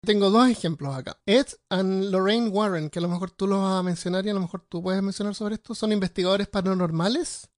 Tengo 0.05 0.29
dos 0.29 0.47
ejemplos 0.47 0.95
acá. 0.95 1.19
Ed 1.25 1.47
and 1.69 2.11
Lorraine 2.11 2.49
Warren, 2.49 2.89
que 2.89 2.99
a 2.99 3.01
lo 3.01 3.07
mejor 3.07 3.31
tú 3.31 3.47
los 3.47 3.61
vas 3.61 3.79
a 3.79 3.83
mencionar 3.83 4.25
y 4.25 4.29
a 4.29 4.33
lo 4.33 4.39
mejor 4.39 4.61
tú 4.61 4.81
puedes 4.81 5.01
mencionar 5.01 5.33
sobre 5.33 5.55
esto, 5.55 5.73
son 5.73 5.91
investigadores 5.91 6.47
paranormales 6.47 7.49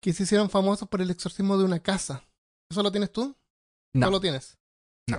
que 0.00 0.12
se 0.12 0.24
hicieron 0.24 0.50
famosos 0.50 0.88
por 0.88 1.00
el 1.00 1.10
exorcismo 1.10 1.56
de 1.58 1.64
una 1.64 1.80
casa. 1.80 2.24
¿Eso 2.70 2.82
lo 2.82 2.90
tienes 2.90 3.12
tú? 3.12 3.36
no. 3.92 4.10
lo 4.10 4.20
tienes? 4.20 4.58
No. 5.06 5.18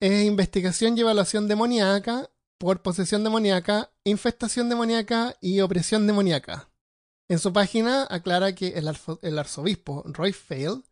Es 0.00 0.24
investigación 0.24 0.96
y 0.96 1.00
evaluación 1.00 1.48
demoníaca 1.48 2.30
por 2.60 2.82
posesión 2.82 3.24
demoníaca, 3.24 3.90
infestación 4.04 4.68
demoníaca 4.68 5.34
y 5.40 5.60
opresión 5.60 6.06
demoníaca. 6.06 6.68
En 7.30 7.38
su 7.38 7.52
página 7.52 8.06
aclara 8.10 8.54
que 8.54 8.68
el, 8.78 8.86
arzo- 8.86 9.18
el 9.22 9.38
arzobispo 9.38 10.02
Roy 10.06 10.32
Fail 10.32 10.84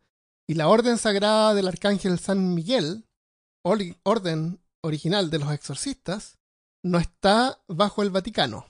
y 0.49 0.55
la 0.55 0.67
Orden 0.67 0.97
Sagrada 0.97 1.53
del 1.53 1.67
Arcángel 1.67 2.17
San 2.17 2.55
Miguel, 2.55 3.05
orden 3.63 4.59
original 4.83 5.29
de 5.29 5.37
los 5.39 5.51
exorcistas, 5.53 6.39
no 6.83 6.97
está 6.97 7.61
bajo 7.67 8.01
el 8.01 8.09
Vaticano. 8.09 8.65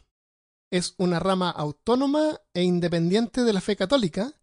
Es 0.71 0.93
una 0.97 1.19
rama 1.19 1.49
autónoma 1.51 2.41
e 2.53 2.63
independiente 2.63 3.43
de 3.43 3.53
la 3.53 3.61
fe 3.61 3.75
católica 3.77 4.33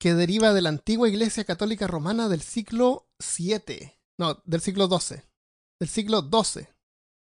que 0.00 0.14
deriva 0.14 0.52
de 0.52 0.62
la 0.62 0.70
antigua 0.70 1.08
Iglesia 1.08 1.44
Católica 1.44 1.86
Romana 1.86 2.28
del 2.28 2.40
siglo 2.40 3.08
VII. 3.36 3.92
No, 4.18 4.42
del 4.44 4.62
siglo 4.62 4.88
XII. 4.88 5.22
Del 5.78 5.88
siglo 5.88 6.22
XII. 6.22 6.66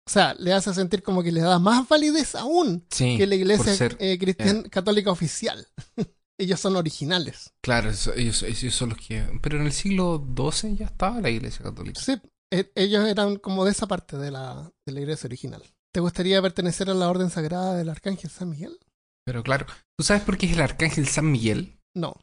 O 0.06 0.10
sea, 0.10 0.34
le 0.34 0.52
hace 0.52 0.74
sentir 0.74 1.02
como 1.02 1.22
que 1.22 1.30
le 1.32 1.40
da 1.40 1.58
más 1.58 1.88
validez 1.88 2.34
aún 2.34 2.84
Sí, 2.90 3.16
que 3.16 3.26
la 3.26 3.36
Iglesia 3.36 3.74
ser- 3.74 3.96
eh, 4.00 4.18
cristiana 4.18 4.64
católica 4.68 5.10
oficial. 5.10 5.66
Ellos 6.38 6.58
son 6.58 6.74
originales. 6.76 7.52
Claro, 7.62 7.90
ellos, 8.16 8.42
ellos 8.42 8.74
son 8.74 8.88
los 8.88 8.98
que... 8.98 9.22
Pero 9.42 9.58
en 9.60 9.66
el 9.66 9.72
siglo 9.72 10.26
XII 10.36 10.76
ya 10.76 10.86
estaba 10.86 11.20
la 11.20 11.30
Iglesia 11.30 11.62
Católica. 11.62 12.00
Sí, 12.00 12.14
e- 12.52 12.72
ellos 12.74 13.06
eran 13.06 13.36
como 13.36 13.64
de 13.64 13.70
esa 13.70 13.86
parte 13.86 14.16
de 14.16 14.32
la, 14.32 14.68
de 14.84 14.92
la 14.92 15.00
iglesia 15.02 15.28
original. 15.28 15.62
¿Te 15.94 16.00
gustaría 16.00 16.42
pertenecer 16.42 16.90
a 16.90 16.94
la 16.94 17.08
orden 17.08 17.30
sagrada 17.30 17.76
del 17.76 17.90
Arcángel 17.90 18.30
San 18.30 18.48
Miguel? 18.50 18.76
Pero 19.24 19.44
claro, 19.44 19.66
¿tú 19.96 20.04
sabes 20.04 20.22
por 20.24 20.36
qué 20.36 20.46
es 20.46 20.52
el 20.52 20.62
Arcángel 20.62 21.06
San 21.06 21.30
Miguel 21.30 21.78
No. 21.94 22.16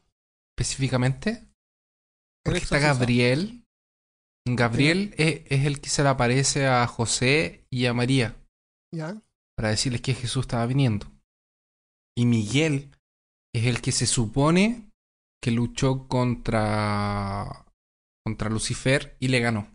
específicamente? 0.54 1.48
Porque 2.44 2.58
está. 2.60 2.78
Gabriel. 2.78 3.59
Gabriel 4.46 5.14
es, 5.16 5.42
es 5.46 5.66
el 5.66 5.80
que 5.80 5.90
se 5.90 6.02
le 6.02 6.08
aparece 6.08 6.66
a 6.66 6.86
José 6.86 7.64
y 7.70 7.86
a 7.86 7.94
María 7.94 8.36
¿Ya? 8.92 9.20
para 9.56 9.70
decirles 9.70 10.00
que 10.00 10.14
Jesús 10.14 10.42
estaba 10.44 10.66
viniendo. 10.66 11.06
Y 12.16 12.26
Miguel 12.26 12.90
es 13.54 13.66
el 13.66 13.80
que 13.80 13.92
se 13.92 14.06
supone 14.06 14.90
que 15.42 15.50
luchó 15.50 16.06
contra 16.08 17.66
contra 18.24 18.50
Lucifer 18.50 19.16
y 19.20 19.28
le 19.28 19.40
ganó. 19.40 19.66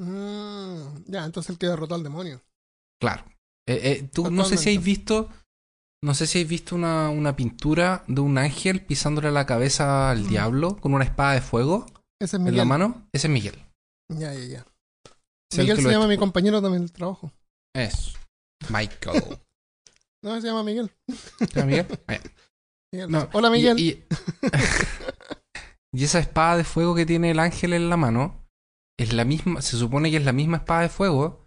Mm, 0.00 1.04
ya, 1.06 1.24
entonces 1.24 1.50
el 1.50 1.58
que 1.58 1.66
derrotó 1.66 1.94
al 1.94 2.02
demonio. 2.02 2.42
Claro. 3.00 3.24
Eh, 3.68 3.80
eh, 3.82 4.10
tú 4.12 4.30
no 4.30 4.44
sé 4.44 4.56
si 4.56 4.70
habéis 4.70 4.84
visto. 4.84 5.28
No 6.02 6.14
sé 6.14 6.26
si 6.26 6.38
habéis 6.38 6.50
visto 6.50 6.74
una, 6.76 7.08
una 7.08 7.34
pintura 7.34 8.04
de 8.08 8.20
un 8.20 8.36
ángel 8.38 8.84
pisándole 8.84 9.30
la 9.32 9.46
cabeza 9.46 10.10
al 10.10 10.24
Mm. 10.24 10.28
diablo 10.28 10.76
con 10.76 10.92
una 10.94 11.04
espada 11.04 11.32
de 11.32 11.40
fuego 11.40 11.86
Ese 12.20 12.36
es 12.36 12.42
en 12.46 12.56
la 12.56 12.64
mano. 12.64 13.08
Ese 13.12 13.26
es 13.26 13.32
Miguel. 13.32 13.63
Ya, 14.08 14.32
ya, 14.34 14.44
ya. 14.44 14.66
Es 15.50 15.58
Miguel 15.58 15.76
se 15.82 15.90
llama 15.90 16.06
mi 16.06 16.16
compañero 16.16 16.60
también 16.60 16.82
del 16.82 16.92
trabajo. 16.92 17.32
Es. 17.74 18.14
Michael. 18.68 19.22
No, 20.22 20.40
se 20.40 20.46
llama 20.46 20.62
Miguel. 20.62 20.90
¿Se 21.38 21.46
llama 21.48 21.66
Miguel? 21.66 21.86
Miguel. 22.92 23.10
No, 23.10 23.28
Hola, 23.34 23.50
Miguel. 23.50 23.78
Y, 23.78 24.04
y 25.92 26.04
esa 26.04 26.18
espada 26.18 26.56
de 26.56 26.64
fuego 26.64 26.94
que 26.94 27.04
tiene 27.04 27.30
el 27.30 27.38
ángel 27.38 27.74
en 27.74 27.90
la 27.90 27.98
mano 27.98 28.48
es 28.98 29.12
la 29.12 29.26
misma, 29.26 29.60
se 29.60 29.76
supone 29.76 30.10
que 30.10 30.16
es 30.16 30.24
la 30.24 30.32
misma 30.32 30.56
espada 30.56 30.80
de 30.80 30.88
fuego 30.88 31.46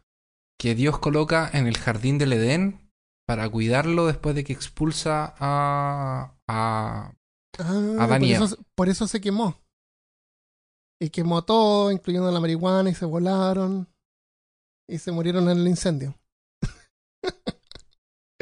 que 0.59 0.75
Dios 0.75 0.99
coloca 0.99 1.49
en 1.53 1.65
el 1.65 1.75
jardín 1.75 2.19
del 2.19 2.33
Edén 2.33 2.91
para 3.25 3.49
cuidarlo 3.49 4.05
después 4.05 4.35
de 4.35 4.43
que 4.43 4.53
expulsa 4.53 5.33
a, 5.39 6.37
a 6.47 7.17
Ah, 7.59 7.95
Adán 7.99 8.19
por, 8.19 8.23
y 8.23 8.33
eso, 8.33 8.57
por 8.75 8.89
eso 8.89 9.07
se 9.07 9.21
quemó. 9.21 9.59
Y 10.99 11.09
quemó 11.09 11.43
todo, 11.43 11.91
incluyendo 11.91 12.31
la 12.31 12.39
marihuana, 12.39 12.89
y 12.89 12.95
se 12.95 13.05
volaron. 13.05 13.87
Y 14.89 14.97
se 14.97 15.11
murieron 15.11 15.49
en 15.49 15.57
el 15.59 15.67
incendio. 15.67 16.15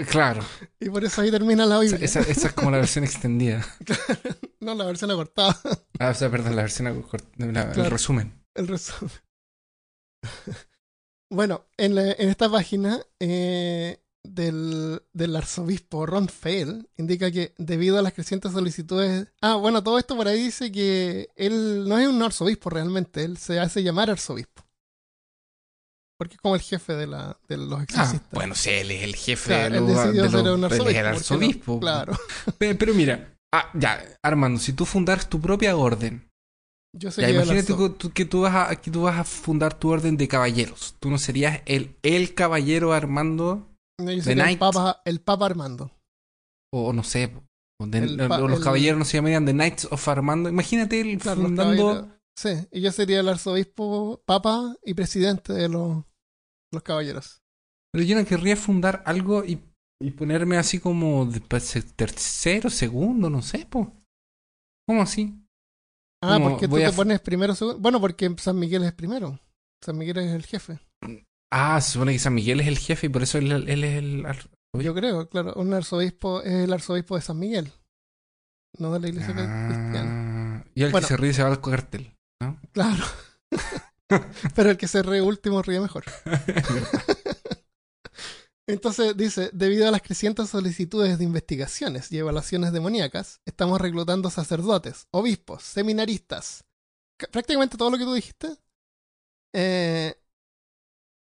Claro. 0.10 0.43
Y 0.80 0.89
por 0.89 1.03
eso 1.06 1.22
ahí 1.22 1.32
termina 1.32 1.66
la 1.66 1.80
Biblia. 1.80 1.99
esa- 2.03 2.20
esa 2.20 2.47
es 2.47 2.53
como 2.53 2.70
la 2.72 2.78
versión 2.78 3.03
extendida. 3.06 3.66
No, 4.62 4.74
la 4.74 4.86
versión 4.86 5.12
acortada. 5.12 5.60
Ah, 5.99 6.10
o 6.10 6.14
sea, 6.16 6.32
perdón, 6.32 6.56
la 6.56 6.64
versión 6.64 6.88
acort- 6.88 7.30
la- 7.38 7.72
el 7.72 7.91
resumen. 7.91 8.43
El 8.56 8.68
resumen. 8.68 9.12
bueno, 11.32 11.68
en, 11.78 11.93
la- 11.93 12.14
en 12.14 12.30
esta 12.30 12.49
página 12.49 12.99
eh, 13.20 14.01
del, 14.34 15.02
del 15.14 15.36
arzobispo 15.36 16.06
Ron 16.06 16.28
Fail 16.30 16.88
indica 16.98 17.32
que 17.32 17.54
debido 17.58 17.98
a 17.98 18.02
las 18.02 18.14
crecientes 18.14 18.52
solicitudes... 18.52 19.28
Ah, 19.42 19.56
bueno, 19.56 19.84
todo 19.84 19.98
esto 20.00 20.16
por 20.16 20.28
ahí 20.28 20.42
dice 20.44 20.72
que 20.72 21.30
él 21.36 21.88
no 21.88 21.98
es 21.98 22.08
un 22.08 22.22
arzobispo 22.24 22.70
realmente, 22.70 23.24
él 23.24 23.38
se 23.38 23.60
hace 23.60 23.84
llamar 23.84 24.10
arzobispo. 24.10 24.64
Porque 26.18 26.36
es 26.36 26.42
como 26.42 26.56
el 26.56 26.62
jefe 26.62 26.94
de, 26.94 27.08
la, 27.08 27.38
de 27.50 27.58
los 27.58 27.80
Ah, 27.80 27.84
exorcistas. 27.84 28.30
bueno, 28.32 28.56
sí, 28.56 28.70
él 28.70 28.92
es 28.92 29.04
el 29.04 29.16
jefe 29.16 29.50
Claro, 29.50 29.76
de 29.76 29.80
los, 29.82 29.88
decidió 30.04 30.24
de 30.24 30.30
ser 30.30 30.46
los- 30.46 30.58
un 30.58 30.64
él 30.66 30.88
es 30.88 30.96
el 30.98 31.06
arzobispo. 31.06 31.80
Claro. 31.80 32.14
Pe- 32.58 32.76
Pero, 32.76 32.94
mira, 32.94 33.36
ah, 33.54 33.70
ya, 33.74 34.02
Armando, 34.24 34.60
si 34.60 34.72
tú 34.74 34.86
fundaras 34.86 35.30
tu 35.30 35.42
propia 35.42 35.76
orden, 35.76 36.30
Yo 36.94 37.10
ya 37.10 37.30
imagínate 37.30 37.74
tú, 37.74 38.12
que 38.14 38.24
tú 38.24 38.42
vas 38.42 38.72
a, 38.72 38.76
que 38.78 38.90
tú 38.92 39.02
vas 39.02 39.20
a 39.20 39.24
fundar 39.26 39.78
tu 39.78 39.90
orden 39.90 40.16
de 40.16 40.30
caballeros. 40.30 40.96
Tú 41.02 41.10
no 41.10 41.18
serías 41.18 41.62
el, 41.66 41.98
el 42.02 42.34
caballero 42.34 42.94
Armando, 42.94 43.75
el 43.98 44.58
papa, 44.58 45.02
el 45.06 45.22
papa 45.22 45.46
Armando. 45.46 45.91
o 46.74 46.91
no 46.93 47.04
sé, 47.04 47.32
o 47.82 47.88
de- 47.88 48.02
los 48.08 48.58
el- 48.58 48.64
caballeros 48.64 49.00
no 49.00 49.06
se 49.06 49.18
llamarían 49.18 49.46
The 49.46 49.54
Knights 49.54 49.88
of 49.91 50.08
Armando. 50.08 50.50
Imagínate 50.50 51.00
él 51.02 51.18
Claro, 51.20 51.41
fundando. 51.41 52.12
Sí, 52.38 52.50
y 52.72 52.82
yo 52.82 52.91
sería 52.91 53.22
el 53.22 53.30
arzobispo, 53.30 54.22
papa 54.26 54.76
y 54.84 54.93
presidente 54.93 55.54
de 55.54 55.70
los, 55.70 56.04
los 56.74 56.84
caballeros. 56.84 57.41
Pero 57.93 58.04
yo 58.04 58.18
no 58.18 58.26
querría 58.26 58.58
fundar 58.58 59.02
algo 59.06 59.46
y, 59.46 59.62
y 60.02 60.12
ponerme 60.12 60.58
así 60.58 60.80
como 60.80 61.26
de 61.26 61.41
se- 61.62 61.82
tercero, 61.82 62.70
segundo, 62.70 63.30
no 63.30 63.41
sé, 63.41 63.66
po. 63.66 63.93
¿Cómo 64.86 65.02
así? 65.02 65.41
Ah, 66.22 66.39
porque 66.41 66.68
tú 66.68 66.76
te 66.76 66.91
pones 66.91 67.22
primero, 67.22 67.56
segundo. 67.56 67.80
Bueno, 67.80 68.02
porque 68.02 68.34
San 68.38 68.60
Miguel 68.60 68.84
es 68.84 68.93
primero. 68.93 69.39
San 69.82 69.98
Miguel 69.98 70.18
es 70.18 70.34
el 70.34 70.46
jefe. 70.46 70.80
Ah, 71.58 71.80
se 71.80 71.93
supone 71.93 72.12
que 72.12 72.20
San 72.20 72.34
Miguel 72.34 72.60
es 72.60 72.68
el 72.68 72.78
jefe 72.78 73.08
y 73.08 73.10
por 73.10 73.24
eso 73.24 73.38
él, 73.38 73.51
él 73.70 73.84
es 73.84 73.97
el. 73.97 74.26
ar- 74.26 74.49
Yo 74.78 74.93
creo, 74.93 75.30
claro. 75.30 75.53
Un 75.56 75.74
arzobispo 75.74 76.41
es 76.41 76.51
el 76.66 76.74
arzobispo 76.74 77.16
de 77.16 77.22
San 77.22 77.39
Miguel. 77.39 77.72
No 78.78 78.91
de 78.91 78.99
la 78.99 79.08
iglesia 79.08 79.34
cristiana. 79.34 80.58
Ah, 80.58 80.66
y 80.76 80.84
el 80.84 80.91
Bueno. 80.91 81.08
que 81.08 81.14
se 81.14 81.18
ríe 81.18 81.34
se 81.34 81.43
va 81.43 81.49
al 81.49 81.62
cartel. 81.62 82.14
¿no? 82.41 82.60
Claro. 82.74 83.06
Pero 84.56 84.72
el 84.72 84.78
que 84.78 84.89
se 84.89 85.01
ríe 85.01 85.22
último 85.22 85.62
ríe 85.62 85.80
mejor. 85.80 86.03
Entonces 88.68 89.16
dice, 89.16 89.49
debido 89.53 89.88
a 89.88 89.91
las 89.91 90.01
crecientes 90.01 90.49
solicitudes 90.49 91.18
de 91.20 91.24
investigaciones 91.24 92.12
y 92.12 92.18
evaluaciones 92.18 92.72
demoníacas, 92.74 93.39
estamos 93.45 93.80
reclutando 93.80 94.30
sacerdotes, 94.32 95.08
obispos, 95.12 95.62
seminaristas, 95.64 96.66
ca- 97.18 97.28
prácticamente 97.32 97.78
todo 97.78 97.91
lo 97.91 97.97
que 97.99 98.06
tú 98.06 98.14
dijiste, 98.16 98.58
eh, 99.53 100.16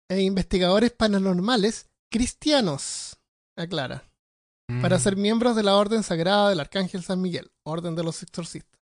e 0.09 0.21
investigadores 0.21 0.91
paranormales 0.91 1.89
cristianos, 2.09 3.17
aclara, 3.55 4.03
para 4.81 4.97
Mm. 4.97 4.99
ser 4.99 5.15
miembros 5.17 5.55
de 5.55 5.63
la 5.63 5.75
Orden 5.75 6.03
Sagrada 6.03 6.49
del 6.49 6.59
Arcángel 6.59 7.03
San 7.03 7.21
Miguel, 7.21 7.51
Orden 7.63 7.95
de 7.95 8.03
los 8.03 8.23
Exorcistas. 8.23 8.79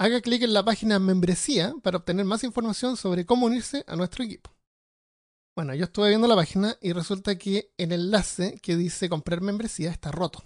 Haga 0.00 0.20
clic 0.20 0.42
en 0.42 0.54
la 0.54 0.64
página 0.64 0.98
membresía 0.98 1.74
para 1.82 1.98
obtener 1.98 2.24
más 2.24 2.44
información 2.44 2.96
sobre 2.96 3.26
cómo 3.26 3.46
unirse 3.46 3.84
a 3.88 3.96
nuestro 3.96 4.24
equipo. 4.24 4.54
Bueno, 5.56 5.74
yo 5.74 5.84
estuve 5.84 6.10
viendo 6.10 6.28
la 6.28 6.36
página 6.36 6.76
y 6.80 6.92
resulta 6.92 7.36
que 7.36 7.72
el 7.76 7.90
enlace 7.90 8.60
que 8.62 8.76
dice 8.76 9.08
comprar 9.08 9.40
membresía 9.40 9.90
está 9.90 10.12
roto. 10.12 10.44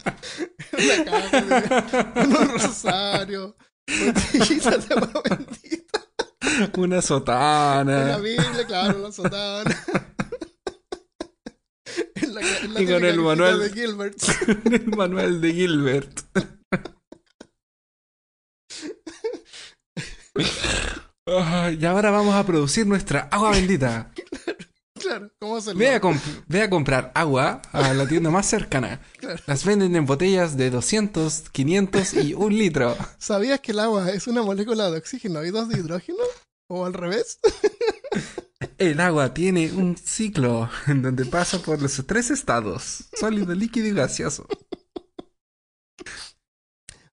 Una 0.73 1.05
caja, 1.05 2.23
un 2.23 2.47
rosario, 2.61 3.55
botellitas 3.87 4.87
de 4.89 4.95
agua 4.95 5.21
bendita, 5.29 6.07
Una 6.41 6.71
una 6.77 7.01
sotana. 7.01 8.17
Biblia, 8.17 8.65
claro, 8.67 8.99
la 8.99 9.11
sotana. 9.11 9.85
En 12.15 12.33
la, 12.33 12.41
en 12.41 12.73
la 12.73 12.81
Y 12.81 12.87
con 12.87 13.05
el 13.05 13.19
manual. 13.19 13.59
de 13.63 13.69
Gilbert. 13.71 14.17
el 14.65 14.87
manual 14.87 15.41
de 15.41 15.53
Gilbert. 15.53 16.19
Ah, 21.27 21.71
y 21.71 21.85
ahora 21.85 22.11
vamos 22.11 22.35
a 22.35 22.45
producir 22.45 22.85
nuestra 22.85 23.27
agua 23.31 23.51
bendita. 23.51 24.11
Claro, 24.13 24.57
¿cómo 25.39 25.59
se 25.59 25.73
Ve 25.73 25.95
a, 25.95 26.01
ve 26.47 26.61
a 26.61 26.69
comprar 26.69 27.11
agua 27.15 27.61
a 27.71 27.93
la 27.93 28.07
tienda 28.07 28.29
más 28.29 28.45
cercana. 28.45 29.01
Claro. 29.17 29.41
Las 29.47 29.65
venden 29.65 29.95
en 29.95 30.05
botellas 30.05 30.55
de 30.57 30.69
200, 30.69 31.49
500 31.51 32.13
y 32.15 32.33
un 32.33 32.57
litro. 32.57 32.95
¿Sabías 33.17 33.59
que 33.59 33.71
el 33.71 33.79
agua 33.79 34.09
es 34.11 34.27
una 34.27 34.43
molécula 34.43 34.91
de 34.91 34.97
oxígeno 34.97 35.43
y 35.43 35.51
dos 35.51 35.69
de 35.69 35.79
hidrógeno? 35.79 36.19
¿O 36.69 36.85
al 36.85 36.93
revés? 36.93 37.39
El 38.77 39.01
agua 39.01 39.33
tiene 39.33 39.71
un 39.73 39.97
ciclo 39.97 40.69
en 40.87 41.01
donde 41.01 41.25
pasa 41.25 41.59
por 41.59 41.81
los 41.81 42.01
tres 42.07 42.31
estados: 42.31 43.05
sólido, 43.13 43.53
líquido 43.53 43.87
y 43.87 43.91
gaseoso. 43.91 44.47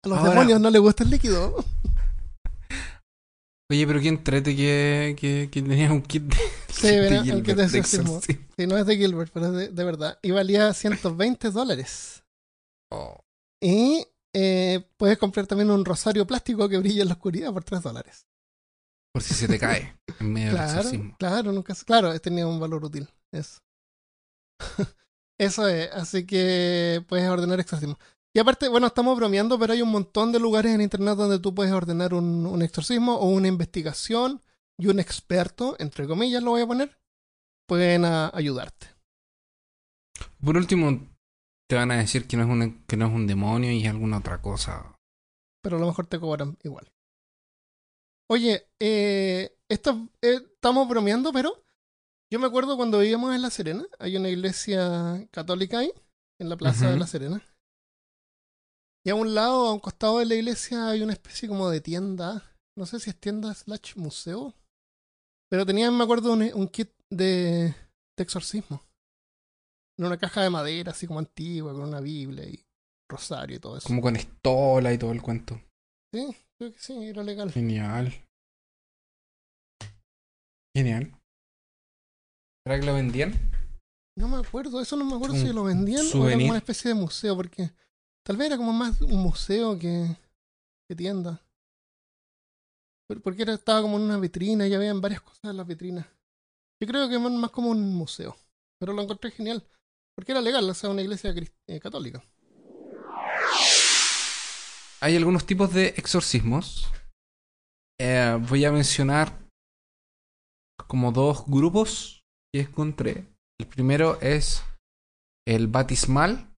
A 0.04 0.08
los 0.10 0.18
Ahora- 0.18 0.30
demonios 0.32 0.60
no 0.62 0.70
les 0.70 0.82
gusta 0.82 1.04
el 1.04 1.10
líquido. 1.10 1.64
Oye, 3.70 3.86
pero 3.86 4.00
¿quién 4.00 4.24
trate 4.24 4.56
que, 4.56 5.16
que, 5.20 5.50
que 5.52 5.62
tenía 5.62 5.92
un 5.92 6.02
kit 6.02 6.24
de, 6.24 6.38
Sí, 6.70 6.88
de 6.88 7.00
verá, 7.02 7.22
Gilbert 7.24 7.38
el 7.40 7.44
kit 7.44 7.56
de 7.58 7.68
de 7.68 7.78
exorcismo. 7.80 8.22
Sí, 8.22 8.66
no 8.68 8.78
es 8.78 8.86
de 8.86 8.96
Gilbert, 8.98 9.32
pero 9.34 9.48
es 9.48 9.52
de, 9.54 9.68
de 9.70 9.84
verdad. 9.84 10.20
Y 10.22 10.32
valía 10.32 10.74
120 10.74 11.52
dólares. 11.52 12.24
Oh. 12.92 13.20
Y 13.62 14.08
eh, 14.34 14.88
puedes 14.96 15.18
comprar 15.18 15.48
también 15.48 15.70
un 15.72 15.84
rosario 15.84 16.26
plástico 16.26 16.70
que 16.70 16.78
brilla 16.78 17.02
en 17.02 17.10
la 17.10 17.16
oscuridad 17.16 17.52
por 17.52 17.64
3 17.66 17.82
dólares. 17.82 18.26
Por 19.14 19.22
si 19.24 19.34
se 19.34 19.48
te 19.48 19.60
cae 19.60 19.98
en 20.20 20.32
medio 20.32 20.48
del 20.48 20.56
Claro, 20.56 20.72
exorcismo. 20.80 21.16
claro, 21.20 21.52
nunca, 21.52 21.74
claro, 21.86 22.20
tenía 22.22 22.48
un 22.48 22.60
valor 22.60 22.86
útil. 22.86 23.10
Eso. 23.34 23.60
Eso 25.40 25.68
es, 25.68 25.92
así 25.92 26.26
que 26.26 27.04
puedes 27.08 27.30
ordenar 27.30 27.60
exorcismo. 27.60 28.00
Y 28.38 28.40
aparte, 28.40 28.68
bueno, 28.70 28.86
estamos 28.86 29.18
bromeando, 29.18 29.58
pero 29.58 29.74
hay 29.74 29.82
un 29.82 29.90
montón 29.90 30.32
de 30.32 30.40
lugares 30.40 30.72
en 30.76 30.82
internet 30.82 31.16
donde 31.16 31.40
tú 31.40 31.56
puedes 31.56 31.74
ordenar 31.74 32.14
un, 32.14 32.46
un 32.46 32.62
exorcismo 32.62 33.16
o 33.16 33.30
una 33.30 33.48
investigación 33.48 34.44
y 34.78 34.86
un 34.86 35.00
experto, 35.00 35.76
entre 35.80 36.06
comillas 36.06 36.44
lo 36.44 36.52
voy 36.52 36.62
a 36.62 36.68
poner, 36.68 37.00
pueden 37.68 38.06
a- 38.06 38.30
ayudarte. 38.32 38.90
Por 40.40 40.56
último, 40.56 41.08
te 41.68 41.78
van 41.78 41.90
a 41.90 41.98
decir 41.98 42.28
que 42.28 42.38
no, 42.38 42.44
es 42.44 42.50
un, 42.50 42.86
que 42.86 42.96
no 42.96 43.08
es 43.08 43.12
un 43.12 43.26
demonio 43.26 43.72
y 43.72 43.82
es 43.84 43.90
alguna 43.90 44.20
otra 44.20 44.40
cosa. 44.40 44.96
pero 45.64 45.78
a 45.78 45.80
lo 45.80 45.88
mejor 45.88 46.06
te 46.06 46.20
cobran 46.20 46.60
igual. 46.64 46.92
Oye, 48.30 48.68
eh, 48.80 49.58
esto, 49.68 50.10
eh, 50.22 50.42
estamos 50.54 50.88
bromeando, 50.88 51.34
pero 51.34 51.64
yo 52.32 52.38
me 52.40 52.46
acuerdo 52.46 52.78
cuando 52.78 53.00
vivíamos 53.00 53.34
en 53.34 53.42
La 53.42 53.50
Serena, 53.50 53.84
hay 53.98 54.16
una 54.16 54.30
iglesia 54.30 55.28
católica 55.32 55.80
ahí, 55.80 55.92
en 56.40 56.50
la 56.50 56.56
plaza 56.58 56.92
de. 56.92 57.00
La 57.00 57.08
Serena. 57.08 57.42
Y 59.08 59.10
a 59.10 59.16
un 59.16 59.34
lado, 59.34 59.68
a 59.68 59.74
un 59.74 59.80
costado 59.80 60.20
de 60.20 60.26
la 60.26 60.36
iglesia, 60.36 60.90
hay 60.90 61.02
una 61.02 61.14
especie 61.14 61.48
como 61.48 61.70
de 61.70 61.80
tienda, 61.80 62.44
no 62.78 62.86
sé 62.86 63.00
si 63.00 63.10
es 63.10 63.18
tienda 63.18 63.54
slash 63.54 63.96
museo, 63.96 64.54
pero 65.50 65.66
tenían, 65.66 65.96
me 65.98 66.04
acuerdo, 66.04 66.34
un, 66.34 66.42
un 66.54 66.68
kit 66.68 66.92
de, 67.10 67.74
de 68.18 68.24
exorcismo. 68.24 68.84
En 69.98 70.08
una 70.08 70.18
caja 70.18 70.44
de 70.44 70.50
madera, 70.50 70.92
así 70.92 71.08
como 71.08 71.20
antigua, 71.20 71.72
con 71.72 71.84
una 71.84 72.02
Biblia 72.02 72.50
y 72.50 72.62
rosario 73.10 73.56
y 73.56 73.60
todo 73.60 73.78
eso. 73.78 73.88
Como 73.88 74.02
con 74.02 74.18
estola 74.18 74.92
y 74.92 74.98
todo 74.98 75.14
el 75.14 75.22
cuento. 75.22 75.58
Sí, 76.14 76.36
creo 76.60 76.74
que 76.74 76.80
sí, 76.80 77.06
era 77.06 77.24
legal. 77.24 77.50
Genial. 77.50 78.14
Genial. 80.76 81.18
¿Será 82.66 82.78
que 82.78 82.86
lo 82.86 82.94
vendían? 82.94 83.32
No 84.18 84.28
me 84.28 84.46
acuerdo, 84.46 84.82
eso 84.82 84.98
no 84.98 85.06
me 85.06 85.16
acuerdo 85.16 85.36
Un 85.36 85.48
si 85.48 85.54
lo 85.54 85.64
vendían 85.64 86.06
o 86.14 86.28
era 86.28 86.44
una 86.44 86.58
especie 86.58 86.90
de 86.90 86.96
museo, 86.96 87.38
porque 87.38 87.72
tal 88.28 88.36
vez 88.36 88.48
era 88.48 88.58
como 88.58 88.74
más 88.74 89.02
un 89.02 89.22
museo 89.24 89.80
que, 89.80 90.06
que 90.90 90.96
tienda. 90.98 91.42
Por- 93.08 93.22
Porque 93.22 93.44
era, 93.44 93.54
estaba 93.54 93.82
como 93.82 93.96
en 93.96 94.04
una 94.04 94.20
vitrina 94.20 94.68
y 94.68 94.74
habían 94.74 95.00
varias 95.00 95.22
cosas 95.22 95.46
en 95.46 95.56
las 95.56 95.66
vitrinas. 95.66 96.06
Yo 96.82 96.88
creo 96.88 97.08
que 97.08 97.18
más 97.18 97.52
como 97.52 97.70
un 97.70 97.96
museo, 97.96 98.36
pero 98.80 98.92
lo 98.92 99.02
encontré 99.02 99.32
genial, 99.32 99.66
porque 100.14 100.34
era 100.34 100.42
legal, 100.42 100.70
o 100.70 100.74
sea, 100.74 100.90
una 100.90 101.02
iglesia 101.02 101.34
eh, 101.68 101.80
católica. 101.80 102.22
Hay 105.00 105.16
algunos 105.16 105.46
tipos 105.46 105.74
de 105.74 105.94
exorcismos. 105.96 106.92
Eh, 108.00 108.38
voy 108.50 108.66
a 108.66 108.72
mencionar 108.74 109.40
como 110.88 111.14
dos 111.14 111.46
grupos 111.48 112.24
que 112.54 112.62
encontré. 112.62 113.26
El 113.60 113.68
primero 113.68 114.20
es 114.22 114.64
el 115.48 115.68
batismal, 115.68 116.54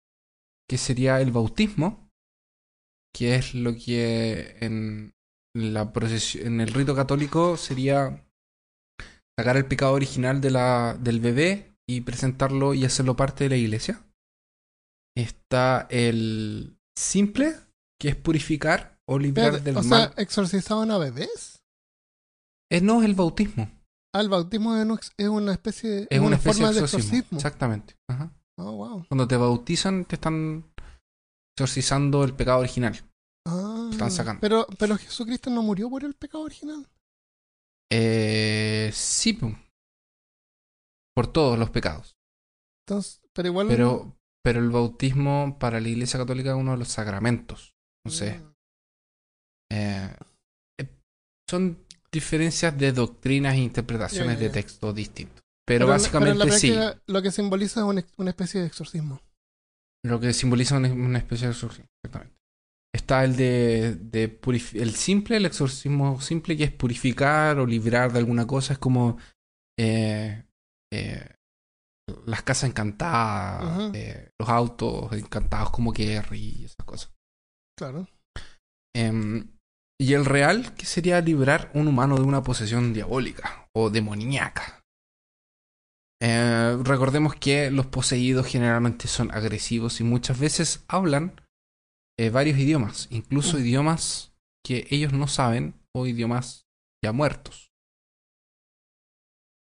que 0.69 0.79
sería 0.79 1.21
el 1.21 1.33
bautismo, 1.33 2.11
que 3.15 3.37
es 3.37 3.55
lo 3.55 3.75
que 3.75 4.57
en 4.61 5.15
la 5.55 5.93
procesión, 5.93 6.47
en 6.47 6.61
el 6.61 6.73
rito 6.73 6.95
católico 6.95 7.57
sería 7.57 8.25
sacar 9.39 9.57
el 9.57 9.67
pecado 9.67 9.93
original 9.93 10.41
de 10.41 10.51
la, 10.51 10.97
del 11.01 11.21
bebé 11.21 11.77
y 11.89 12.03
presentarlo 12.03 12.75
y 12.75 12.85
hacerlo 12.85 13.17
parte 13.17 13.45
de 13.45 13.51
la 13.51 13.57
iglesia. 13.57 14.05
Está 15.17 15.87
el 15.91 16.79
simple, 16.97 17.55
que 18.01 18.11
es 18.11 18.17
purificar 18.17 19.01
o 19.09 19.19
librar 19.19 19.63
del 19.63 19.79
o 19.79 19.83
mal. 19.83 20.13
sea, 20.13 20.23
¿exorcizaban 20.23 20.91
a 20.91 20.99
bebés? 20.99 21.63
Eh, 22.71 22.81
no, 22.81 23.01
es 23.01 23.09
el 23.09 23.15
bautismo. 23.15 23.71
Ah, 24.15 24.21
el 24.21 24.29
bautismo 24.29 24.77
es 24.77 24.85
una, 25.29 25.53
es 25.53 25.57
especie 25.59 25.91
de, 25.91 26.09
Es 26.11 26.21
una, 26.21 26.37
especie 26.37 26.53
forma 26.53 26.69
de 26.69 26.75
de 26.75 26.81
exorcismo. 26.81 27.17
exorcismo. 27.17 27.39
Exactamente. 27.39 27.97
Ajá. 28.09 28.33
Oh, 28.59 28.73
wow. 28.73 29.05
Cuando 29.09 29.27
te 29.29 29.37
bautizan, 29.37 30.05
te 30.05 30.17
están 30.17 30.65
exorcizando 31.57 32.25
el 32.25 32.35
pecado 32.35 32.59
original. 32.61 32.95
Ah, 33.47 33.89
Están 33.93 34.11
sacando. 34.11 34.41
Pero, 34.41 34.67
pero 34.79 34.97
Jesucristo 34.99 35.49
no 35.51 35.63
murió 35.63 35.89
por 35.89 36.05
el 36.05 36.15
pecado 36.15 36.45
original. 36.45 36.87
Eh, 37.91 38.91
sí, 38.93 39.33
po. 39.33 39.53
por 41.15 41.27
todos 41.33 41.59
los 41.59 41.71
pecados. 41.71 42.17
Entonces, 42.87 43.21
pero 43.33 43.49
igual. 43.49 43.67
Pero, 43.69 44.17
pero 44.45 44.61
el 44.61 44.71
bautismo 44.71 45.57
para 45.59 45.81
la 45.81 45.89
Iglesia 45.89 46.19
Católica 46.21 46.51
es 46.51 46.57
uno 46.57 46.73
de 46.73 46.79
los 46.79 46.89
sacramentos. 46.89 47.75
Entonces, 48.05 48.41
Mm. 48.41 48.53
eh, 49.73 50.17
eh, 50.81 50.89
son 51.51 51.85
diferencias 52.13 52.77
de 52.79 52.93
doctrinas 52.93 53.55
e 53.55 53.59
interpretaciones 53.59 54.39
de 54.39 54.47
ya. 54.47 54.53
textos 54.53 54.95
distintos. 54.95 55.38
Pero, 55.69 55.87
básicamente 55.87 56.51
sí. 56.53 56.75
Lo 57.07 57.23
que 57.23 57.31
simboliza 57.31 57.81
es 57.81 57.87
una, 57.87 58.05
una 58.17 58.31
especie 58.31 58.61
de 58.61 58.67
exorcismo. 58.67 59.21
Lo 60.05 60.19
que 60.19 60.33
simboliza 60.33 60.77
una, 60.77 60.93
una 60.93 61.19
especie 61.19 61.47
de 61.47 61.53
exorcismo, 61.53 61.89
exactamente. 62.03 62.37
Está 62.95 63.23
el 63.23 63.37
de, 63.37 63.97
de 63.97 64.41
el 64.75 64.95
simple, 64.95 65.37
el 65.37 65.47
exorcismo 65.47 66.21
simple, 66.21 66.57
que 66.57 66.65
es 66.65 66.73
purificar 66.73 67.59
o 67.59 67.67
librar 67.67 68.13
de 68.13 68.19
alguna 68.19 68.47
cosa. 68.47 68.73
Es 68.73 68.79
como 68.79 69.19
eh, 69.79 70.45
eh, 70.93 71.35
las 72.27 72.43
casas 72.43 72.71
encantadas, 72.71 73.95
eh, 73.95 74.31
los 74.39 74.49
autos 74.49 75.13
encantados 75.13 75.71
como 75.71 75.93
Kerry 75.93 76.61
y 76.61 76.65
esas 76.65 76.87
cosas. 76.87 77.13
Claro. 77.79 78.09
Em, 78.97 79.53
y 80.01 80.15
el 80.15 80.25
real, 80.25 80.75
que 80.75 80.87
sería 80.87 81.21
librar 81.21 81.71
un 81.75 81.89
humano 81.89 82.17
de 82.17 82.23
una 82.23 82.43
posesión 82.43 82.95
diabólica 82.95 83.69
o 83.77 83.91
demoníaca. 83.91 84.78
Eh, 86.21 86.77
recordemos 86.83 87.35
que 87.37 87.71
los 87.71 87.87
poseídos 87.87 88.47
generalmente 88.47 89.07
son 89.07 89.31
agresivos 89.31 90.01
y 90.01 90.05
muchas 90.05 90.39
veces 90.39 90.85
hablan 90.89 91.41
eh, 92.19 92.31
varios 92.31 92.59
idiomas, 92.59 93.07
incluso 93.11 93.57
Mm. 93.57 93.61
idiomas 93.61 94.35
que 94.67 94.87
ellos 94.91 95.13
no 95.13 95.29
saben 95.29 95.75
o 95.95 96.07
idiomas 96.07 96.67
ya 97.05 97.13
muertos. 97.13 97.71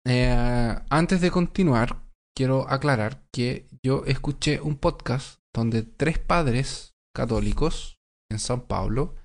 Eh, 0.07 0.75
antes 0.89 1.21
de 1.21 1.31
continuar, 1.31 2.03
quiero 2.37 2.69
aclarar 2.69 3.25
que 3.33 3.67
yo 3.83 4.03
escuché 4.05 4.61
un 4.61 4.77
podcast 4.77 5.39
donde 5.53 5.81
tres 5.81 6.19
padres 6.19 6.93
católicos 7.15 7.97
en 8.31 8.37
San 8.39 8.67
Pablo 8.67 9.15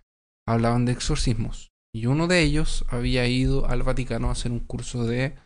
hablaban 0.49 0.87
de 0.87 0.93
exorcismos. 0.93 1.71
Y 1.95 2.07
uno 2.07 2.29
de 2.29 2.41
ellos 2.41 2.85
había 2.89 3.27
ido 3.27 3.67
al 3.67 3.83
Vaticano 3.83 4.29
a 4.29 4.33
hacer 4.33 4.53
un 4.53 4.61
curso 4.61 5.05
de. 5.05 5.37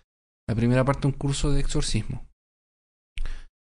La 0.48 0.54
primera 0.54 0.84
parte, 0.84 1.06
un 1.06 1.12
curso 1.12 1.50
de 1.50 1.60
exorcismo. 1.60 2.26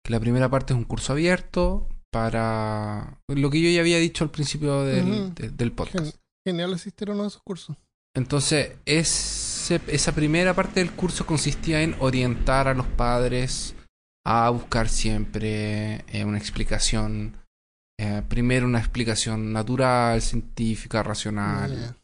Que 0.04 0.10
la 0.12 0.20
primera 0.20 0.48
parte 0.50 0.72
es 0.72 0.76
un 0.78 0.84
curso 0.84 1.12
abierto 1.12 1.88
para. 2.12 3.18
Lo 3.28 3.50
que 3.50 3.60
yo 3.60 3.70
ya 3.70 3.80
había 3.80 3.98
dicho 3.98 4.24
al 4.24 4.30
principio 4.30 4.82
del, 4.84 5.04
Ujú. 5.10 5.34
de- 5.34 5.50
del 5.50 5.72
podcast. 5.72 6.04
Gen- 6.12 6.20
genial 6.46 6.74
asistir 6.74 7.08
a 7.10 7.12
uno 7.12 7.22
de 7.22 7.28
esos 7.28 7.42
cursos. 7.42 7.76
Entonces, 8.14 8.76
ese- 8.86 9.80
esa 9.88 10.12
primera 10.14 10.54
parte 10.54 10.80
del 10.80 10.92
curso 10.92 11.26
consistía 11.26 11.82
en 11.82 11.96
orientar 11.98 12.68
a 12.68 12.74
los 12.74 12.86
padres 12.86 13.74
a 14.24 14.48
buscar 14.50 14.88
siempre 14.88 16.04
eh, 16.12 16.24
una 16.24 16.38
explicación. 16.38 17.36
eh, 17.98 18.22
primero 18.28 18.66
una 18.66 18.78
explicación 18.78 19.54
natural, 19.54 20.20
científica, 20.20 21.02
racional, 21.02 21.96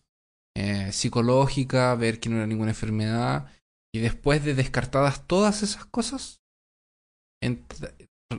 eh, 0.57 0.91
psicológica, 0.91 1.95
ver 1.97 2.19
que 2.19 2.31
no 2.31 2.37
era 2.37 2.47
ninguna 2.47 2.71
enfermedad. 2.71 3.47
Y 3.95 4.01
después 4.01 4.45
de 4.45 4.55
descartadas 4.55 5.27
todas 5.27 5.63
esas 5.63 5.85
cosas, 5.87 6.41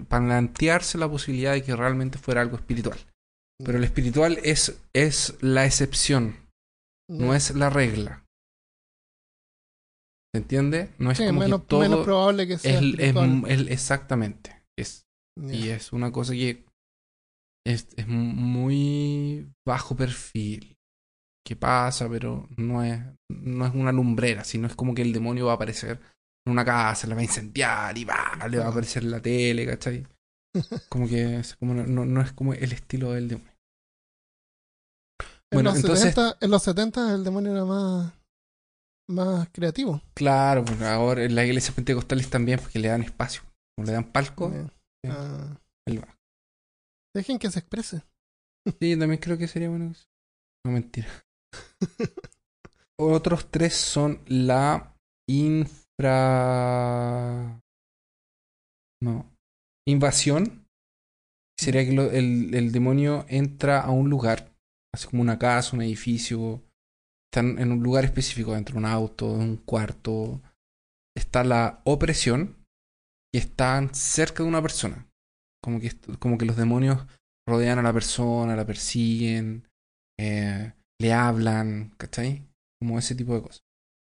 plantearse 0.09 0.97
la 0.97 1.09
posibilidad 1.09 1.53
de 1.53 1.63
que 1.63 1.75
realmente 1.75 2.17
fuera 2.17 2.41
algo 2.41 2.55
espiritual. 2.55 2.97
Pero 3.63 3.77
el 3.77 3.83
espiritual 3.83 4.39
es, 4.43 4.81
es 4.93 5.37
la 5.41 5.65
excepción, 5.65 6.49
no 7.09 7.35
es 7.35 7.51
la 7.55 7.69
regla. 7.69 8.25
¿Se 10.33 10.41
entiende? 10.41 10.89
No 10.97 11.11
es 11.11 11.19
Sí, 11.19 11.27
como 11.27 11.41
menos, 11.41 11.61
que 11.61 11.67
todo 11.67 11.79
menos 11.81 12.03
probable 12.03 12.47
que 12.47 12.57
sea 12.57 12.79
es- 12.79 12.81
espiritual. 12.83 13.43
es- 13.47 13.67
exactamente. 13.67 14.63
Es, 14.77 15.05
y 15.37 15.69
es 15.69 15.93
una 15.93 16.11
cosa 16.11 16.33
que 16.33 16.65
es, 17.67 17.87
es 17.95 18.07
muy 18.07 19.47
bajo 19.67 19.95
perfil. 19.95 20.72
Que 21.45 21.55
pasa, 21.55 22.07
pero 22.09 22.47
no 22.57 22.83
es, 22.83 23.01
no 23.29 23.65
es 23.65 23.73
una 23.73 23.91
lumbrera, 23.91 24.43
sino 24.43 24.67
es 24.67 24.75
como 24.75 24.93
que 24.95 25.01
el 25.01 25.11
demonio 25.13 25.47
va 25.47 25.53
a 25.53 25.55
aparecer 25.55 25.99
en 26.45 26.51
una 26.51 26.63
casa, 26.63 27.07
la 27.07 27.15
va 27.15 27.21
a 27.21 27.25
incendiar 27.25 27.97
y 27.97 28.05
va, 28.05 28.37
le 28.49 28.59
va 28.59 28.65
a 28.65 28.69
aparecer 28.69 29.03
en 29.03 29.11
la 29.11 29.21
tele, 29.21 29.65
¿cachai? 29.65 30.05
Como 30.89 31.07
que 31.07 31.39
es 31.39 31.55
como 31.55 31.73
no, 31.73 32.05
no- 32.05 32.21
es 32.21 32.31
como 32.31 32.53
el 32.53 32.71
estilo 32.71 33.11
del 33.11 33.27
demonio. 33.27 33.51
en, 35.51 35.57
bueno, 35.57 35.69
los 35.71 35.79
entonces- 35.79 36.13
70, 36.13 36.37
en 36.41 36.51
los 36.51 36.63
70 36.63 37.13
el 37.15 37.23
demonio 37.23 37.51
era 37.51 37.65
más, 37.65 38.13
más 39.09 39.49
creativo. 39.51 40.01
Claro, 40.15 40.63
pues 40.65 40.81
ahora 40.81 41.23
en 41.23 41.35
las 41.35 41.45
iglesias 41.45 41.75
pentecostales 41.75 42.29
también, 42.29 42.59
porque 42.59 42.79
le 42.79 42.87
dan 42.87 43.03
espacio. 43.03 43.41
Como 43.75 43.85
le 43.87 43.93
dan 43.93 44.11
palco. 44.11 44.51
Ah, 45.07 45.57
él 45.87 46.01
va. 46.01 46.17
dejen 47.15 47.37
que 47.37 47.51
se 47.51 47.59
exprese. 47.59 48.03
Sí, 48.79 48.91
yo 48.91 48.99
también 48.99 49.19
creo 49.19 49.37
que 49.37 49.47
sería 49.47 49.69
bueno. 49.69 49.93
No 50.65 50.71
mentira. 50.71 51.07
Otros 52.99 53.49
tres 53.49 53.73
son 53.75 54.21
la 54.27 54.95
infra. 55.27 56.01
No. 59.01 59.31
Invasión. 59.88 60.67
sería 61.59 61.84
que 61.84 61.91
el, 61.91 62.53
el 62.53 62.71
demonio 62.71 63.25
entra 63.27 63.81
a 63.81 63.91
un 63.91 64.09
lugar, 64.09 64.53
así 64.93 65.07
como 65.07 65.21
una 65.21 65.38
casa, 65.38 65.75
un 65.75 65.81
edificio, 65.81 66.61
están 67.34 67.57
en 67.57 67.71
un 67.71 67.81
lugar 67.81 68.05
específico, 68.05 68.53
dentro 68.53 68.73
de 68.73 68.79
un 68.79 68.86
auto, 68.86 69.34
en 69.36 69.41
un 69.41 69.57
cuarto, 69.57 70.41
está 71.17 71.43
la 71.43 71.81
opresión 71.84 72.63
y 73.34 73.39
están 73.39 73.95
cerca 73.95 74.43
de 74.43 74.49
una 74.49 74.61
persona. 74.61 75.07
Como 75.63 75.79
que, 75.79 75.91
como 76.19 76.38
que 76.38 76.45
los 76.45 76.57
demonios 76.57 77.07
rodean 77.47 77.79
a 77.79 77.81
la 77.81 77.91
persona, 77.91 78.55
la 78.55 78.65
persiguen, 78.65 79.67
eh, 80.19 80.73
le 81.03 81.11
hablan, 81.11 81.93
¿cachai? 81.97 82.47
Como 82.79 82.97
ese 82.97 83.13
tipo 83.13 83.35
de 83.35 83.41
cosas. 83.41 83.65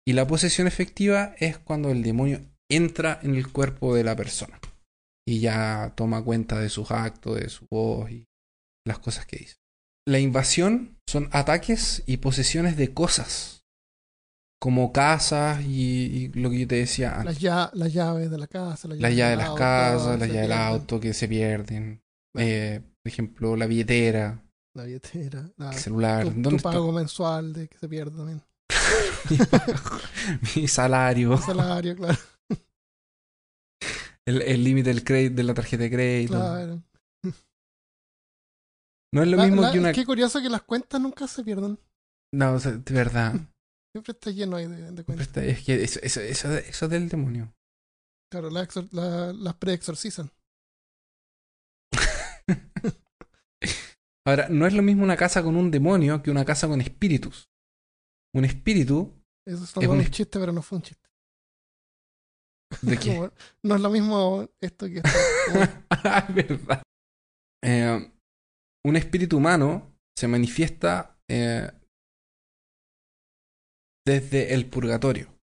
Y 0.07 0.13
la 0.13 0.25
posesión 0.25 0.67
efectiva 0.67 1.35
es 1.37 1.57
cuando 1.57 1.91
el 1.91 2.01
demonio 2.01 2.39
entra 2.71 3.19
en 3.23 3.35
el 3.35 3.51
cuerpo 3.51 3.93
de 3.93 4.05
la 4.05 4.15
persona 4.15 4.57
y 5.27 5.41
ya 5.41 5.91
toma 5.95 6.23
cuenta 6.23 6.59
de 6.59 6.69
sus 6.69 6.89
actos, 6.91 7.41
de 7.41 7.49
su 7.49 7.67
voz 7.69 8.09
y 8.09 8.25
las 8.85 8.99
cosas 8.99 9.25
que 9.25 9.37
dice. 9.37 9.57
La 10.07 10.19
invasión 10.19 10.97
son 11.09 11.27
ataques 11.33 12.03
y 12.05 12.17
posesiones 12.17 12.77
de 12.77 12.93
cosas, 12.93 13.65
como 14.61 14.93
casas 14.93 15.65
y, 15.65 16.05
y 16.05 16.27
lo 16.29 16.49
que 16.49 16.59
yo 16.59 16.67
te 16.69 16.75
decía 16.75 17.19
antes. 17.19 17.41
Las, 17.43 17.93
llaves 17.93 18.31
de 18.31 18.37
la 18.37 18.47
casa, 18.47 18.87
las 18.87 18.97
llaves 18.97 19.17
llaves 19.17 19.37
de 19.37 19.43
las 19.43 19.53
casas, 19.55 20.19
las 20.19 20.29
llaves 20.29 20.41
del 20.43 20.51
auto 20.53 21.01
que 21.01 21.13
se 21.13 21.27
pierden. 21.27 22.01
Eh, 22.37 22.79
por 23.03 23.11
ejemplo, 23.11 23.57
la 23.57 23.67
billetera, 23.67 24.41
La 24.77 24.83
billetera, 24.83 25.49
la- 25.57 25.71
el 25.71 25.77
celular. 25.79 26.23
tu, 26.23 26.29
tu 26.29 26.41
¿Dónde 26.41 26.57
está 26.57 26.71
pago 26.71 26.91
mensual 26.91 27.51
de 27.51 27.67
que 27.67 27.77
se 27.79 27.89
pierde 27.89 28.15
también. 28.15 28.43
mi, 30.55 30.67
salario? 30.67 31.35
Salario, 31.39 31.95
claro. 31.95 32.17
El 34.25 34.41
el 34.43 34.63
límite 34.63 34.89
del 34.89 35.03
crédito 35.03 35.35
de 35.37 35.43
la 35.43 35.53
tarjeta 35.55 35.81
de 35.83 35.89
crédito. 35.89 36.33
claro. 36.33 36.83
No 39.13 39.23
es 39.23 39.29
lo 39.29 39.37
La- 39.37 39.45
mismo 39.45 39.61
la- 39.63 39.71
que 39.71 39.79
una. 39.79 39.93
Qué 39.93 40.05
curioso 40.05 40.39
que 40.41 40.49
las 40.49 40.61
cuentas 40.61 41.01
nunca 41.01 41.27
se 41.27 41.43
pierdan. 41.43 41.79
No, 42.33 42.53
o 42.53 42.59
sea, 42.59 42.73
de 42.73 42.93
verdad. 42.93 43.33
Siempre 43.95 44.11
está 44.11 44.29
lleno 44.29 44.57
ahí 44.57 44.67
de, 44.67 45.03
cuentas. 45.03 45.25
está- 45.27 45.43
Es 45.43 45.63
que 45.63 45.83
eso, 45.83 45.99
eso, 46.03 46.21
eso, 46.21 46.53
eso 46.55 46.85
es 46.85 46.91
del 46.91 47.09
demonio. 47.09 47.51
Claro, 48.31 48.51
las, 48.51 48.67
la- 48.93 49.57
preexorcizan. 49.57 50.29
Ahora, 54.27 54.49
no 54.49 54.67
es 54.67 54.73
lo 54.73 54.81
mismo 54.83 55.03
una 55.03 55.15
casa 55.15 55.41
con 55.41 55.55
un 55.55 55.71
demonio 55.71 56.21
que 56.21 56.29
una 56.31 56.43
casa 56.43 56.67
con 56.67 56.81
espíritus. 56.81 57.49
Un 58.35 58.43
espíritu. 58.45 59.13
Eso 59.47 59.63
es, 59.63 59.69
Es 59.77 59.87
un, 59.87 60.01
es- 60.01 60.11
chiste, 60.11 60.37
pero 60.39 60.51
no 60.51 60.61
fue 60.61 60.77
un 60.77 60.81
chiste. 60.83 61.07
¿De 62.81 62.97
qué? 62.97 63.15
Como- 63.15 63.31
no 63.63 63.75
es 63.75 63.81
lo 63.81 63.89
mismo 63.89 64.49
esto 64.61 64.87
que 64.87 64.97
esto. 64.97 65.09
Como- 65.53 65.65
Ah, 65.89 66.27
verdad. 66.33 66.83
Eh, 67.63 68.11
un 68.85 68.95
espíritu 68.97 69.37
humano 69.37 69.93
se 70.17 70.27
manifiesta 70.27 71.17
eh, 71.29 71.71
desde 74.05 74.53
el 74.53 74.69
purgatorio. 74.69 75.33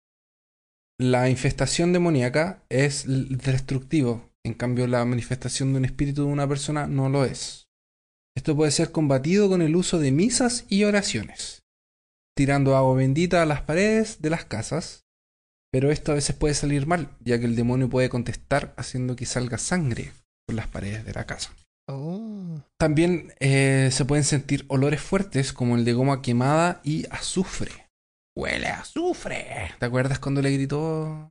La 1.00 1.28
infestación 1.28 1.92
demoníaca 1.92 2.64
es 2.68 3.04
destructivo, 3.06 4.30
en 4.44 4.54
cambio 4.54 4.86
la 4.86 5.04
manifestación 5.04 5.72
de 5.72 5.78
un 5.78 5.84
espíritu 5.86 6.26
de 6.26 6.32
una 6.32 6.46
persona 6.46 6.86
no 6.86 7.08
lo 7.08 7.24
es. 7.24 7.63
Esto 8.36 8.56
puede 8.56 8.70
ser 8.70 8.90
combatido 8.92 9.48
con 9.48 9.62
el 9.62 9.76
uso 9.76 9.98
de 9.98 10.10
misas 10.10 10.64
y 10.68 10.84
oraciones, 10.84 11.62
tirando 12.36 12.76
agua 12.76 12.94
bendita 12.96 13.42
a 13.42 13.46
las 13.46 13.62
paredes 13.62 14.20
de 14.20 14.30
las 14.30 14.44
casas, 14.44 15.04
pero 15.72 15.90
esto 15.90 16.12
a 16.12 16.16
veces 16.16 16.34
puede 16.36 16.54
salir 16.54 16.86
mal, 16.86 17.16
ya 17.20 17.38
que 17.38 17.44
el 17.46 17.56
demonio 17.56 17.88
puede 17.88 18.08
contestar 18.08 18.74
haciendo 18.76 19.16
que 19.16 19.26
salga 19.26 19.58
sangre 19.58 20.12
por 20.46 20.56
las 20.56 20.66
paredes 20.68 21.04
de 21.04 21.12
la 21.12 21.26
casa. 21.26 21.54
Oh, 21.88 22.60
También 22.78 23.34
eh, 23.40 23.90
se 23.92 24.04
pueden 24.04 24.24
sentir 24.24 24.64
olores 24.68 25.00
fuertes 25.02 25.52
como 25.52 25.76
el 25.76 25.84
de 25.84 25.92
goma 25.92 26.22
quemada 26.22 26.80
y 26.82 27.06
azufre. 27.10 27.72
Huele 28.36 28.66
a 28.68 28.80
azufre. 28.80 29.70
¿Te 29.78 29.86
acuerdas 29.86 30.18
cuando 30.18 30.42
le 30.42 30.50
gritó 30.50 31.30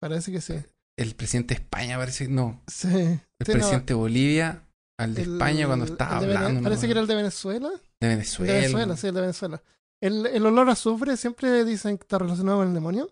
parece 0.00 0.32
que 0.32 0.40
sí. 0.40 0.54
el 0.98 1.14
presidente 1.14 1.54
de 1.54 1.60
España? 1.60 1.96
Parece 1.98 2.28
no, 2.28 2.60
Sí. 2.66 2.88
el 2.88 3.20
Sí, 3.46 3.52
presidente 3.52 3.92
de 3.92 3.94
Bolivia 3.94 4.66
al 5.02 5.14
de 5.14 5.22
el- 5.22 5.32
España 5.34 5.66
cuando 5.66 5.84
estaba 5.86 6.20
de 6.20 6.26
Vene- 6.26 6.36
hablando. 6.38 6.60
¿no? 6.60 6.64
Parece 6.64 6.86
que 6.86 6.92
era 6.92 7.00
el 7.00 7.06
de 7.06 7.14
Venezuela. 7.14 7.68
de 7.68 8.06
El 8.06 8.08
Venezuela. 8.16 8.52
de 8.52 8.58
Venezuela, 8.60 8.96
sí, 8.96 9.06
el 9.08 9.14
de 9.14 9.20
Venezuela. 9.20 9.62
El, 10.00 10.26
el 10.26 10.46
olor 10.46 10.68
a 10.68 10.72
azufre 10.72 11.16
siempre 11.16 11.64
dicen 11.64 11.96
que 11.98 12.02
está 12.02 12.18
relacionado 12.18 12.58
con 12.58 12.68
el 12.68 12.74
demonio. 12.74 13.10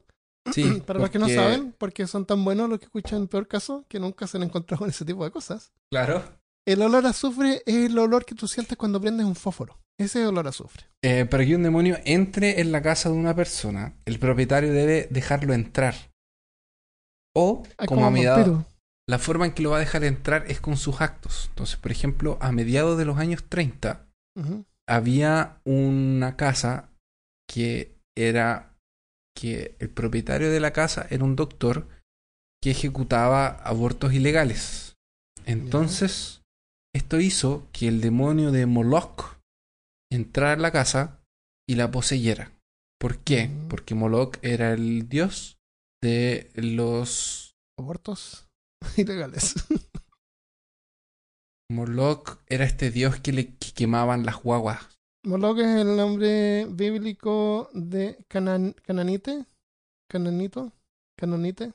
Sí, 0.53 0.63
Para 0.87 0.99
los 0.99 1.11
que 1.11 1.19
no 1.19 1.29
saben, 1.29 1.75
porque 1.79 2.07
son 2.07 2.25
tan 2.27 2.45
buenos 2.45 2.69
los 2.69 2.79
que 2.79 2.87
escuchan 2.87 3.29
peor 3.29 3.47
caso, 3.47 3.85
que 3.89 4.01
nunca 4.01 4.27
se 4.27 4.37
han 4.39 4.43
encontrado 4.45 4.81
con 4.81 4.89
ese 4.91 5.05
tipo 5.05 5.25
de 5.25 5.31
cosas. 5.31 5.73
Claro. 5.93 6.23
El 6.67 6.83
olor 6.83 7.07
a 7.07 7.11
azufre 7.11 7.63
es 7.67 7.91
el 7.91 7.99
olor 7.99 8.25
que 8.25 8.35
tú 8.35 8.47
sientes 8.49 8.77
cuando 8.77 9.01
prendes 9.01 9.25
un 9.27 9.35
fósforo. 9.35 9.79
Ese 9.99 10.19
es 10.21 10.23
el 10.25 10.29
olor 10.31 10.47
a 10.47 10.51
azufre. 10.51 10.85
Eh, 11.03 11.27
para 11.27 11.45
que 11.45 11.55
un 11.57 11.63
demonio 11.63 11.99
entre 12.05 12.61
en 12.61 12.73
la 12.73 12.81
casa 12.83 13.09
de 13.09 13.15
una 13.15 13.35
persona, 13.35 13.95
el 14.05 14.19
propietario 14.19 14.73
debe 14.73 15.09
dejarlo 15.11 15.53
entrar. 15.53 15.95
O, 17.37 17.63
Ah, 17.79 17.87
como 17.87 18.07
a 18.07 18.11
vampiro. 18.11 18.65
La 19.11 19.19
forma 19.19 19.45
en 19.45 19.55
que 19.55 19.65
lo 19.65 19.71
va 19.71 19.79
a 19.79 19.81
dejar 19.81 20.05
entrar 20.05 20.45
es 20.47 20.61
con 20.61 20.77
sus 20.77 21.01
actos. 21.01 21.47
Entonces, 21.49 21.77
por 21.79 21.91
ejemplo, 21.91 22.39
a 22.41 22.53
mediados 22.53 22.97
de 22.97 23.05
los 23.05 23.19
años 23.19 23.43
30 23.49 24.07
Ujú. 24.37 24.65
había 24.89 25.61
una 25.65 26.37
casa 26.37 26.91
que 27.49 27.99
era 28.17 28.77
que 29.37 29.75
el 29.81 29.91
propietario 29.91 30.53
de 30.53 30.61
la 30.61 30.73
casa 30.73 31.09
era 31.11 31.25
un 31.25 31.35
doctor 31.35 31.89
que 32.63 32.71
ejecutaba 32.71 33.49
abortos 33.49 34.13
ilegales. 34.13 34.95
Entonces, 35.45 36.43
esto 36.95 37.19
hizo 37.19 37.67
que 37.73 37.89
el 37.89 38.01
demonio 38.01 38.53
de 38.53 38.67
Moloch 38.67 39.41
entrara 40.09 40.53
en 40.53 40.63
la 40.63 40.71
casa 40.71 41.21
y 41.69 41.75
la 41.75 41.91
poseyera. 41.91 42.53
¿Por 43.01 43.19
qué? 43.19 43.51
Porque 43.69 43.97
Moloch 43.97 44.39
era 44.43 44.73
el 44.73 45.09
dios 45.09 45.59
de 46.01 46.53
los 46.55 47.57
Abortos 47.77 48.50
ilegales. 48.97 49.55
Moloch 51.71 52.39
era 52.49 52.65
este 52.65 52.91
dios 52.91 53.21
que 53.21 53.33
le 53.33 53.55
que 53.57 53.73
quemaban 53.73 54.25
las 54.27 54.37
guaguas. 54.43 54.99
Moloch 55.25 55.59
es 55.59 55.67
el 55.77 55.97
nombre 55.97 56.67
bíblico 56.67 57.71
de 57.75 58.19
Canan- 58.29 58.75
Cananite, 58.83 59.45
Cananito, 60.11 60.73
Cananite, 61.19 61.73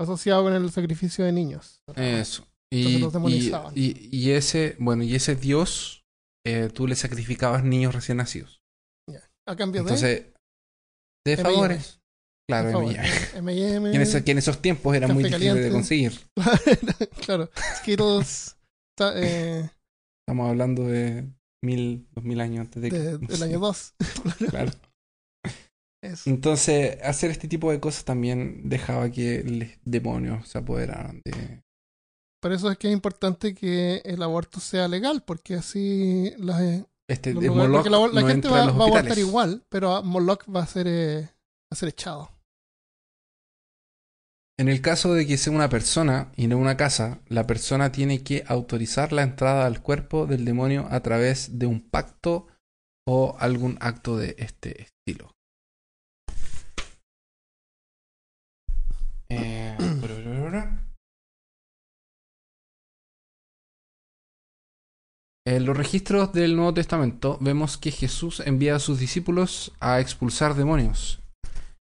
asociado 0.00 0.42
con 0.44 0.54
el 0.54 0.70
sacrificio 0.70 1.24
de 1.24 1.32
niños. 1.32 1.80
Eso. 1.94 2.46
Y, 2.72 2.96
y, 2.96 3.52
y- 3.76 4.08
y 4.10 4.30
ese, 4.32 4.74
bueno, 4.80 5.04
y 5.04 5.14
ese 5.14 5.36
dios, 5.36 6.02
eh, 6.44 6.68
tú 6.74 6.88
le 6.88 6.96
sacrificabas 6.96 7.62
niños 7.62 7.94
recién 7.94 8.16
nacidos. 8.18 8.58
A 9.48 9.54
cambio 9.54 9.84
de 9.84 9.88
Entonces, 9.90 10.26
de 11.24 11.36
favores. 11.36 12.00
Claro, 12.48 12.70
favor, 12.72 12.94
M&M. 13.34 13.90
Que 13.90 13.96
en, 13.96 14.02
ese- 14.02 14.24
que 14.24 14.30
en 14.32 14.38
esos 14.38 14.62
tiempos 14.62 14.94
era 14.94 15.08
muy 15.08 15.24
difícil 15.24 15.54
de 15.54 15.70
conseguir. 15.70 16.12
claro, 17.26 17.50
Skittles 17.78 18.56
ta- 18.96 19.14
eh, 19.16 19.68
Estamos 20.28 20.48
hablando 20.50 20.84
de 20.86 21.28
mil, 21.64 22.06
dos 22.12 22.24
mil 22.24 22.40
años 22.40 22.60
antes 22.60 22.82
de 22.82 22.90
que. 22.90 22.98
de- 22.98 23.18
del 23.18 23.42
año 23.42 23.58
2. 23.58 23.94
Claro. 24.50 24.70
Eso. 26.04 26.30
Entonces, 26.30 26.98
hacer 27.02 27.30
este 27.32 27.48
tipo 27.48 27.72
de 27.72 27.80
cosas 27.80 28.04
también 28.04 28.68
dejaba 28.68 29.10
que 29.10 29.42
los 29.42 29.68
demonios 29.84 30.46
se 30.48 30.58
apoderaran 30.58 31.20
de. 31.24 31.62
Por 32.40 32.52
eso 32.52 32.70
es 32.70 32.78
que 32.78 32.88
es 32.88 32.92
importante 32.92 33.54
que 33.54 34.02
el 34.04 34.22
aborto 34.22 34.60
sea 34.60 34.86
legal, 34.86 35.24
porque 35.26 35.54
así 35.56 36.32
las, 36.38 36.84
Este, 37.08 37.32
lugares- 37.32 37.72
porque 37.72 37.90
la, 37.90 37.98
la 38.06 38.20
no 38.20 38.26
gente 38.28 38.46
va, 38.48 38.60
a 38.64 38.68
abortar 38.68 39.18
igual, 39.18 39.64
pero 39.68 40.00
Moloch 40.04 40.44
va 40.54 40.62
a 40.62 40.66
ser, 40.66 40.86
eh, 40.86 41.22
va 41.22 41.72
a 41.72 41.74
ser 41.76 41.88
echado. 41.88 42.30
En 44.58 44.70
el 44.70 44.80
caso 44.80 45.12
de 45.12 45.26
que 45.26 45.36
sea 45.36 45.52
una 45.52 45.68
persona 45.68 46.32
y 46.34 46.46
no 46.46 46.56
una 46.56 46.78
casa, 46.78 47.20
la 47.28 47.46
persona 47.46 47.92
tiene 47.92 48.22
que 48.22 48.42
autorizar 48.46 49.12
la 49.12 49.22
entrada 49.22 49.66
al 49.66 49.82
cuerpo 49.82 50.26
del 50.26 50.46
demonio 50.46 50.88
a 50.90 51.00
través 51.00 51.58
de 51.58 51.66
un 51.66 51.82
pacto 51.82 52.46
o 53.06 53.36
algún 53.38 53.76
acto 53.80 54.16
de 54.16 54.34
este 54.38 54.82
estilo. 54.82 55.32
Eh, 59.28 59.76
En 65.48 65.64
los 65.64 65.76
registros 65.76 66.32
del 66.32 66.56
Nuevo 66.56 66.74
Testamento 66.74 67.38
vemos 67.40 67.78
que 67.78 67.92
Jesús 67.92 68.40
envía 68.40 68.74
a 68.74 68.80
sus 68.80 68.98
discípulos 68.98 69.72
a 69.78 70.00
expulsar 70.00 70.54
demonios. 70.54 71.20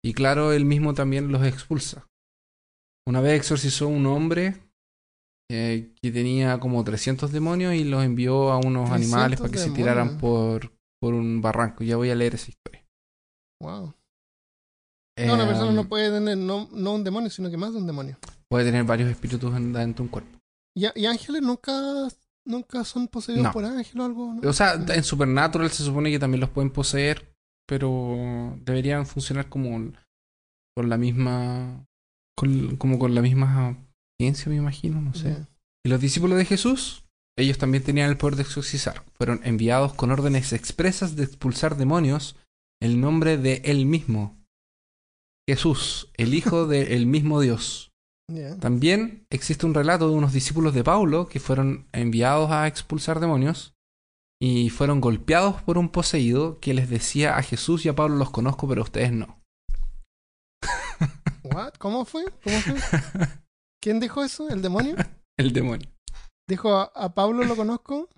Y 0.04 0.12
claro, 0.12 0.52
él 0.52 0.66
mismo 0.66 0.92
también 0.92 1.32
los 1.32 1.42
expulsa. 1.42 2.06
Una 3.08 3.20
vez 3.20 3.38
exorcizó 3.40 3.88
un 3.88 4.06
hombre 4.06 4.56
eh, 5.50 5.92
que 6.02 6.10
tenía 6.10 6.58
como 6.58 6.82
300 6.82 7.30
demonios 7.30 7.74
y 7.74 7.84
los 7.84 8.02
envió 8.04 8.50
a 8.50 8.56
unos 8.58 8.88
300 8.90 8.92
animales 8.92 9.40
para 9.40 9.52
que 9.52 9.58
se 9.58 9.70
tiraran 9.70 10.18
por, 10.18 10.72
por 11.00 11.14
un 11.14 11.40
barranco. 11.40 11.84
Ya 11.84 11.96
voy 11.96 12.10
a 12.10 12.14
leer 12.16 12.34
esa 12.34 12.50
historia. 12.50 12.84
Wow. 13.62 13.94
No, 15.18 15.34
una 15.34 15.46
persona 15.46 15.72
no 15.72 15.88
puede 15.88 16.10
tener 16.10 16.36
no, 16.36 16.68
no 16.72 16.94
un 16.94 17.04
demonio, 17.04 17.30
sino 17.30 17.48
que 17.50 17.56
más 17.56 17.72
de 17.72 17.78
un 17.78 17.86
demonio. 17.86 18.18
puede 18.50 18.64
tener 18.66 18.84
varios 18.84 19.08
espíritus 19.10 19.54
en- 19.56 19.72
dentro 19.72 20.02
de 20.02 20.06
un 20.06 20.08
cuerpo. 20.08 20.38
¿Y, 20.76 20.86
y 21.00 21.06
ángeles 21.06 21.40
nunca, 21.40 21.72
nunca 22.44 22.84
son 22.84 23.08
poseídos 23.08 23.44
No. 23.44 23.52
por 23.52 23.64
ángeles 23.64 23.96
o 23.96 24.04
algo? 24.04 24.34
¿no? 24.34 24.48
O 24.48 24.52
sea, 24.52 24.74
en 24.74 25.02
Supernatural 25.04 25.70
se 25.70 25.84
supone 25.84 26.10
que 26.10 26.18
también 26.18 26.40
los 26.40 26.50
pueden 26.50 26.70
poseer, 26.70 27.34
pero 27.66 28.58
deberían 28.62 29.06
funcionar 29.06 29.48
como 29.48 29.90
con 30.76 30.88
la 30.90 30.98
misma. 30.98 31.86
Con- 32.36 32.76
como 32.76 32.98
con 32.98 33.14
la 33.14 33.22
misma 33.22 33.76
ciencia, 34.20 34.48
me 34.50 34.56
imagino, 34.56 35.00
no 35.00 35.14
sé. 35.14 35.30
Y 35.84 35.88
los 35.88 36.00
discípulos 36.00 36.38
de 36.38 36.44
Jesús, 36.44 37.04
ellos 37.38 37.58
también 37.58 37.84
tenían 37.84 38.08
el 38.10 38.16
poder 38.16 38.36
de 38.36 38.42
exorcizar. 38.42 39.04
Fueron 39.14 39.40
enviados 39.44 39.94
con 39.94 40.10
órdenes 40.10 40.52
expresas 40.52 41.16
de 41.16 41.24
expulsar 41.24 41.76
demonios 41.76 42.36
en 42.82 42.90
el 42.92 43.00
nombre 43.00 43.36
de 43.38 43.62
Él 43.64 43.86
mismo. 43.86 44.36
Jesús, 45.48 46.10
el 46.16 46.34
Hijo 46.34 46.66
del 46.66 47.06
mismo 47.06 47.40
Dios. 47.40 47.92
También 48.58 49.24
existe 49.30 49.66
un 49.66 49.74
relato 49.74 50.08
de 50.08 50.16
unos 50.16 50.32
discípulos 50.32 50.74
de 50.74 50.82
Pablo 50.82 51.28
que 51.28 51.38
fueron 51.38 51.86
enviados 51.92 52.50
a 52.50 52.66
expulsar 52.66 53.20
demonios 53.20 53.74
y 54.42 54.68
fueron 54.70 55.00
golpeados 55.00 55.62
por 55.62 55.78
un 55.78 55.88
poseído 55.90 56.58
que 56.58 56.74
les 56.74 56.90
decía 56.90 57.36
a 57.38 57.42
Jesús 57.42 57.86
y 57.86 57.88
a 57.88 57.94
Pablo 57.94 58.16
los 58.16 58.30
conozco, 58.30 58.66
pero 58.68 58.82
ustedes 58.82 59.12
no. 59.12 59.40
What? 61.54 61.74
¿Cómo 61.78 62.04
fue? 62.04 62.24
¿Cómo 62.42 62.58
fue? 62.60 62.76
¿Quién 63.82 64.00
dijo 64.00 64.24
eso? 64.24 64.48
¿El 64.48 64.62
demonio? 64.62 64.96
El 65.38 65.52
demonio. 65.52 65.88
Dijo 66.48 66.74
a, 66.74 66.84
a 66.94 67.14
Pablo 67.14 67.44
lo 67.44 67.56
conozco. 67.56 68.08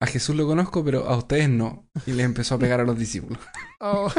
A 0.00 0.06
Jesús 0.06 0.36
lo 0.36 0.46
conozco, 0.46 0.84
pero 0.84 1.08
a 1.08 1.16
ustedes 1.16 1.48
no. 1.48 1.88
Y 2.06 2.12
les 2.12 2.26
empezó 2.26 2.56
a 2.56 2.58
pegar 2.58 2.80
a 2.80 2.84
los 2.84 2.98
discípulos. 2.98 3.38
Oh, 3.86 4.10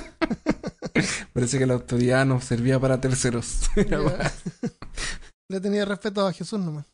Parece 1.33 1.57
que 1.57 1.65
la 1.65 1.73
autoridad 1.73 2.23
no 2.23 2.39
servía 2.39 2.79
para 2.79 3.01
terceros. 3.01 3.61
Le 5.49 5.59
tenía 5.59 5.85
respeto 5.85 6.27
a 6.27 6.33
Jesús 6.33 6.59
nomás. 6.59 6.85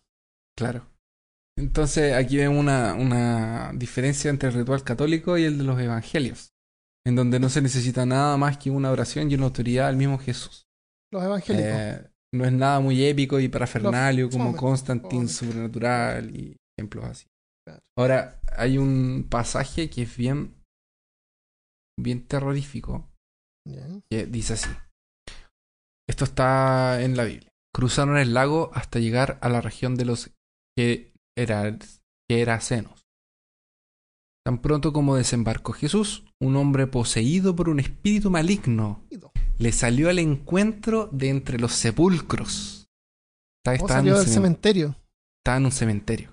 Claro. 0.58 0.88
Entonces 1.58 2.14
aquí 2.14 2.38
vemos 2.38 2.60
una, 2.60 2.94
una 2.94 3.72
diferencia 3.74 4.30
entre 4.30 4.50
el 4.50 4.56
ritual 4.56 4.84
católico 4.84 5.38
y 5.38 5.44
el 5.44 5.58
de 5.58 5.66
los 5.66 5.80
evangelios, 5.82 6.54
en 7.06 7.16
donde 7.16 7.42
no 7.42 7.50
se 7.50 7.62
necesita 7.62 8.06
nada 8.06 8.38
más 8.38 8.58
que 8.58 8.72
una 8.72 8.92
oración 8.92 9.30
y 9.30 9.36
una 9.36 9.46
autoridad 9.46 9.90
al 9.90 9.98
mismo 9.98 10.18
Jesús. 10.18 10.68
Los 11.12 11.24
evangélicos. 11.24 11.72
Eh, 11.72 12.12
no 12.34 12.46
es 12.46 12.54
nada 12.54 12.80
muy 12.80 13.04
épico 13.04 13.40
y 13.40 13.50
parafernalio 13.50 14.26
Los 14.26 14.36
como 14.36 14.46
fome, 14.52 14.58
Constantine 14.58 15.28
fome. 15.28 16.32
Y 16.34 16.58
ejemplos 16.78 17.06
así. 17.06 17.28
Claro. 17.66 17.82
Ahora, 17.98 18.40
hay 18.56 18.78
un 18.78 19.28
pasaje 19.30 19.90
que 19.90 20.04
es 20.04 20.18
bien, 20.18 20.56
bien 22.00 22.26
terrorífico 22.26 23.10
que 24.10 24.26
dice 24.26 24.54
así. 24.54 24.70
Esto 26.10 26.26
está 26.26 27.02
en 27.02 27.16
la 27.16 27.26
Biblia. 27.26 27.50
Cruzaron 27.74 28.18
el 28.18 28.34
lago 28.34 28.72
hasta 28.74 29.00
llegar 29.00 29.38
a 29.42 29.50
la 29.50 29.62
región 29.62 29.96
de 29.96 30.06
los 30.06 30.32
que 30.78 31.14
era, 31.38 31.78
Gerasenos. 32.30 33.06
Tan 34.46 34.62
pronto 34.62 34.92
como 34.92 35.16
desembarcó 35.16 35.74
Jesús, 35.74 36.26
un 36.42 36.56
hombre 36.56 36.88
poseído 36.88 37.56
por 37.56 37.70
un 37.70 37.80
espíritu 37.80 38.32
maligno 38.32 39.06
le 39.62 39.72
salió 39.72 40.10
al 40.10 40.20
encuentro 40.20 41.08
de 41.12 41.30
entre 41.30 41.60
los 41.60 41.74
sepulcros. 41.74 42.90
Estaba, 43.64 43.78
¿Cómo 43.78 43.88
estaba 43.88 44.00
en 44.00 44.06
salió 44.06 44.14
un 44.14 44.20
del 44.20 44.28
cemen- 44.28 44.34
cementerio? 44.34 44.96
estaba 45.40 45.58
en 45.58 45.66
un 45.66 45.72
cementerio. 45.72 46.32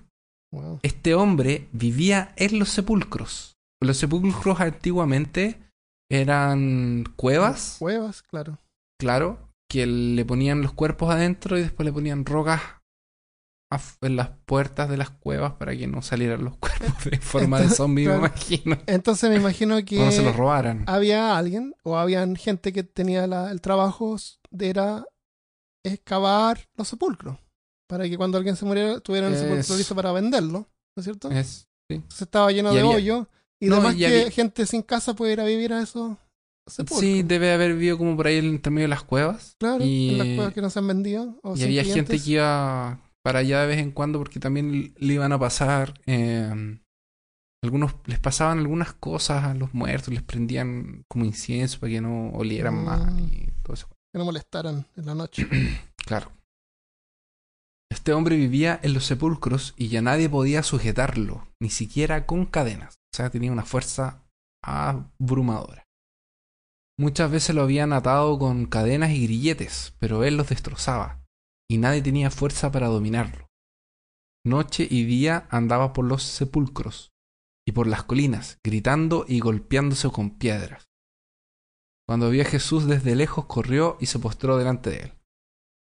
Wow. 0.51 0.79
Este 0.81 1.13
hombre 1.13 1.67
vivía 1.71 2.33
en 2.37 2.57
los 2.59 2.69
sepulcros. 2.69 3.55
Los 3.81 3.97
sepulcros 3.97 4.59
antiguamente 4.59 5.59
eran 6.11 7.03
cuevas 7.15 7.75
Cuevas, 7.79 8.23
claro. 8.23 8.57
claro, 8.99 9.37
que 9.69 9.85
le 9.85 10.25
ponían 10.25 10.61
los 10.61 10.73
cuerpos 10.73 11.11
adentro 11.11 11.57
y 11.57 11.61
después 11.61 11.85
le 11.85 11.93
ponían 11.93 12.25
rocas 12.25 12.61
en 14.01 14.15
las 14.15 14.29
puertas 14.45 14.89
de 14.89 14.97
las 14.97 15.11
cuevas 15.11 15.53
para 15.53 15.75
que 15.77 15.85
no 15.87 16.01
salieran 16.01 16.43
los 16.43 16.57
cuerpos 16.57 17.05
de 17.05 17.17
forma 17.21 17.59
de 17.61 17.69
zombie, 17.69 18.07
me 18.07 18.15
imagino. 18.15 18.77
Entonces 18.87 19.29
me 19.29 19.35
imagino 19.35 19.83
que 19.85 19.97
no 19.99 20.11
se 20.11 20.23
los 20.23 20.35
robaran. 20.35 20.83
había 20.87 21.37
alguien 21.37 21.75
o 21.83 21.97
habían 21.97 22.35
gente 22.35 22.73
que 22.73 22.83
tenía 22.83 23.27
la- 23.27 23.51
el 23.51 23.61
trabajo 23.61 24.17
de 24.49 24.69
era 24.69 25.05
excavar 25.85 26.67
los 26.77 26.87
sepulcros. 26.87 27.37
Para 27.87 28.07
que 28.07 28.17
cuando 28.17 28.37
alguien 28.37 28.55
se 28.55 28.65
muriera 28.65 28.99
tuvieran 28.99 29.33
el 29.33 29.39
sepulcro 29.39 29.75
listo 29.77 29.95
para 29.95 30.11
venderlo. 30.11 30.59
¿No 30.95 31.01
es 31.01 31.03
cierto? 31.05 31.31
Es, 31.31 31.67
sí. 31.89 31.95
Entonces 31.95 32.21
estaba 32.21 32.51
lleno 32.51 32.71
Y 32.71 32.75
de 32.75 32.81
había- 32.81 32.95
hoyos. 32.95 33.27
Y 33.61 33.67
No, 33.67 33.75
además 33.75 33.95
y 33.95 33.97
que 33.99 34.05
había- 34.07 34.31
gente 34.31 34.65
sin 34.65 34.81
casa 34.81 35.13
puede 35.15 35.33
ir 35.33 35.41
a 35.41 35.45
vivir 35.45 35.73
a 35.73 35.81
esos 35.81 36.17
sepulcros. 36.67 36.99
Sí, 37.01 37.23
debe 37.23 37.51
haber 37.51 37.73
vivido 37.73 37.97
como 37.97 38.15
por 38.15 38.27
ahí 38.27 38.37
entre 38.37 38.71
medio 38.71 38.85
de 38.85 38.89
las 38.89 39.03
cuevas. 39.03 39.55
claro, 39.59 39.83
y, 39.83 40.09
en 40.11 40.17
las 40.17 40.27
cuevas 40.35 40.53
que 40.53 40.61
no 40.61 40.69
se 40.69 40.79
han 40.79 40.87
vendido. 40.87 41.39
O 41.43 41.55
y 41.55 41.63
había 41.63 41.83
gente 41.83 42.19
que 42.21 42.31
iba 42.31 42.99
para 43.29 43.39
allá 43.39 43.61
de 43.61 43.67
vez 43.67 43.77
en 43.77 43.91
cuando 43.91 44.17
porque 44.19 44.39
también 44.39 44.93
le 44.97 45.13
iban 45.13 45.31
a 45.31 45.39
pasar. 45.39 45.93
eh, 46.07 46.79
algunos 47.63 47.93
les 48.05 48.19
pasaban 48.19 48.57
algunas 48.59 48.93
cosas 48.93 49.43
a 49.43 49.53
los 49.53 49.73
muertos, 49.73 50.13
les 50.13 50.23
prendían 50.23 51.03
como 51.09 51.25
incienso 51.25 51.79
para 51.79 51.91
que 51.91 52.01
no 52.01 52.29
olieran 52.31 52.75
Mm. 52.81 52.85
mal 52.85 53.19
y 53.19 53.51
todo 53.63 53.73
eso. 53.73 53.87
Que 54.13 54.17
no 54.17 54.25
molestaran 54.25 54.85
en 54.95 55.05
la 55.05 55.13
noche. 55.15 55.45
Claro. 56.09 56.31
Este 57.91 58.13
hombre 58.13 58.35
vivía 58.35 58.79
en 58.81 58.93
los 58.95 59.05
sepulcros 59.05 59.73
y 59.77 59.89
ya 59.89 60.01
nadie 60.01 60.27
podía 60.27 60.63
sujetarlo, 60.63 61.47
ni 61.61 61.69
siquiera 61.69 62.25
con 62.25 62.45
cadenas. 62.47 62.95
O 63.13 63.15
sea, 63.15 63.29
tenía 63.29 63.51
una 63.51 63.65
fuerza 63.65 64.23
abrumadora. 64.63 65.83
Muchas 66.97 67.29
veces 67.29 67.55
lo 67.55 67.61
habían 67.61 67.93
atado 67.93 68.39
con 68.39 68.65
cadenas 68.65 69.11
y 69.11 69.23
grilletes, 69.23 69.93
pero 69.99 70.23
él 70.23 70.35
los 70.37 70.49
destrozaba, 70.49 71.19
y 71.69 71.77
nadie 71.77 72.01
tenía 72.01 72.31
fuerza 72.31 72.71
para 72.71 72.87
dominarlo. 72.87 73.47
Noche 74.45 74.87
y 74.89 75.03
día 75.05 75.47
andaba 75.51 75.93
por 75.93 76.05
los 76.05 76.23
sepulcros 76.23 77.11
y 77.67 77.71
por 77.71 77.87
las 77.87 78.03
colinas, 78.03 78.57
gritando 78.65 79.25
y 79.27 79.39
golpeándose 79.39 80.09
con 80.09 80.37
piedras. 80.37 80.85
Cuando 82.07 82.31
vio 82.31 82.41
a 82.41 82.45
Jesús 82.45 82.87
desde 82.87 83.15
lejos, 83.15 83.45
corrió 83.45 83.97
y 83.99 84.07
se 84.07 84.17
postró 84.17 84.57
delante 84.57 84.89
de 84.89 84.97
él. 84.97 85.13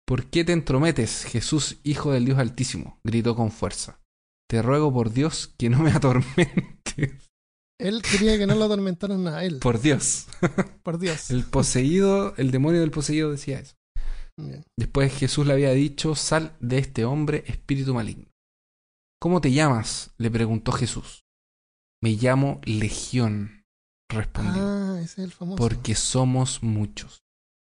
¿Por 0.06 0.26
qué 0.26 0.44
te 0.44 0.52
entrometes, 0.52 1.24
Jesús, 1.24 1.78
Hijo 1.82 2.12
del 2.12 2.26
Dios 2.26 2.38
Altísimo? 2.38 3.00
gritó 3.02 3.34
con 3.34 3.50
fuerza. 3.50 4.00
Te 4.48 4.62
ruego 4.62 4.92
por 4.92 5.10
Dios 5.10 5.52
que 5.58 5.70
no 5.70 5.78
me 5.78 5.90
atormentes. 5.90 7.30
Él 7.80 8.02
quería 8.02 8.38
que 8.38 8.46
no 8.46 8.54
lo 8.54 8.66
atormentaran 8.66 9.26
a 9.26 9.42
él. 9.42 9.58
Por 9.58 9.80
Dios. 9.80 10.26
Por 10.84 10.98
Dios. 10.98 11.30
El 11.30 11.44
poseído, 11.44 12.36
el 12.36 12.52
demonio 12.52 12.80
del 12.80 12.92
poseído 12.92 13.32
decía 13.32 13.58
eso. 13.58 13.74
Después 14.78 15.12
Jesús 15.12 15.46
le 15.46 15.52
había 15.52 15.70
dicho, 15.72 16.14
sal 16.14 16.56
de 16.60 16.78
este 16.78 17.04
hombre, 17.04 17.44
espíritu 17.46 17.94
maligno. 17.94 18.26
¿Cómo 19.20 19.40
te 19.40 19.52
llamas? 19.52 20.10
le 20.18 20.30
preguntó 20.30 20.72
Jesús. 20.72 21.22
Me 22.02 22.10
llamo 22.12 22.60
Legión, 22.64 23.62
respondió, 24.10 24.62
Ah, 24.64 24.94
ese 25.00 25.04
es 25.22 25.26
el 25.26 25.32
famoso. 25.32 25.56
porque 25.56 25.94
somos 25.94 26.62
muchos. 26.62 27.20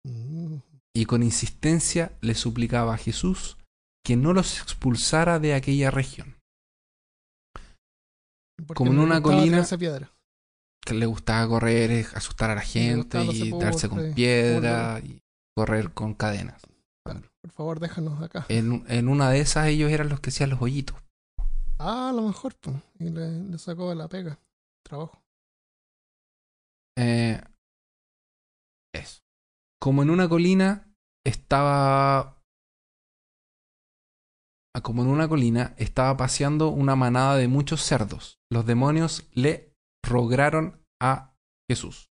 Mm. 0.05 0.57
Y 0.93 1.05
con 1.05 1.23
insistencia 1.23 2.17
le 2.21 2.35
suplicaba 2.35 2.95
a 2.95 2.97
Jesús 2.97 3.57
que 4.05 4.15
no 4.17 4.33
los 4.33 4.59
expulsara 4.61 5.39
de 5.39 5.53
aquella 5.53 5.91
región. 5.91 6.35
Porque 8.67 8.77
Como 8.77 8.91
en 8.93 8.99
una 8.99 9.21
colina- 9.21 9.43
tirarse 9.43 9.77
piedra. 9.77 10.11
Que 10.85 10.93
le 10.93 11.05
gustaba 11.05 11.47
correr, 11.47 11.91
eh, 11.91 12.05
asustar 12.13 12.51
a 12.51 12.55
la 12.55 12.61
gente 12.61 13.23
y 13.23 13.49
darse 13.51 13.89
con 13.89 14.13
piedra 14.13 14.99
y 15.03 15.19
correr 15.55 15.93
con 15.93 16.13
cadenas. 16.13 16.61
Por 17.41 17.51
favor, 17.51 17.79
déjanos 17.79 18.21
acá. 18.21 18.45
En, 18.49 18.83
en 18.87 19.07
una 19.07 19.29
de 19.29 19.39
esas 19.39 19.67
ellos 19.67 19.91
eran 19.91 20.09
los 20.09 20.19
que 20.19 20.29
hacían 20.31 20.49
los 20.49 20.61
hoyitos. 20.61 20.97
Ah, 21.77 22.09
a 22.09 22.13
lo 22.13 22.23
mejor, 22.23 22.55
pues. 22.55 22.77
Y 22.99 23.09
le, 23.09 23.39
le 23.39 23.57
sacó 23.59 23.89
de 23.89 23.95
la 23.95 24.07
pega. 24.07 24.39
Trabajo. 24.83 25.21
Eh, 26.97 27.39
eso. 28.93 29.21
Como 29.79 30.01
en 30.01 30.09
una 30.09 30.27
colina 30.27 30.91
estaba. 31.25 32.41
ah, 34.75 34.81
Como 34.81 35.03
en 35.03 35.09
una 35.09 35.27
colina 35.27 35.75
estaba 35.77 36.17
paseando 36.17 36.69
una 36.69 36.95
manada 36.95 37.35
de 37.35 37.47
muchos 37.47 37.81
cerdos. 37.81 38.39
Los 38.51 38.65
demonios 38.65 39.29
le 39.33 39.71
rogaron 40.03 40.81
a 41.01 41.35
Jesús: 41.69 42.09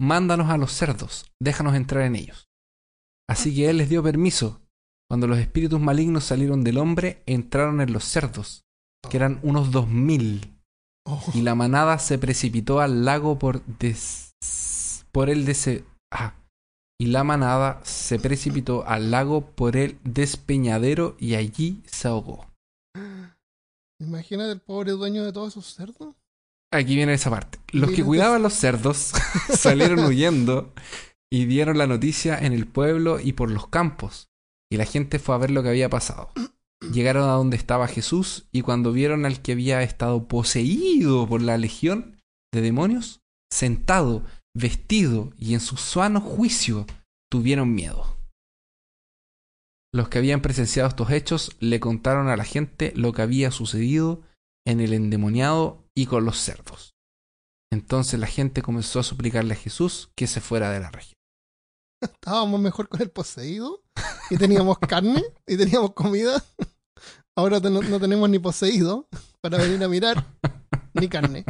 Mándanos 0.00 0.50
a 0.50 0.56
los 0.58 0.72
cerdos, 0.72 1.32
déjanos 1.42 1.74
entrar 1.74 2.04
en 2.04 2.16
ellos. 2.16 2.48
Así 3.28 3.54
que 3.54 3.70
él 3.70 3.78
les 3.78 3.88
dio 3.88 4.02
permiso. 4.02 4.60
Cuando 5.08 5.26
los 5.26 5.38
espíritus 5.38 5.80
malignos 5.80 6.24
salieron 6.24 6.64
del 6.64 6.78
hombre, 6.78 7.22
entraron 7.26 7.80
en 7.80 7.92
los 7.92 8.04
cerdos, 8.04 8.64
que 9.10 9.16
eran 9.16 9.40
unos 9.42 9.70
dos 9.70 9.88
mil 9.88 10.52
Oh, 11.04 11.20
y 11.34 11.42
la 11.42 11.54
manada 11.54 11.98
se 11.98 12.18
precipitó 12.18 12.80
al 12.80 13.04
lago 13.04 13.38
por 13.38 13.64
des... 13.64 14.34
por 15.10 15.30
el 15.30 15.44
dese... 15.44 15.84
ah. 16.12 16.34
y 17.00 17.06
la 17.06 17.24
manada 17.24 17.80
se 17.84 18.18
precipitó 18.18 18.86
al 18.86 19.10
lago 19.10 19.40
por 19.40 19.76
el 19.76 19.98
despeñadero 20.04 21.16
y 21.18 21.34
allí 21.34 21.82
se 21.86 22.08
ahogó. 22.08 22.46
Imagínate 24.00 24.52
el 24.52 24.60
pobre 24.60 24.92
dueño 24.92 25.24
de 25.24 25.32
todos 25.32 25.52
esos 25.52 25.74
cerdos. 25.74 26.14
Aquí 26.72 26.96
viene 26.96 27.12
esa 27.14 27.30
parte. 27.30 27.58
Los 27.72 27.90
que 27.90 28.04
cuidaban 28.04 28.42
los 28.42 28.54
cerdos 28.54 29.12
salieron 29.48 30.04
huyendo 30.04 30.72
y 31.32 31.46
dieron 31.46 31.78
la 31.78 31.86
noticia 31.86 32.38
en 32.38 32.52
el 32.52 32.66
pueblo 32.66 33.18
y 33.18 33.32
por 33.32 33.50
los 33.50 33.66
campos. 33.66 34.28
Y 34.70 34.76
la 34.76 34.84
gente 34.84 35.18
fue 35.18 35.34
a 35.34 35.38
ver 35.38 35.50
lo 35.50 35.62
que 35.62 35.70
había 35.70 35.88
pasado. 35.88 36.30
llegaron 36.92 37.22
a 37.22 37.32
donde 37.32 37.56
estaba 37.56 37.88
Jesús 37.88 38.48
y 38.52 38.60
cuando 38.60 38.92
vieron 38.92 39.24
al 39.24 39.40
que 39.40 39.52
había 39.52 39.82
estado 39.82 40.28
poseído 40.28 41.26
por 41.26 41.40
la 41.40 41.56
legión 41.56 42.18
de 42.52 42.60
demonios, 42.60 43.22
sentado, 43.50 44.24
vestido 44.54 45.32
y 45.38 45.54
en 45.54 45.60
su 45.60 45.78
sano 45.78 46.20
juicio, 46.20 46.84
tuvieron 47.30 47.74
miedo. 47.74 48.18
Los 49.90 50.10
que 50.10 50.18
habían 50.18 50.42
presenciado 50.42 50.90
estos 50.90 51.10
hechos 51.10 51.56
le 51.60 51.80
contaron 51.80 52.28
a 52.28 52.36
la 52.36 52.44
gente 52.44 52.92
lo 52.94 53.14
que 53.14 53.22
había 53.22 53.50
sucedido 53.50 54.20
en 54.66 54.80
el 54.80 54.92
endemoniado 54.92 55.82
y 55.94 56.04
con 56.04 56.26
los 56.26 56.36
cerdos. 56.36 56.94
Entonces 57.72 58.20
la 58.20 58.26
gente 58.26 58.60
comenzó 58.60 59.00
a 59.00 59.02
suplicarle 59.02 59.54
a 59.54 59.56
Jesús 59.56 60.10
que 60.14 60.26
se 60.26 60.42
fuera 60.42 60.70
de 60.70 60.80
la 60.80 60.90
región. 60.90 61.21
Estábamos 62.14 62.60
mejor 62.60 62.88
con 62.88 63.00
el 63.02 63.10
poseído 63.10 63.82
y 64.30 64.36
teníamos 64.36 64.78
carne 64.88 65.22
y 65.46 65.56
teníamos 65.56 65.92
comida. 65.94 66.42
Ahora 67.36 67.60
no, 67.60 67.82
no 67.82 68.00
tenemos 68.00 68.28
ni 68.28 68.38
poseído 68.38 69.08
para 69.40 69.58
venir 69.58 69.82
a 69.82 69.88
mirar 69.88 70.26
ni 70.94 71.08
carne. 71.08 71.44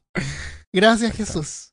Gracias 0.72 1.16
Jesús. 1.16 1.72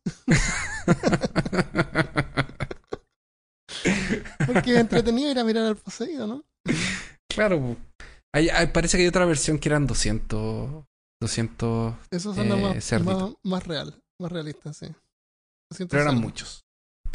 Porque 4.48 4.72
es 4.74 4.78
entretenido 4.80 5.32
ir 5.32 5.40
a 5.40 5.44
mirar 5.44 5.66
al 5.66 5.76
poseído, 5.78 6.28
¿no? 6.28 6.44
Claro. 7.30 7.78
Hay- 8.34 8.50
hay- 8.50 8.68
parece 8.68 8.98
que 8.98 9.04
hay 9.04 9.10
otra 9.10 9.26
versión 9.26 9.60
que 9.60 9.70
eran 9.70 9.88
200... 9.88 10.86
200... 11.22 11.96
Eso 12.12 12.34
Eh, 12.34 12.44
más, 12.46 12.92
más, 13.04 13.34
más 13.44 13.68
real, 13.68 14.02
más 14.20 14.32
realista, 14.32 14.74
sí. 14.74 14.88
Pero 15.78 16.02
eran 16.02 16.18
muchos. 16.20 16.65